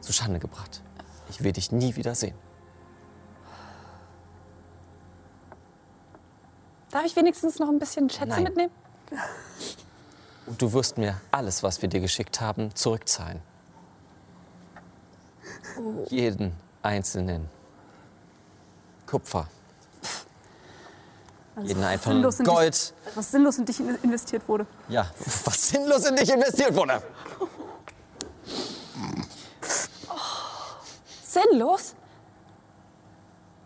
[0.00, 0.82] zu Schande gebracht.
[1.28, 2.34] Ich will dich nie wieder sehen.
[6.90, 8.44] Darf ich wenigstens noch ein bisschen Schätze Nein.
[8.44, 8.72] mitnehmen?
[10.46, 13.42] Und du wirst mir alles, was wir dir geschickt haben, zurückzahlen.
[16.08, 17.50] Jeden einzelnen
[19.06, 19.46] Kupfer.
[21.62, 22.94] Jeden einzelnen sinnlos in Gold.
[23.14, 24.66] Was sinnlos in dich in- investiert wurde.
[24.88, 25.06] Ja,
[25.44, 27.02] was sinnlos in dich investiert wurde.
[31.22, 31.94] Sinnlos?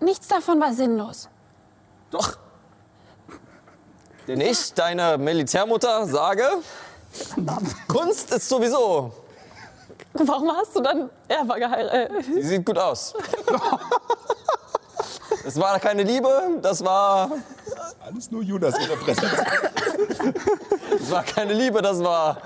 [0.01, 1.29] Nichts davon war sinnlos.
[2.11, 2.37] Doch.
[4.27, 6.45] Denn ich, deine Militärmutter, sage,
[7.89, 9.13] Kunst ist sowieso.
[10.13, 12.25] Warum hast du dann Eva geheiratet?
[12.25, 13.15] Sie sieht gut aus.
[15.45, 17.31] Das war keine Liebe, das war,
[18.01, 19.31] Alles nur Judas Interpretation.
[20.99, 22.39] das war keine Liebe, das war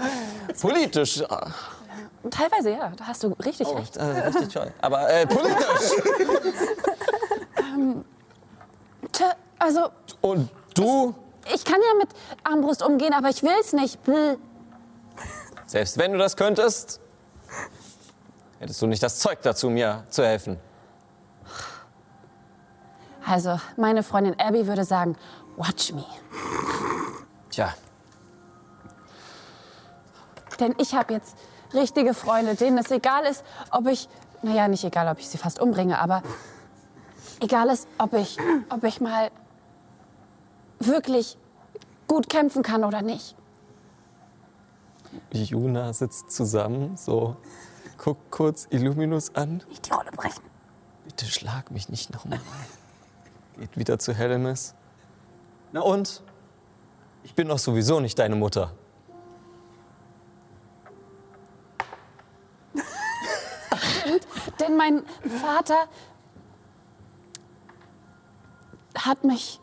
[0.60, 1.22] politisch.
[2.30, 3.96] Teilweise ja, da hast du richtig Oh, recht.
[3.96, 4.72] äh, richtig toll.
[4.80, 5.90] Aber äh, politisch.
[9.12, 9.88] Tja, also,
[10.20, 11.14] Und du
[11.52, 12.08] ich kann ja mit
[12.42, 14.02] Armbrust umgehen, aber ich will's nicht.
[14.04, 14.36] Bäh.
[15.66, 17.00] Selbst wenn du das könntest,
[18.60, 20.58] hättest du nicht das Zeug dazu, mir zu helfen.
[23.26, 25.16] Also, meine Freundin Abby würde sagen,
[25.56, 26.04] watch me.
[27.50, 27.72] Tja,
[30.60, 31.36] Denn ich habe jetzt
[31.72, 34.08] richtige Freunde, denen es egal ist, ob ich,
[34.42, 36.22] naja, nicht egal, ob ich sie fast umbringe, aber
[37.40, 38.38] egal ist, ob ich,
[38.68, 39.30] ob ich mal
[40.78, 41.38] wirklich
[42.06, 43.36] gut kämpfen kann oder nicht.
[45.32, 47.36] Juna sitzt zusammen, so
[47.98, 49.62] guckt kurz Illuminus an.
[49.68, 50.42] Nicht die Rolle brechen.
[51.04, 52.40] Bitte schlag mich nicht nochmal.
[53.58, 54.74] Geht wieder zu Hellemis.
[55.72, 56.22] Na und?
[57.22, 58.72] Ich bin doch sowieso nicht deine Mutter.
[64.60, 65.04] Denn mein
[65.40, 65.88] Vater
[68.98, 69.60] hat mich,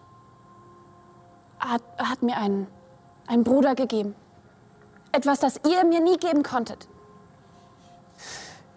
[1.59, 2.67] hat, hat mir einen,
[3.27, 4.15] einen Bruder gegeben.
[5.11, 6.87] Etwas, das ihr mir nie geben konntet.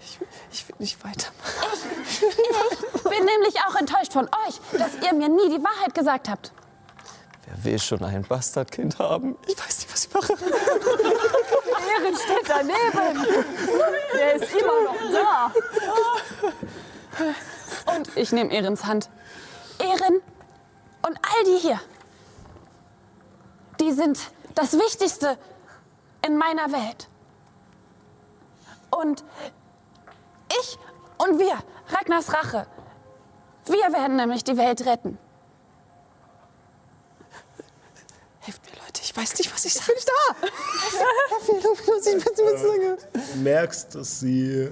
[0.01, 0.19] Ich,
[0.51, 1.64] ich will nicht weitermachen.
[3.05, 6.53] Bin nämlich auch enttäuscht von euch, dass ihr mir nie die Wahrheit gesagt habt.
[7.47, 9.37] Wer will schon ein Bastardkind haben?
[9.47, 10.33] Ich weiß nicht, was ich mache.
[11.95, 13.27] Ehren steht daneben.
[14.15, 15.53] Der ist immer noch da.
[17.95, 19.11] Und ich nehme Ehrens Hand.
[19.79, 20.21] Ehren
[21.07, 21.81] und all die hier,
[23.81, 24.19] die sind
[24.55, 25.37] das Wichtigste
[26.27, 27.09] in meiner Welt.
[28.91, 29.25] Und
[30.61, 30.79] ich
[31.19, 31.59] und wir,
[31.89, 32.67] Ragnars Rache,
[33.67, 35.19] wir werden nämlich die Welt retten.
[38.41, 39.93] Helft mir, Leute, ich weiß nicht, was ich sage.
[43.33, 44.71] Du merkst, dass sie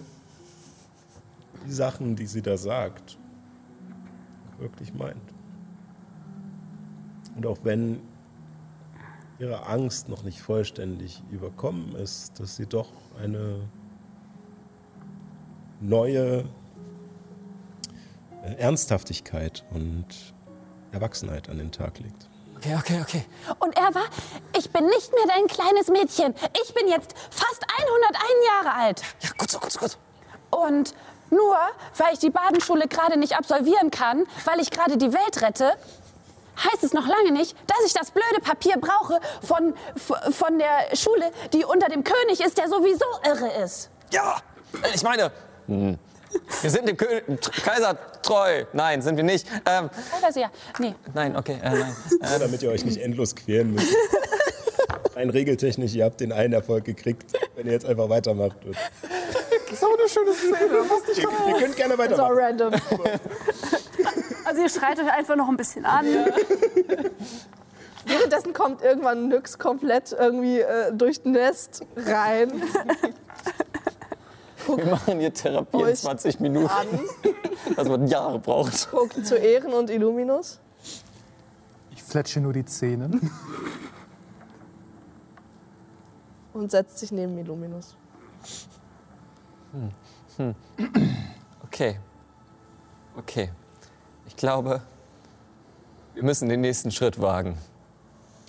[1.67, 3.17] die Sachen, die sie da sagt,
[4.59, 5.17] wirklich meint.
[7.35, 8.03] Und auch wenn
[9.39, 12.89] ihre Angst noch nicht vollständig überkommen ist, dass sie doch
[13.19, 13.69] eine
[15.83, 16.45] neue
[18.45, 20.07] äh, Ernsthaftigkeit und
[20.93, 22.29] Erwachsenheit an den Tag legt.
[22.57, 23.25] Okay, okay, okay.
[23.59, 24.05] Und er war,
[24.57, 26.35] ich bin nicht mehr dein kleines Mädchen.
[26.63, 29.03] Ich bin jetzt fast 101 Jahre alt.
[29.21, 30.57] Ja, gut so, gut so, gut so.
[30.57, 30.95] Und
[31.31, 31.57] nur
[31.97, 35.73] weil ich die Badenschule gerade nicht absolvieren kann, weil ich gerade die Welt rette,
[36.57, 41.33] heißt es noch lange nicht, dass ich das blöde Papier brauche von, von der Schule,
[41.53, 43.91] die unter dem König ist, der sowieso irre ist.
[44.11, 44.37] Ja,
[44.95, 45.33] ich meine,
[45.67, 45.99] hm,
[46.63, 47.07] wir sind dem Kö
[47.65, 48.65] Kaiser treu.
[48.73, 49.47] Nein, sind wir nicht.
[49.67, 50.51] Ähm, Oder so, ja.
[50.79, 50.95] Nee.
[51.15, 51.97] nein, okay, äh, nein.
[52.31, 53.95] Nur damit ihr euch nicht endlos queren müsst.
[55.15, 58.57] Rein regeltechnisch, ihr habt den einen Erfolg gekriegt, wenn ihr jetzt einfach weitermacht.
[59.79, 60.85] So eine schöne Szene.
[60.89, 62.39] Mach's nicht Ihr, ihr könnt gerne So weitermachen.
[62.39, 62.75] random.
[64.45, 66.07] Also ihr schreit euch einfach noch ein bisschen an.
[68.05, 72.63] Währenddessen kommt irgendwann Nyx komplett irgendwie äh, durch Nest rein.
[74.67, 76.87] Wir machen hier Therapie in Euch 20 Minuten, an,
[77.77, 78.91] was man Jahre braucht.
[78.91, 80.61] guckt zu Ehren und Illuminus.
[81.91, 83.11] Ich fletsche nur die Zähne.
[86.53, 87.97] und setzt sich neben Illuminus.
[91.65, 91.99] Okay.
[93.17, 93.51] Okay.
[94.27, 94.83] Ich glaube,
[96.15, 97.57] wir müssen den nächsten Schritt wagen.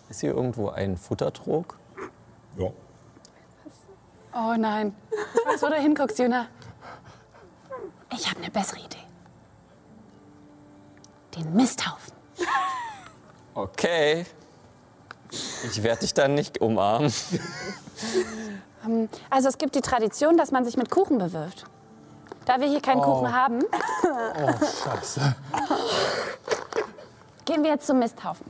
[0.09, 1.77] Ist hier irgendwo ein Futtertrog?
[2.57, 2.71] Ja.
[4.35, 4.95] Oh nein.
[5.11, 6.47] Ich weiß, wo du hinguckst, Juna.
[8.13, 8.97] Ich habe eine bessere Idee.
[11.35, 12.13] Den Misthaufen.
[13.53, 14.25] Okay.
[15.63, 17.11] Ich werde dich dann nicht umarmen.
[19.29, 21.65] Also es gibt die Tradition, dass man sich mit Kuchen bewirft.
[22.45, 23.63] Da wir hier keinen Kuchen haben,
[24.03, 24.51] Oh,
[24.83, 25.35] scheiße.
[27.45, 28.45] gehen wir jetzt zum Misthaufen.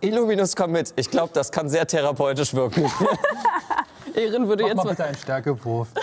[0.00, 0.92] Illuminus, komm mit.
[0.96, 2.90] Ich glaube, das kann sehr therapeutisch wirken.
[4.14, 5.88] Ehren würde Mach mal bitte einen Stärkewurf.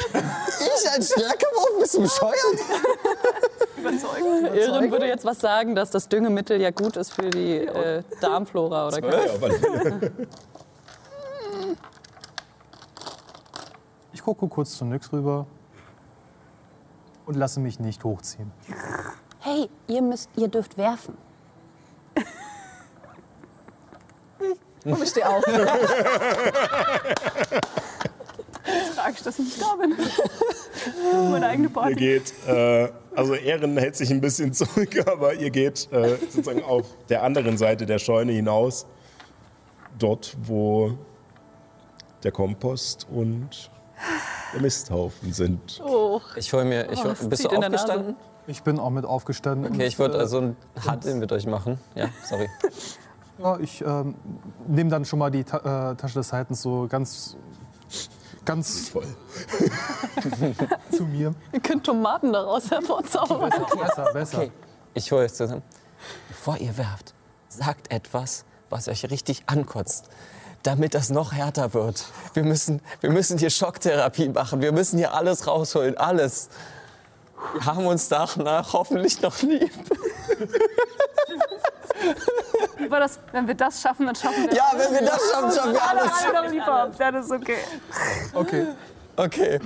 [0.60, 1.80] Ich ein Stärkewurf?
[1.80, 2.36] Bist du bescheuert?
[4.56, 8.88] Ehren würde jetzt was sagen, dass das Düngemittel ja gut ist für die äh, Darmflora
[8.88, 9.02] oder.
[14.14, 15.46] Ich gucke kurz zu Nyx rüber
[17.26, 18.52] und lasse mich nicht hochziehen.
[19.40, 21.18] Hey, ihr müsst, ihr dürft werfen.
[24.88, 25.44] Und ich stehe auf.
[28.96, 29.96] Tragisch, dass ich nicht da bin.
[31.32, 31.96] Meine eigene Ihr Party.
[31.96, 36.86] geht, äh, also Ehren hält sich ein bisschen zurück, aber ihr geht äh, sozusagen auf
[37.10, 38.86] der anderen Seite der Scheune hinaus.
[40.00, 40.98] Dort, wo
[42.24, 43.72] der Kompost und
[44.54, 45.82] der Misthaufen sind.
[46.36, 46.92] Ich hol mir.
[46.92, 48.16] Ich hol, das bist du aufgestanden?
[48.46, 49.74] Ich bin auch mit aufgestanden.
[49.74, 51.80] Okay, ich würde also einen Handel mit euch machen.
[51.96, 52.48] Ja, sorry.
[53.40, 54.16] Ja, ich ähm,
[54.68, 57.38] nehme dann schon mal die Ta äh, Tasche des Haltens so ganz,
[58.48, 59.06] ganz Voll.
[60.92, 61.36] zu mir.
[61.52, 63.50] Ihr könnt Tomaten daraus hervorzaubern.
[63.50, 64.38] Besser, besser.
[64.38, 64.52] Okay,
[64.94, 65.62] ich hole es zusammen.
[66.30, 67.14] Bevor ihr werft,
[67.50, 70.10] sagt etwas, was euch richtig ankotzt.
[70.64, 72.06] Damit das noch härter wird.
[72.34, 74.62] Wir müssen, wir müssen hier Schocktherapie machen.
[74.62, 75.98] Wir müssen hier alles rausholen.
[75.98, 76.50] Alles.
[77.54, 79.72] Wir haben uns danach hoffentlich noch lieb.
[82.90, 83.20] War das?
[83.32, 86.02] Wenn wir das schaffen, dann schaffen wir Ja, wenn wir das schaffen, schaffen wir alle,
[86.02, 86.12] alles.
[86.26, 86.94] alle noch lieb haben.
[86.98, 87.58] Dann ist okay.
[88.34, 88.68] Okay.
[89.20, 89.60] Okay.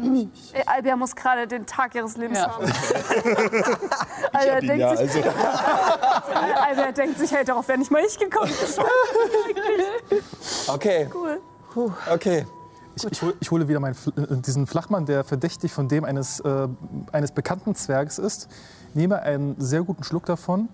[0.54, 2.48] Ey, Albia muss gerade den Tag ihres Lebens Ja.
[2.56, 2.64] haben.
[4.32, 5.30] Albia, denkt Ja, sich, also,
[6.62, 8.52] Albia denkt sich, hey, darauf wäre nicht mal ich gekommen.
[10.68, 11.10] Okay.
[11.76, 11.92] Cool.
[12.12, 12.46] Okay.
[12.96, 16.40] Ich, ich, hol, ich hole wieder meinen, äh, diesen Flachmann, der verdächtig von dem eines,
[16.42, 16.68] äh,
[17.12, 18.48] eines bekannten Zwergs ist.
[18.94, 20.68] Nehme einen sehr guten Schluck davon,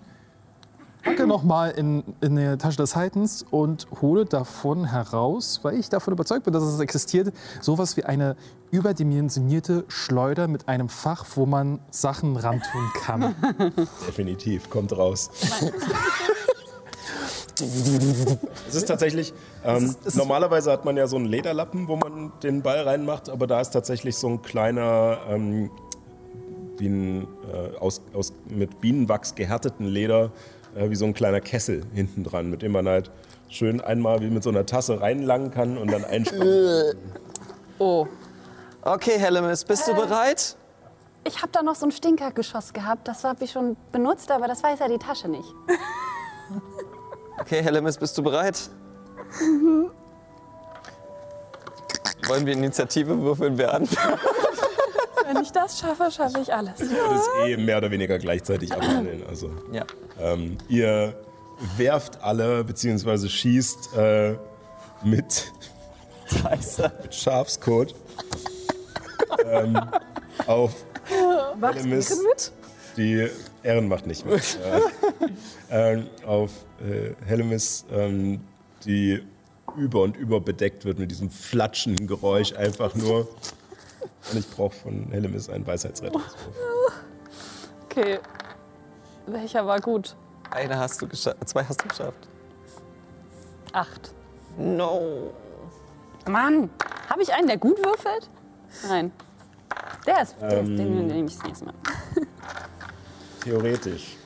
[1.08, 6.12] packe nochmal in, in die Tasche des Haltens und hole davon heraus, weil ich davon
[6.12, 8.36] überzeugt bin, dass es existiert, sowas wie eine
[8.70, 13.34] überdimensionierte Schleuder mit einem Fach, wo man Sachen rantun kann.
[14.06, 15.30] definitiv, kommt raus.
[18.68, 22.82] Es ist tatsächlich, ähm, normalerweise hat man ja so einen Lederlappen, wo man den Ball
[22.82, 25.68] reinmacht, aber da ist tatsächlich so ein kleiner, ähm,
[26.76, 30.30] wie ein, äh, aus, aus, mit Bienenwachs gehärteten Leder,
[30.74, 33.10] äh, wie so ein kleiner Kessel hinten dran, mit dem man halt
[33.48, 36.94] schön einmal wie mit so einer Tasse reinlangen kann und dann einspannen.
[37.80, 38.08] Oh.
[38.82, 40.56] Okay, Hellemis, bist du bereit?
[41.22, 43.06] Ich habe da noch so ein Stinkergeschoss gehabt.
[43.06, 45.48] Das habe ich schon benutzt, aber das weiß ja die Tasche nicht.
[47.40, 48.68] Okay, Hellemis, bist du bereit?
[52.26, 53.88] Wollen wir Initiative würfeln wir an?
[55.24, 56.78] Wenn ich das schaffe, schaffe ich alles.
[56.78, 59.22] Das ist eh mehr oder weniger gleichzeitig abhandeln.
[59.28, 59.50] Also.
[59.70, 59.84] Ja.
[60.20, 61.14] Ähm, ihr
[61.76, 64.36] werft alle, beziehungsweise schießt äh,
[65.04, 65.52] mit,
[67.02, 67.94] mit Schafskot
[69.44, 69.78] ähm,
[70.46, 70.74] auf
[71.60, 72.52] Hellemis.
[72.96, 73.28] Die
[73.62, 74.58] Ehren macht nicht mit.
[75.70, 76.50] äh, ähm, auf
[76.80, 78.40] äh, Hellemis, ähm,
[78.84, 79.22] die
[79.76, 83.28] über und über bedeckt wird mit diesem flatschenden Geräusch einfach nur.
[84.30, 86.54] Und ich brauche von Hellemis einen Weisheitsrettungswurf.
[87.84, 88.18] Okay.
[89.30, 90.16] Welcher war gut?
[90.50, 92.28] Eine hast du geschafft, zwei hast du geschafft.
[93.72, 94.12] Acht.
[94.56, 95.30] No.
[96.26, 96.70] Mann,
[97.10, 98.28] habe ich einen, der gut würfelt?
[98.88, 99.12] Nein.
[100.06, 100.76] Der ist, der ist Ähm.
[100.76, 101.74] den nehme ich das nächste Mal.
[103.44, 104.16] Theoretisch.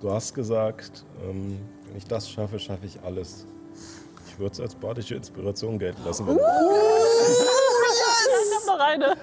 [0.00, 3.46] Du hast gesagt, ähm, wenn ich das schaffe, schaffe ich alles.
[4.26, 6.26] Ich würde es als badische Inspiration gelten lassen.
[6.26, 6.36] Wenn
[8.42, 9.16] Ich habe noch eine.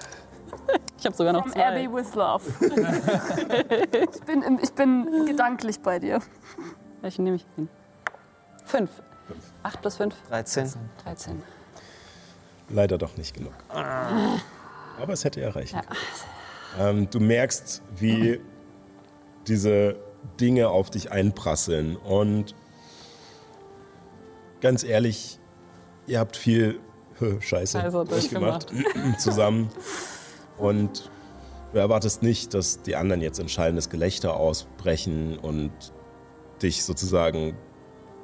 [0.99, 1.67] Ich habe sogar noch From zwei.
[1.67, 2.43] Abby with Love.
[4.13, 6.19] ich, bin, im- ich bin gedanklich bei dir.
[7.01, 7.69] Welchen nehme ich hin?
[8.65, 8.89] Fünf.
[9.63, 10.15] Acht plus fünf?
[10.29, 10.73] 13.
[11.03, 11.43] 13.
[12.69, 13.53] Leider doch nicht genug.
[13.69, 15.99] Aber es hätte erreichen können.
[16.99, 18.41] Ähm, du merkst, wie
[19.47, 19.97] diese
[20.39, 21.95] Dinge auf dich einprasseln.
[21.95, 22.55] Und
[24.61, 25.39] ganz ehrlich,
[26.07, 26.79] ihr habt viel
[27.39, 28.67] Scheiße Also, durchgemacht
[29.19, 29.69] zusammen.
[30.57, 31.09] Und
[31.73, 35.71] du erwartest nicht, dass die anderen jetzt ein schallendes Gelächter ausbrechen und
[36.61, 37.55] dich sozusagen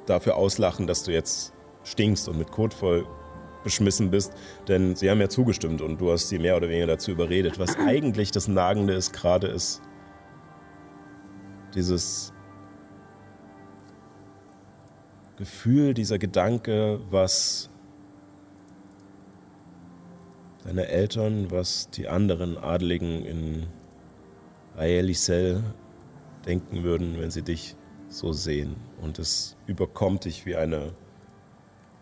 [0.06, 1.52] dafür auslachen, dass du jetzt
[1.84, 3.06] stinkst und mit Kot voll
[3.62, 4.32] beschmissen bist,
[4.68, 7.58] denn sie haben ja zugestimmt und du hast sie mehr oder weniger dazu überredet.
[7.58, 9.80] Was eigentlich das Nagende ist gerade ist
[11.74, 12.32] dieses
[15.36, 17.70] Gefühl, dieser Gedanke, was
[20.64, 23.66] deine Eltern, was die anderen Adligen in
[24.76, 25.62] Aelisel
[26.46, 27.76] denken würden, wenn sie dich
[28.08, 28.76] so sehen.
[29.00, 30.92] Und es überkommt dich wie eine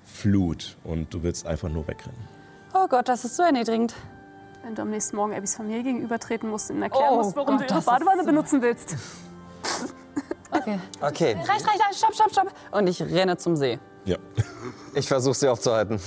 [0.04, 2.18] Flut und du willst einfach nur wegrennen.
[2.74, 3.94] Oh Gott, das ist so erniedrigend.
[4.64, 7.68] Wenn du am nächsten Morgen Abbys Familie gegenübertreten musst und erklären Oh musst, warum Gott,
[7.70, 8.96] du ihre Badewanne so- benutzen willst.
[10.50, 10.78] Okay.
[11.00, 12.52] Okay, Reicht, reicht, reicht, stopp, stopp, stopp.
[12.72, 13.78] Und ich renne zum See.
[14.04, 14.18] Ja.
[14.94, 15.98] ich versuche sie aufzuhalten.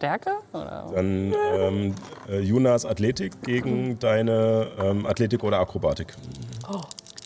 [0.00, 0.30] Stärke?
[0.54, 0.86] Oder?
[0.94, 1.94] Dann ähm,
[2.26, 6.14] äh, Junas Athletik gegen deine ähm, Athletik oder Akrobatik.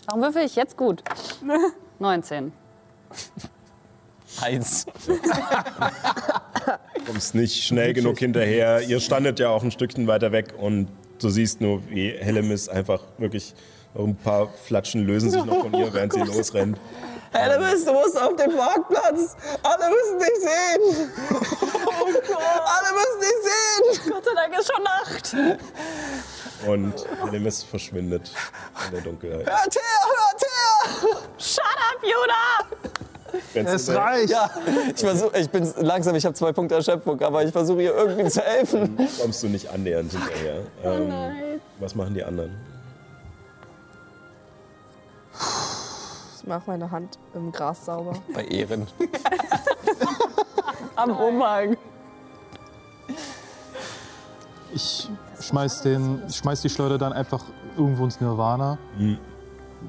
[0.07, 1.01] Warum würfel ich jetzt gut?
[1.99, 2.51] 19.
[4.41, 4.85] Eins.
[7.07, 8.81] kommst nicht schnell genug hinterher.
[8.81, 10.89] Ihr standet ja auch ein Stückchen weiter weg und
[11.21, 13.53] du siehst nur, wie Hellemis einfach wirklich
[13.97, 16.77] ein paar Flatschen lösen sich noch von ihr, während sie losrennt.
[17.35, 19.35] Hellemis, du musst auf den Marktplatz.
[19.63, 21.11] Alle müssen dich sehen.
[21.95, 24.11] Alle müssen dich sehen.
[24.11, 25.35] Gott sei Dank ist schon Nacht.
[26.67, 28.31] Und Helemis verschwindet
[28.87, 29.45] in der Dunkelheit.
[29.45, 31.19] Hört her, hört her!
[31.37, 32.01] Shut up,
[33.53, 34.29] du Es reicht!
[34.29, 34.49] Ja,
[34.95, 38.29] ich versuche, ich bin langsam, ich habe zwei Punkte Erschöpfung, aber ich versuche ihr irgendwie
[38.29, 38.97] zu helfen.
[39.19, 40.61] Kommst du nicht annähernd hinterher.
[40.83, 42.55] Ähm, was machen die anderen?
[46.45, 48.13] Ich mache meine Hand im Gras sauber.
[48.31, 48.85] Bei Ehren.
[50.95, 51.75] Am Umhang.
[54.71, 55.09] Ich
[55.39, 57.43] schmeiß, den, ich schmeiß die Schleuder dann einfach
[57.75, 58.77] irgendwo ins Nirvana.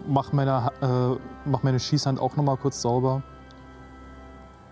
[0.08, 3.22] Mach meine, äh, mach meine Schießhand auch noch mal kurz sauber.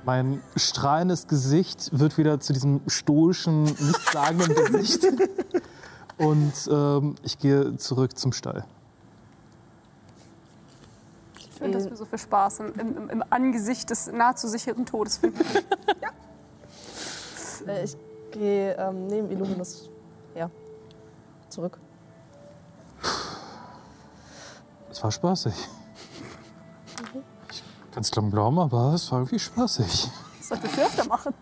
[0.06, 5.06] Mein strahlendes Gesicht wird wieder zu diesem stoischen, nichtssagenden Gesicht.
[6.16, 8.65] Und ähm, ich gehe zurück zum Stall.
[11.65, 15.45] Schön, dass wir so viel Spaß im, im, im Angesicht des nahezu sicheren Todes finden.
[17.66, 17.97] Äh, ich
[18.31, 19.89] gehe ähm, neben Illuminus
[20.35, 20.51] her.
[21.49, 21.78] Zurück.
[24.91, 25.55] Es war spaßig.
[27.51, 30.11] Ich kann es kaum glauben, aber es war irgendwie spaßig.
[30.41, 31.32] Das solltest du öfter machen.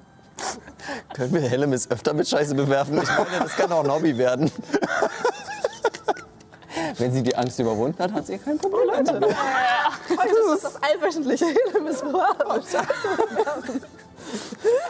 [1.14, 3.02] Können wir Hellemis öfter mit Scheiße bewerfen?
[3.02, 4.48] Ich meine, das kann auch ein Hobby werden.
[6.98, 8.90] Wenn sie die Angst überwunden hat, hat sie kein Problem.
[8.90, 12.62] Heute ist das allwöchentliche Helemis-Moab.
[12.62, 12.86] Scheiße.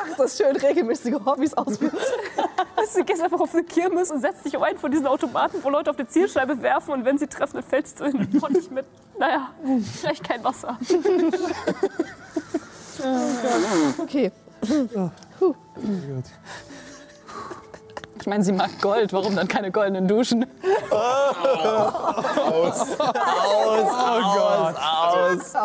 [0.00, 1.96] Ach, das schön regelmäßige Hobbys ausführen.
[2.94, 5.70] Du gehst einfach auf eine Kirmes und setzt dich auf einen von diesen Automaten, wo
[5.70, 8.70] Leute auf eine Zielscheibe werfen und wenn sie treffen, dann fällst du in den Pott
[8.70, 8.84] mit,
[9.18, 9.50] naja,
[10.00, 10.78] vielleicht kein Wasser.
[13.98, 14.30] Okay.
[18.22, 19.12] Ich meine, sie mag Gold.
[19.12, 20.46] Warum dann keine goldenen Duschen?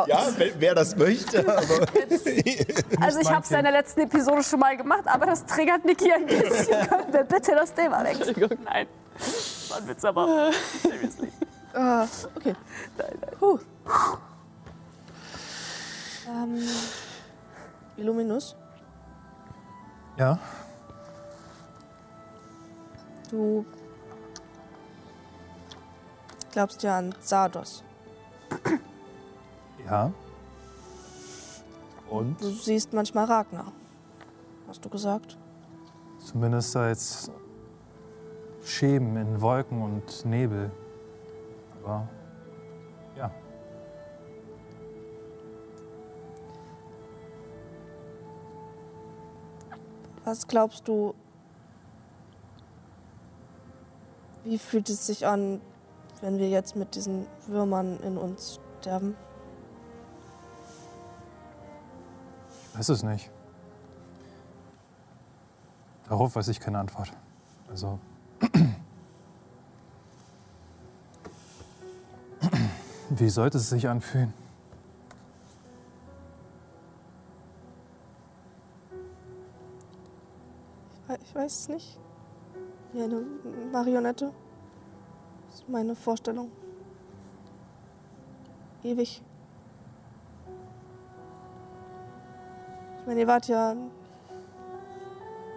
[0.08, 1.42] Ja, wer, wer das möchte.
[1.42, 1.62] Aber
[3.00, 6.12] Also ich habe es in der letzten Episode schon mal gemacht, aber das triggert Niki
[6.12, 6.88] ein bisschen.
[6.90, 8.58] Können wir bitte das Thema wechseln?
[8.66, 8.88] Nein.
[9.70, 10.52] War ein Witz, aber
[10.82, 11.32] seriously.
[11.76, 12.56] Ah, okay.
[13.40, 13.60] Puh.
[16.28, 16.68] Ähm,
[17.98, 18.56] Illuminus,
[20.18, 20.40] Ja?
[23.32, 23.66] Du
[26.52, 27.84] glaubst ja an Sardos.
[29.86, 30.12] Ja.
[32.10, 32.42] Und?
[32.42, 33.72] Du siehst manchmal Ragnar.
[34.68, 35.38] Hast du gesagt?
[36.20, 37.32] Zumindest als
[38.66, 40.70] Schemen in Wolken und Nebel.
[41.82, 42.10] Aber
[43.16, 43.32] ja,
[50.28, 51.16] Was glaubst du,
[54.48, 55.60] wie fühlt es sich an,
[56.22, 59.16] wenn wir jetzt mit diesen Würmern in uns sterben?
[62.72, 63.30] ich weiß es nicht.
[66.08, 67.12] Darauf weiß ich keine Antwort.
[67.70, 67.98] Also.
[73.10, 74.32] Wie sollte es sich anfühlen?
[81.04, 82.00] Ich wei- Ich weiß es nicht.
[82.98, 83.24] Wie eine
[83.72, 84.34] Marionette.
[85.46, 86.52] Das ist meine Vorstellung.
[88.84, 89.22] Ewig.
[92.98, 93.76] Ich meine, ihr wart ja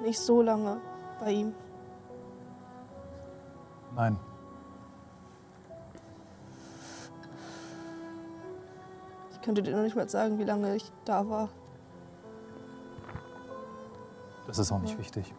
[0.02, 0.82] nicht so lange
[1.18, 1.54] bei ihm.
[3.96, 4.18] Nein.
[9.30, 11.48] Ich könnte dir noch nicht mal sagen, wie lange ich da war.
[14.46, 15.34] Das ist auch nicht wichtig.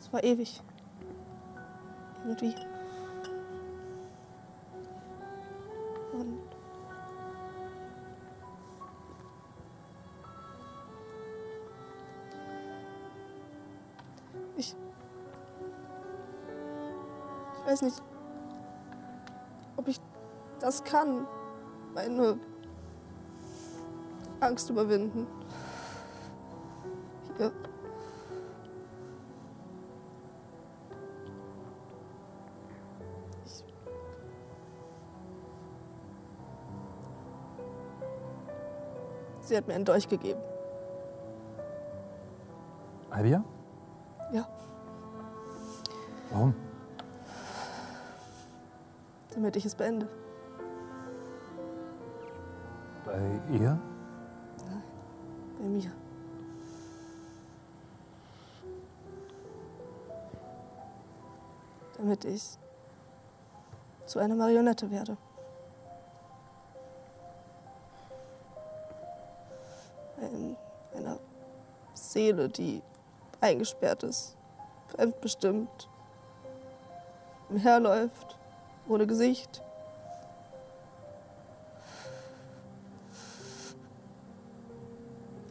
[0.00, 0.62] Es war ewig.
[2.26, 2.54] Irgendwie.
[6.12, 6.38] Und
[14.56, 14.74] ich.
[17.60, 18.02] Ich weiß nicht,
[19.76, 20.00] ob ich
[20.58, 21.28] das kann.
[21.94, 22.40] Meine
[24.40, 25.28] Angst überwinden.
[39.56, 40.42] Sie hat mir einen Dolch gegeben.
[43.08, 43.42] Albia?
[44.30, 44.46] Ja,
[46.30, 46.54] Warum?
[49.30, 50.06] damit ich es beende.
[53.06, 53.18] Bei
[53.50, 53.78] ihr?
[55.58, 55.90] Bei mir.
[61.96, 62.58] Damit ich
[64.04, 65.16] zu einer Marionette werde.
[72.16, 72.82] Seele, die
[73.42, 74.38] eingesperrt ist,
[74.88, 75.90] fremdbestimmt,
[77.50, 78.38] umherläuft,
[78.88, 79.62] ohne Gesicht.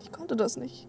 [0.02, 0.88] Ich konnte das nicht.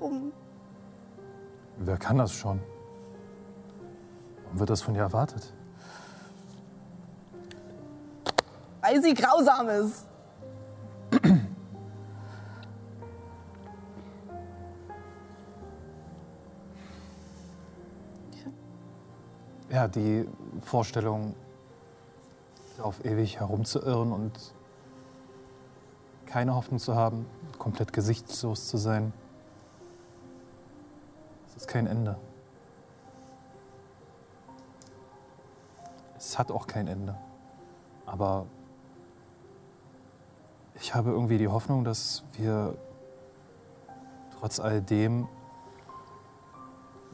[0.00, 0.32] Warum?
[1.76, 2.60] Wer kann das schon?
[4.42, 5.54] Warum wird das von dir erwartet?
[9.00, 10.06] Weil sie grausam ist.
[19.70, 20.28] Ja, die
[20.62, 21.36] Vorstellung,
[22.82, 24.32] auf ewig herumzuirren und
[26.26, 27.24] keine Hoffnung zu haben,
[27.56, 29.12] komplett gesichtslos zu sein,
[31.46, 32.18] das ist kein Ende.
[36.16, 37.16] Es hat auch kein Ende.
[38.06, 38.46] Aber
[40.90, 42.76] ich habe irgendwie die Hoffnung, dass wir
[44.36, 45.28] trotz alledem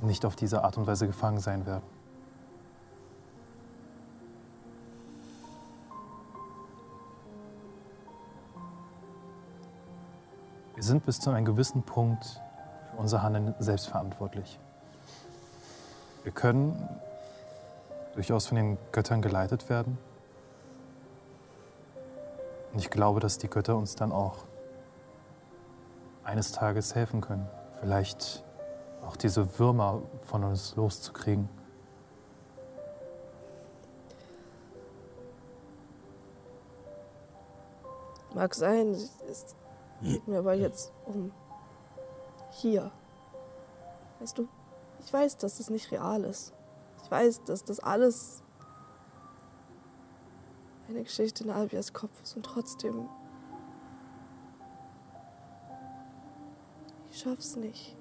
[0.01, 1.82] nicht auf diese Art und Weise gefangen sein werden.
[10.74, 12.40] Wir sind bis zu einem gewissen Punkt
[12.90, 14.59] für unser Handeln selbst verantwortlich.
[16.23, 16.89] Wir können
[18.15, 19.98] durchaus von den Göttern geleitet werden.
[22.77, 24.44] Und ich glaube, dass die Götter uns dann auch
[26.24, 27.48] eines Tages helfen können.
[27.81, 28.44] Vielleicht
[29.03, 31.48] auch diese Würmer von uns loszukriegen.
[38.35, 38.94] Mag sein,
[39.27, 39.57] es
[40.03, 41.32] geht mir aber jetzt um
[42.51, 42.90] hier.
[44.20, 44.48] Weißt du,
[45.01, 46.53] ich weiß, dass das nicht real ist.
[47.03, 48.43] Ich weiß, dass das alles
[50.89, 53.09] eine Geschichte in Albias Kopf ist und trotzdem.
[57.11, 57.97] Ich schaff's nicht.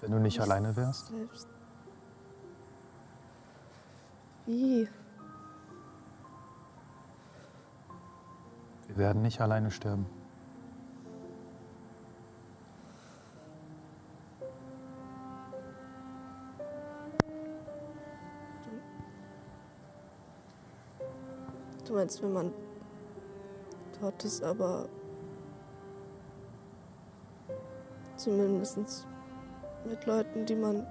[0.00, 1.48] Wenn du nicht alleine wärst, Selbst.
[4.46, 4.88] Wie?
[8.86, 10.06] wir werden nicht alleine sterben.
[21.96, 22.52] Meinst, wenn man
[24.02, 24.86] dort ist, aber
[28.16, 29.06] zumindest
[29.88, 30.86] mit Leuten, die man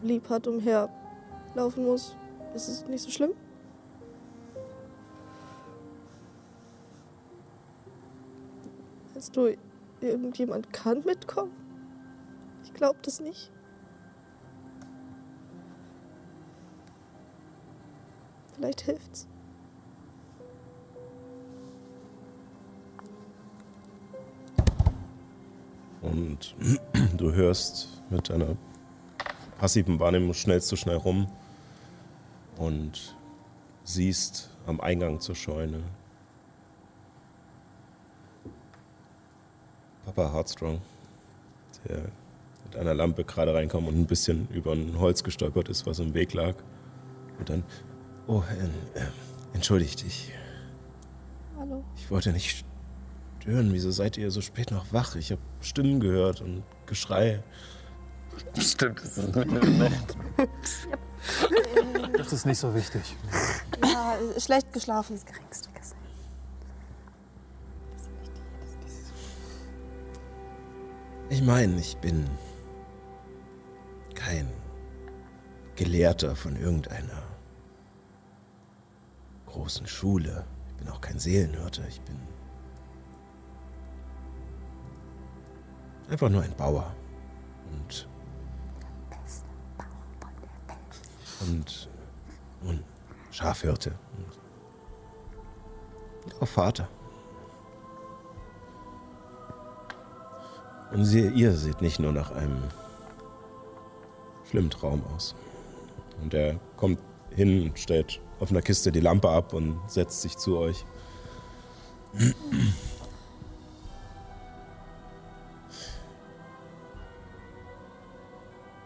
[0.00, 2.16] lieb hat, umherlaufen muss,
[2.54, 3.34] ist es nicht so schlimm?
[9.12, 9.54] Meinst du,
[10.00, 11.52] irgendjemand kann mitkommen?
[12.64, 13.52] Ich glaube das nicht.
[18.60, 19.26] Vielleicht hilft's.
[26.02, 26.54] Und
[27.16, 28.58] du hörst mit deiner
[29.58, 31.26] passiven Wahrnehmung schnellst du schnell rum
[32.58, 33.16] und
[33.84, 35.82] siehst am Eingang zur Scheune
[40.04, 40.82] Papa Heartstrong,
[41.88, 42.10] der
[42.64, 46.12] mit einer Lampe gerade reinkommt und ein bisschen über ein Holz gestolpert ist, was im
[46.12, 46.56] Weg lag.
[47.38, 47.64] Und dann,
[48.30, 49.06] oh, äh, äh,
[49.52, 50.32] entschuldigt, ich,
[51.58, 51.84] Hallo.
[51.96, 52.64] ich wollte nicht
[53.40, 53.72] stören.
[53.72, 55.16] Wieso seid ihr so spät noch wach?
[55.16, 57.42] Ich habe Stimmen gehört und Geschrei.
[58.58, 60.16] Stimmt, das ist mitten in der Nacht.
[62.16, 63.02] Das ist nicht so wichtig.
[63.82, 65.18] Ja, schlecht geschlafen.
[65.26, 66.00] Geringste Gesellen.
[71.28, 72.28] Ich meine, ich bin
[74.14, 74.48] kein
[75.76, 77.29] Gelehrter von irgendeiner
[79.60, 80.44] großen Schule.
[80.68, 81.84] Ich bin auch kein Seelenhirte.
[81.86, 82.16] Ich bin
[86.08, 86.94] einfach nur ein Bauer.
[87.70, 88.08] Und.
[91.40, 91.90] Und.
[92.62, 92.84] Und
[93.30, 93.92] Schafhirte.
[96.24, 96.88] Und auch Vater.
[100.90, 102.62] Und sie, ihr seht nicht nur nach einem
[104.48, 105.34] schlimmen Traum aus.
[106.22, 106.98] Und er kommt
[107.30, 110.84] hin und stellt auf einer Kiste die Lampe ab und setzt sich zu euch.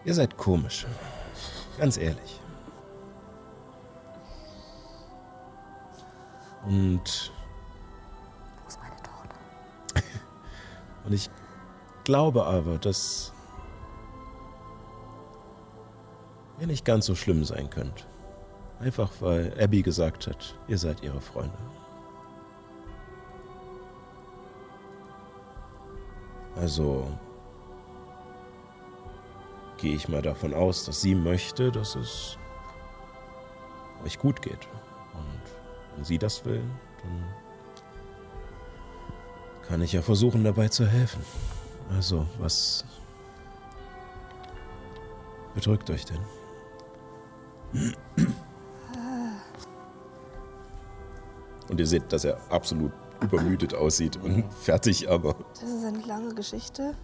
[0.04, 0.86] Ihr seid komisch.
[1.78, 2.40] Ganz ehrlich.
[6.66, 7.32] Und,
[8.62, 9.36] Wo ist meine Tochter?
[11.04, 11.30] und ich
[12.04, 13.32] glaube aber, dass
[16.58, 18.06] ihr nicht ganz so schlimm sein könnt.
[18.84, 21.56] Einfach weil Abby gesagt hat, ihr seid ihre Freunde.
[26.54, 27.08] Also
[29.78, 32.36] gehe ich mal davon aus, dass sie möchte, dass es
[34.04, 34.68] euch gut geht.
[35.14, 35.40] Und
[35.96, 36.62] wenn sie das will,
[37.02, 37.24] dann
[39.66, 41.24] kann ich ja versuchen, dabei zu helfen.
[41.96, 42.84] Also, was
[45.54, 46.20] bedrückt euch denn?
[51.74, 56.32] Und ihr seht, dass er absolut übermüdet aussieht und fertig, aber Das ist eine lange
[56.32, 56.94] Geschichte.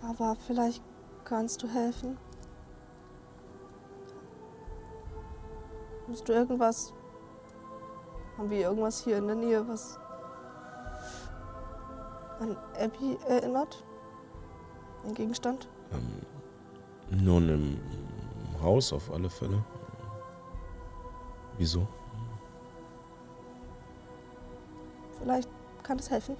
[0.00, 0.82] Aber vielleicht
[1.26, 2.16] kannst du helfen.
[6.10, 6.94] Hast du irgendwas?
[8.38, 9.98] Haben wir irgendwas hier in der Nähe, was
[12.40, 13.84] an Abby erinnert?
[15.04, 15.68] Ein Gegenstand?
[17.10, 19.62] nun im Haus auf alle Fälle.
[21.58, 21.86] Wieso?
[25.28, 25.50] Vielleicht
[25.82, 26.38] kann es helfen.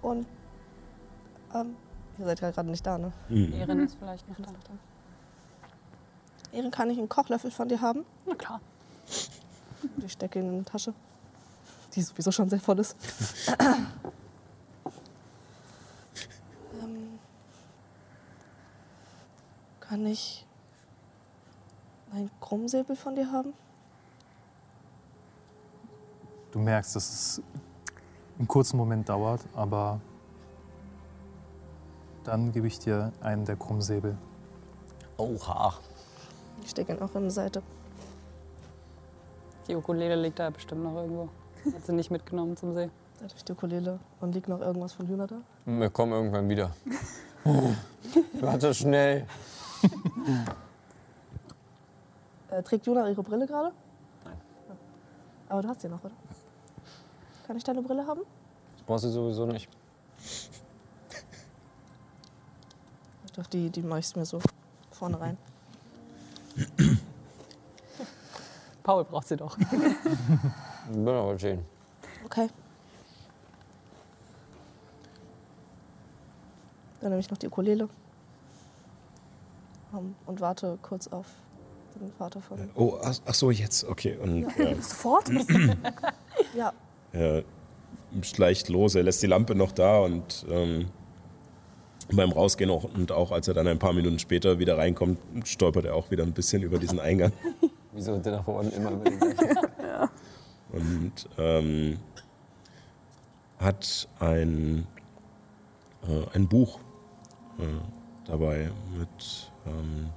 [0.00, 0.26] Und
[1.54, 1.76] ähm,
[2.16, 3.12] ihr seid ja gerade nicht da, ne?
[3.28, 3.52] Hm.
[3.52, 4.52] Erin ist vielleicht noch da.
[6.50, 8.06] Ehren, kann ich einen Kochlöffel von dir haben?
[8.24, 8.62] Na klar.
[9.82, 10.94] Und ich stecke ihn in die Tasche,
[11.94, 12.96] die sowieso schon sehr voll ist.
[16.80, 17.18] ähm,
[19.80, 20.46] kann ich
[22.14, 23.52] einen Krummsäbel von dir haben?
[26.52, 27.42] Du merkst, dass es
[28.38, 30.00] einen kurzen Moment dauert, aber
[32.24, 34.16] dann gebe ich dir einen der Krummsäbel.
[35.16, 35.74] Oha.
[36.62, 37.62] Ich stecke ihn auch in die Seite.
[39.66, 41.28] Die Ukulele liegt da bestimmt noch irgendwo.
[41.74, 42.88] Hat sie nicht mitgenommen zum See.
[43.20, 43.98] Da durch die Ukulele.
[44.20, 45.36] Und liegt noch irgendwas von Hühner da?
[45.66, 46.70] Wir kommen irgendwann wieder.
[48.40, 49.26] Warte schnell.
[52.50, 53.72] Äh, trägt Juna ihre Brille gerade?
[54.24, 54.36] Nein.
[55.48, 56.14] Aber du hast sie noch, oder?
[57.48, 58.20] Kann ich deine Brille haben?
[58.74, 59.70] Das brauchst du sowieso nicht.
[63.34, 64.38] Doch, die, die mache ich mir so
[64.90, 65.38] vorne rein.
[68.82, 69.56] Paul braucht sie doch.
[69.56, 71.64] Bin aber schön.
[72.26, 72.50] Okay.
[77.00, 77.88] Dann nehme ich noch die Ukulele
[79.94, 81.26] ähm, und warte kurz auf
[81.94, 82.70] den Vater von.
[82.74, 84.18] Oh, ach, ach so, jetzt, okay.
[84.18, 84.74] Und ja.
[84.82, 85.30] Sofort?
[86.54, 86.72] Ja,
[87.12, 87.44] er
[88.22, 90.86] schleicht los, er lässt die Lampe noch da und ähm,
[92.12, 95.84] beim Rausgehen auch, und auch als er dann ein paar Minuten später wieder reinkommt, stolpert
[95.84, 97.32] er auch wieder ein bisschen über diesen Eingang.
[97.92, 99.38] Wieso der da vorne immer über den gleichen?
[100.72, 101.98] und ähm,
[103.58, 104.86] hat ein,
[106.02, 106.78] äh, ein Buch
[107.58, 107.62] äh,
[108.26, 110.10] dabei mit ähm,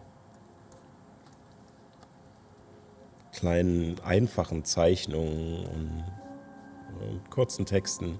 [3.33, 6.03] kleinen, einfachen Zeichnungen und
[6.99, 8.19] äh, kurzen Texten,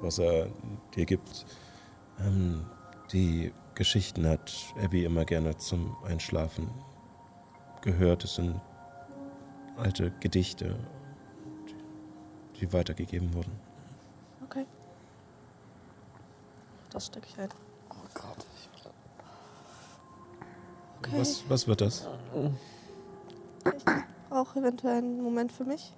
[0.00, 0.48] was er
[0.94, 1.46] dir gibt.
[2.20, 2.64] Ähm,
[3.12, 4.52] die Geschichten hat
[4.82, 6.70] Abby immer gerne zum Einschlafen
[7.82, 8.24] gehört.
[8.24, 8.60] Es sind
[9.76, 10.76] alte Gedichte,
[11.68, 13.52] die, die weitergegeben wurden.
[14.44, 14.66] okay.
[16.90, 17.48] Das stecke ich ein.
[17.90, 18.46] Oh Gott.
[20.98, 21.18] Okay.
[21.18, 22.06] Was, was wird das?
[23.64, 23.84] Ich
[24.28, 25.92] brauche eventuell einen Moment für mich.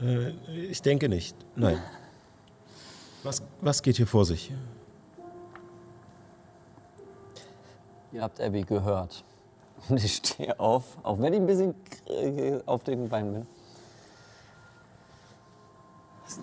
[0.00, 0.30] Äh,
[0.70, 1.36] ich denke nicht.
[1.56, 1.78] Nein.
[3.24, 4.52] Was, was geht hier vor sich?
[8.10, 9.24] Ihr habt Abby gehört.
[9.88, 11.74] Und ich stehe auf, auch wenn ich ein bisschen
[12.66, 13.46] auf den Beinen bin.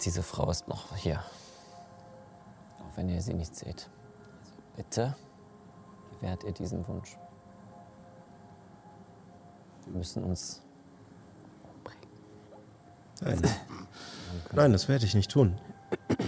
[0.03, 1.21] Diese Frau ist noch hier.
[2.79, 3.89] Auch wenn ihr sie nicht seht.
[4.39, 5.15] Also bitte
[6.11, 7.17] gewährt ihr diesen Wunsch.
[9.85, 10.61] Wir müssen uns
[13.21, 13.41] Nein.
[14.53, 15.59] Nein, das werde ich nicht tun.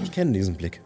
[0.03, 0.81] Ich kenne diesen Blick.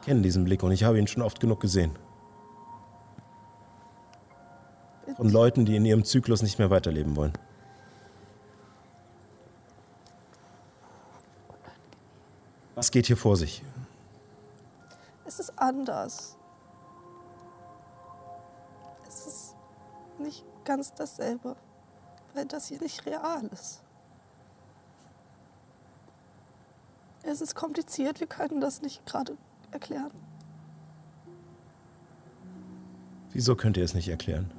[0.00, 1.98] Ich kenne diesen Blick und ich habe ihn schon oft genug gesehen.
[5.16, 7.32] Von Leuten, die in ihrem Zyklus nicht mehr weiterleben wollen.
[12.74, 13.62] Was geht hier vor sich?
[15.26, 16.36] Es ist anders.
[19.06, 19.56] Es ist
[20.18, 21.56] nicht ganz dasselbe,
[22.34, 23.82] weil das hier nicht real ist.
[27.22, 29.36] Es ist kompliziert, wir können das nicht gerade
[29.70, 30.10] erklären.
[33.32, 34.50] Wieso könnt ihr es nicht erklären?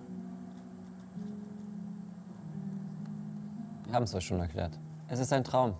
[3.85, 4.77] Wir haben es euch schon erklärt.
[5.09, 5.75] Es ist ein Traum.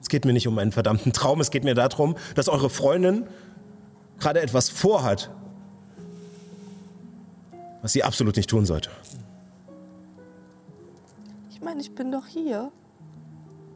[0.00, 3.26] Es geht mir nicht um einen verdammten Traum, es geht mir darum, dass eure Freundin
[4.20, 5.30] gerade etwas vorhat,
[7.82, 8.90] was sie absolut nicht tun sollte.
[11.72, 12.70] meine, ich bin doch hier.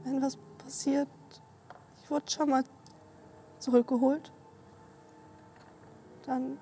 [0.05, 1.09] Wenn was passiert,
[2.03, 2.62] ich wurde schon mal
[3.59, 4.31] zurückgeholt,
[6.27, 6.59] dann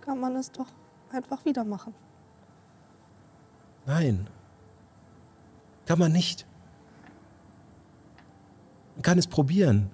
[0.00, 0.66] kann man es doch
[1.12, 1.94] einfach wieder machen.
[3.86, 4.28] Nein.
[5.86, 6.44] Kann man nicht.
[8.96, 9.90] Man kann es probieren.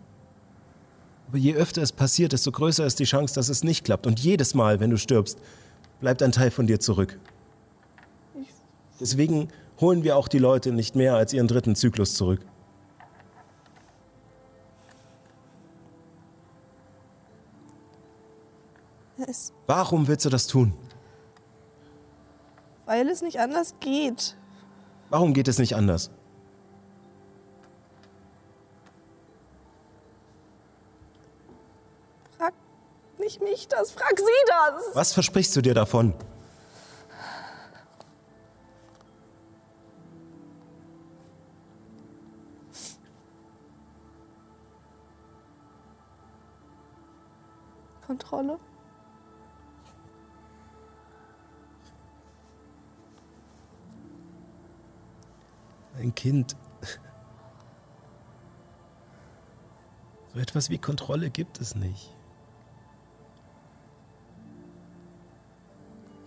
[1.29, 4.07] Aber je öfter es passiert, desto größer ist die Chance, dass es nicht klappt.
[4.07, 5.39] Und jedes Mal, wenn du stirbst,
[6.01, 7.19] bleibt ein Teil von dir zurück.
[8.99, 9.49] Deswegen
[9.81, 12.41] holen wir auch die Leute nicht mehr als ihren dritten Zyklus zurück.
[19.27, 20.73] Es, Warum willst du das tun?
[22.87, 24.37] weil es nicht anders geht.
[25.11, 26.11] Warum geht es nicht anders?
[32.37, 32.53] Frag
[33.21, 34.95] nicht mich das, frag sie das.
[34.95, 36.15] Was versprichst du dir davon?
[48.07, 48.59] Kontrolle.
[55.97, 56.57] Ein Kind.
[60.33, 62.17] So etwas wie Kontrolle gibt es nicht.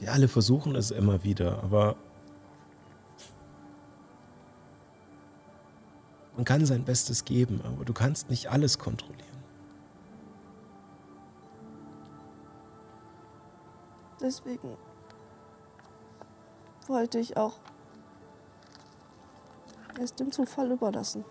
[0.04, 1.96] Wir alle versuchen es immer wieder, aber
[6.36, 9.24] man kann sein Bestes geben, aber du kannst nicht alles kontrollieren.
[14.20, 14.76] Deswegen
[16.88, 17.60] wollte ich auch
[20.02, 21.24] es dem Zufall überlassen.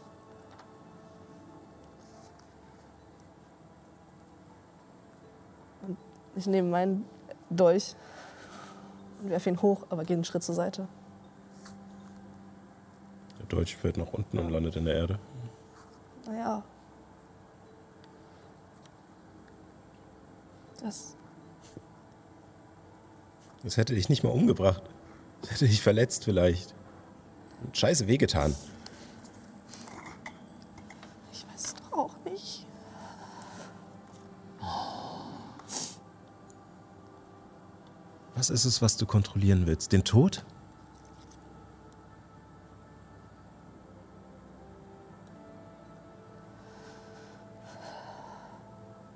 [6.37, 7.05] Ich nehme meinen
[7.51, 7.97] Dolch
[9.29, 10.89] werfe ihn hoch, aber gehe einen Schritt zur Seite.
[13.39, 15.19] Der Deutsche fällt nach unten und landet in der Erde.
[16.27, 16.63] Naja.
[20.81, 21.17] Das
[23.63, 24.83] Das hätte dich nicht mal umgebracht.
[25.43, 26.75] Das hätte dich verletzt vielleicht.
[27.63, 28.55] Und scheiße wehgetan.
[31.33, 32.67] Ich weiß es doch auch nicht.
[38.43, 39.93] Was ist es, was du kontrollieren willst?
[39.93, 40.45] Den Tod?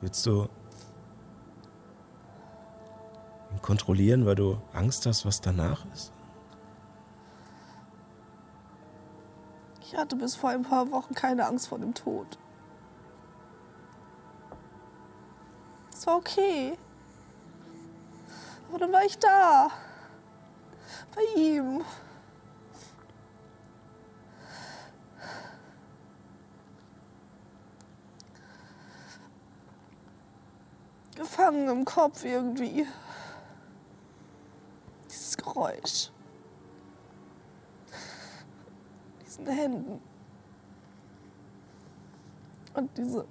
[0.00, 0.48] Willst du
[3.50, 6.12] ihn kontrollieren, weil du Angst hast, was danach ist?
[9.80, 12.38] Ich hatte bis vor ein paar Wochen keine Angst vor dem Tod.
[15.92, 16.78] Es war okay.
[18.68, 19.70] Aber dann war ich da.
[21.14, 21.84] Bei ihm.
[31.14, 32.86] Gefangen im Kopf irgendwie.
[35.08, 36.10] Dieses Geräusch.
[39.24, 40.02] Diesen Händen.
[42.74, 43.26] Und diese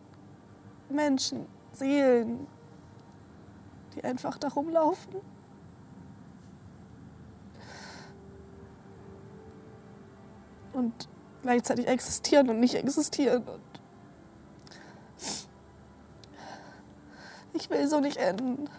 [0.89, 2.47] Menschen, Seelen,
[3.95, 5.15] die einfach da rumlaufen.
[10.73, 11.07] Und
[11.41, 13.47] gleichzeitig existieren und nicht existieren.
[13.47, 13.61] Und
[17.53, 18.69] ich will so nicht enden.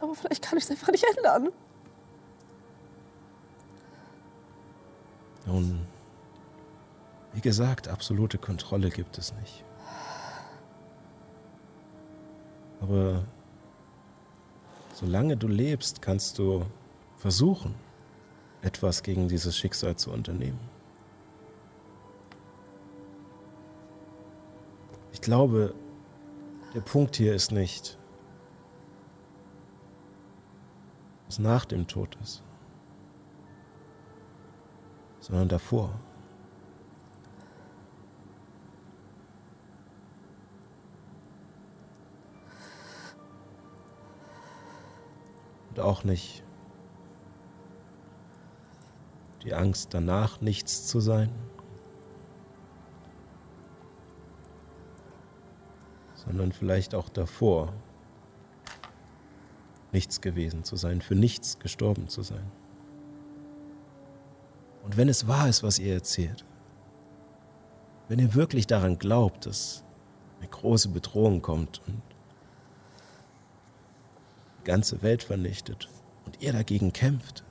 [0.00, 1.50] Aber vielleicht kann ich es einfach nicht ändern.
[5.44, 5.86] Nun,
[7.38, 9.64] wie gesagt, absolute Kontrolle gibt es nicht.
[12.80, 13.22] Aber
[14.92, 16.66] solange du lebst, kannst du
[17.16, 17.76] versuchen,
[18.60, 20.58] etwas gegen dieses Schicksal zu unternehmen.
[25.12, 25.76] Ich glaube,
[26.74, 27.96] der Punkt hier ist nicht,
[31.26, 32.42] was nach dem Tod ist,
[35.20, 36.00] sondern davor.
[45.80, 46.44] Auch nicht
[49.42, 51.30] die Angst danach, nichts zu sein,
[56.14, 57.72] sondern vielleicht auch davor,
[59.92, 62.50] nichts gewesen zu sein, für nichts gestorben zu sein.
[64.82, 66.44] Und wenn es wahr ist, was ihr erzählt,
[68.08, 69.84] wenn ihr wirklich daran glaubt, dass
[70.38, 72.00] eine große Bedrohung kommt und
[74.64, 75.88] ganze Welt vernichtet
[76.26, 77.44] und ihr dagegen kämpft.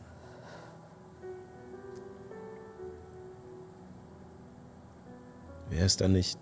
[5.69, 6.39] Wäre es dann nicht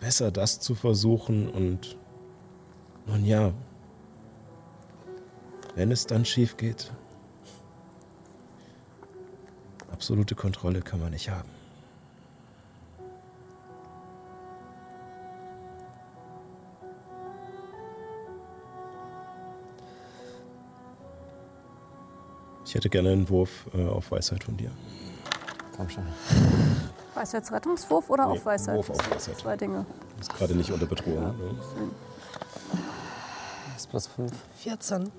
[0.00, 1.98] besser, das zu versuchen und
[3.06, 3.52] nun ja,
[5.74, 6.92] wenn es dann schief geht,
[9.90, 11.57] absolute Kontrolle kann man nicht haben.
[22.68, 24.70] Ich hätte gerne einen Wurf äh, auf Weisheit von dir.
[25.74, 26.06] Komm schon.
[27.14, 28.76] Weisheitsrettungswurf oder Nee, auf Weisheit?
[28.76, 29.38] Wurf auf Weisheit.
[29.38, 29.86] Zwei Dinge.
[29.88, 31.22] Du bist gerade nicht unter Bedrohung.
[31.28, 31.34] Ne?
[33.72, 34.32] Das ist plus 5.
[34.58, 35.10] 14.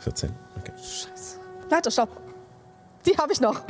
[0.00, 0.34] 14.
[0.58, 0.72] Okay.
[1.70, 2.10] Warte, stopp.
[3.06, 3.62] Die habe ich noch.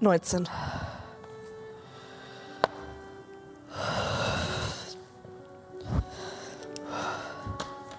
[0.00, 0.46] 19.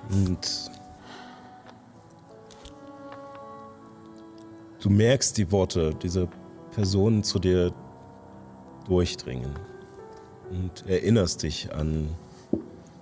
[0.10, 0.72] Und
[4.80, 6.28] du merkst die Worte dieser
[6.72, 7.72] Person zu dir
[8.88, 9.54] durchdringen
[10.50, 12.10] und erinnerst dich an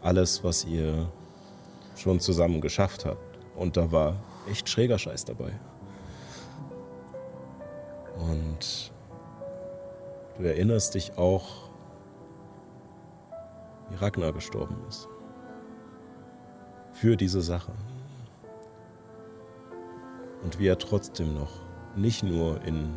[0.02, 1.10] alles, was ihr
[1.96, 3.40] schon zusammen geschafft habt.
[3.56, 4.16] Und da war
[4.50, 5.52] echt schräger Scheiß dabei.
[8.18, 8.92] Und
[10.38, 11.70] du erinnerst dich auch,
[13.90, 15.08] wie Ragnar gestorben ist
[17.00, 17.72] für diese Sache.
[20.44, 21.52] Und wie er trotzdem noch
[21.96, 22.90] nicht nur in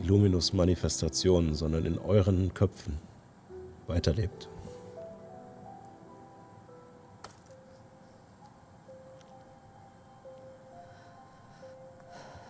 [0.00, 2.98] Illuminus Manifestationen, sondern in euren Köpfen
[3.86, 4.48] weiterlebt.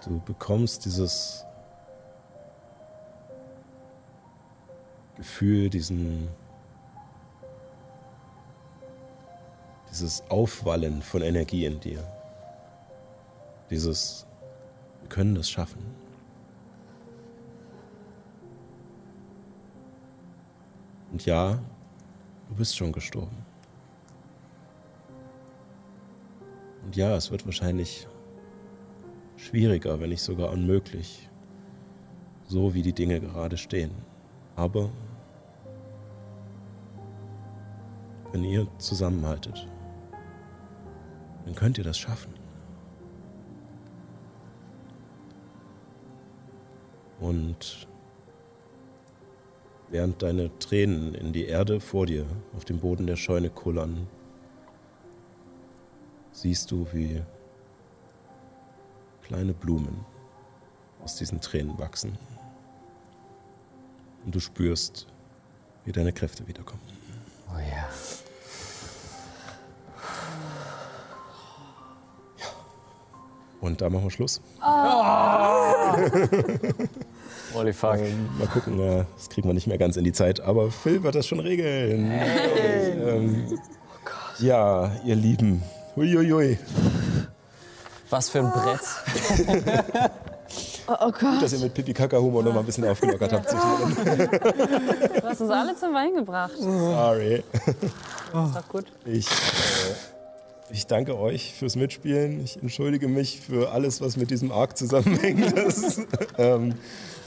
[0.05, 1.45] Du bekommst dieses
[5.17, 6.29] Gefühl, diesen
[9.93, 12.03] dieses Aufwallen von Energie in dir.
[13.69, 14.27] Dieses,
[15.01, 15.85] wir können das schaffen.
[21.13, 21.63] Und ja,
[22.49, 23.37] du bist schon gestorben.
[26.85, 28.09] Und ja, es wird wahrscheinlich
[29.37, 31.29] schwieriger, wenn nicht sogar unmöglich,
[32.49, 33.93] so wie die Dinge gerade stehen.
[34.57, 34.91] Aber
[38.33, 39.69] wenn ihr zusammenhaltet,
[41.45, 42.33] dann könnt ihr das schaffen.
[47.21, 47.87] Und
[49.89, 54.09] während deine Tränen in die Erde vor dir auf dem Boden der Scheune kullern,
[56.33, 57.23] siehst du, wie
[59.23, 60.05] kleine Blumen
[61.03, 62.19] aus diesen Tränen wachsen.
[64.25, 65.07] Und du spürst,
[65.85, 66.83] wie deine Kräfte wiederkommen.
[67.49, 67.89] Oh ja.
[73.63, 74.43] Und da machen wir Schluss.
[77.55, 77.97] Holy fuck.
[77.99, 81.03] Ähm, mal gucken, äh, das kriegen wir nicht mehr ganz in die Zeit, aber Phil
[81.03, 82.11] wird das schon regeln.
[82.11, 83.59] Ähm,
[84.41, 85.63] ja, ihr Lieben.
[85.95, 86.59] Huiuiui.
[88.11, 88.81] Was für ein Brett.
[90.89, 91.41] Oh, oh Gott.
[91.41, 93.53] Dass ihr mit Pipi Kaka Humor noch mal ein bisschen aufgelockert habt.
[93.53, 93.57] Du
[95.23, 96.53] hast uns alle zum Wein gebracht.
[96.59, 97.45] Sorry.
[97.67, 97.85] Ist
[98.33, 98.87] doch gut.
[99.05, 99.29] Ich,
[100.73, 102.43] ich danke euch fürs Mitspielen.
[102.43, 105.55] Ich entschuldige mich für alles, was mit diesem Arc zusammenhängt.
[106.39, 106.75] Ähm,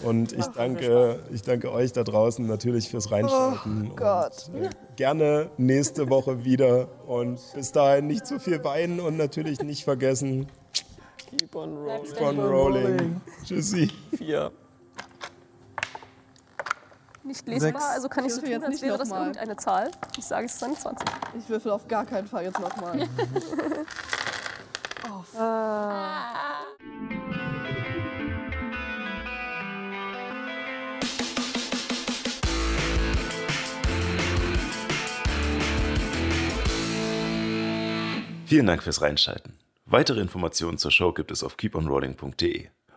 [0.04, 3.90] und ich danke, ich danke euch da draußen natürlich fürs Reinschalten.
[3.92, 4.50] Oh Gott.
[4.54, 6.88] Und, äh, gerne nächste Woche wieder.
[7.08, 10.48] Und bis dahin nicht zu viel weinen und natürlich nicht vergessen,
[11.30, 12.06] Keep on rolling.
[12.18, 13.22] von Rolling.
[13.44, 13.90] Tschüssi.
[14.18, 14.52] Vier.
[17.26, 17.84] Nicht lesbar, Sechs.
[17.86, 19.20] also kann ich so Ich würfel tun, jetzt als nicht wäre das mal.
[19.22, 19.92] irgendeine Zahl.
[20.18, 21.08] Ich sage, es ist eine 20.
[21.40, 23.08] Ich würfel auf gar keinen Fall jetzt nochmal.
[38.46, 39.54] Vielen Dank fürs Reinschalten.
[39.86, 42.68] Weitere Informationen zur Show gibt es auf keeponrolling.de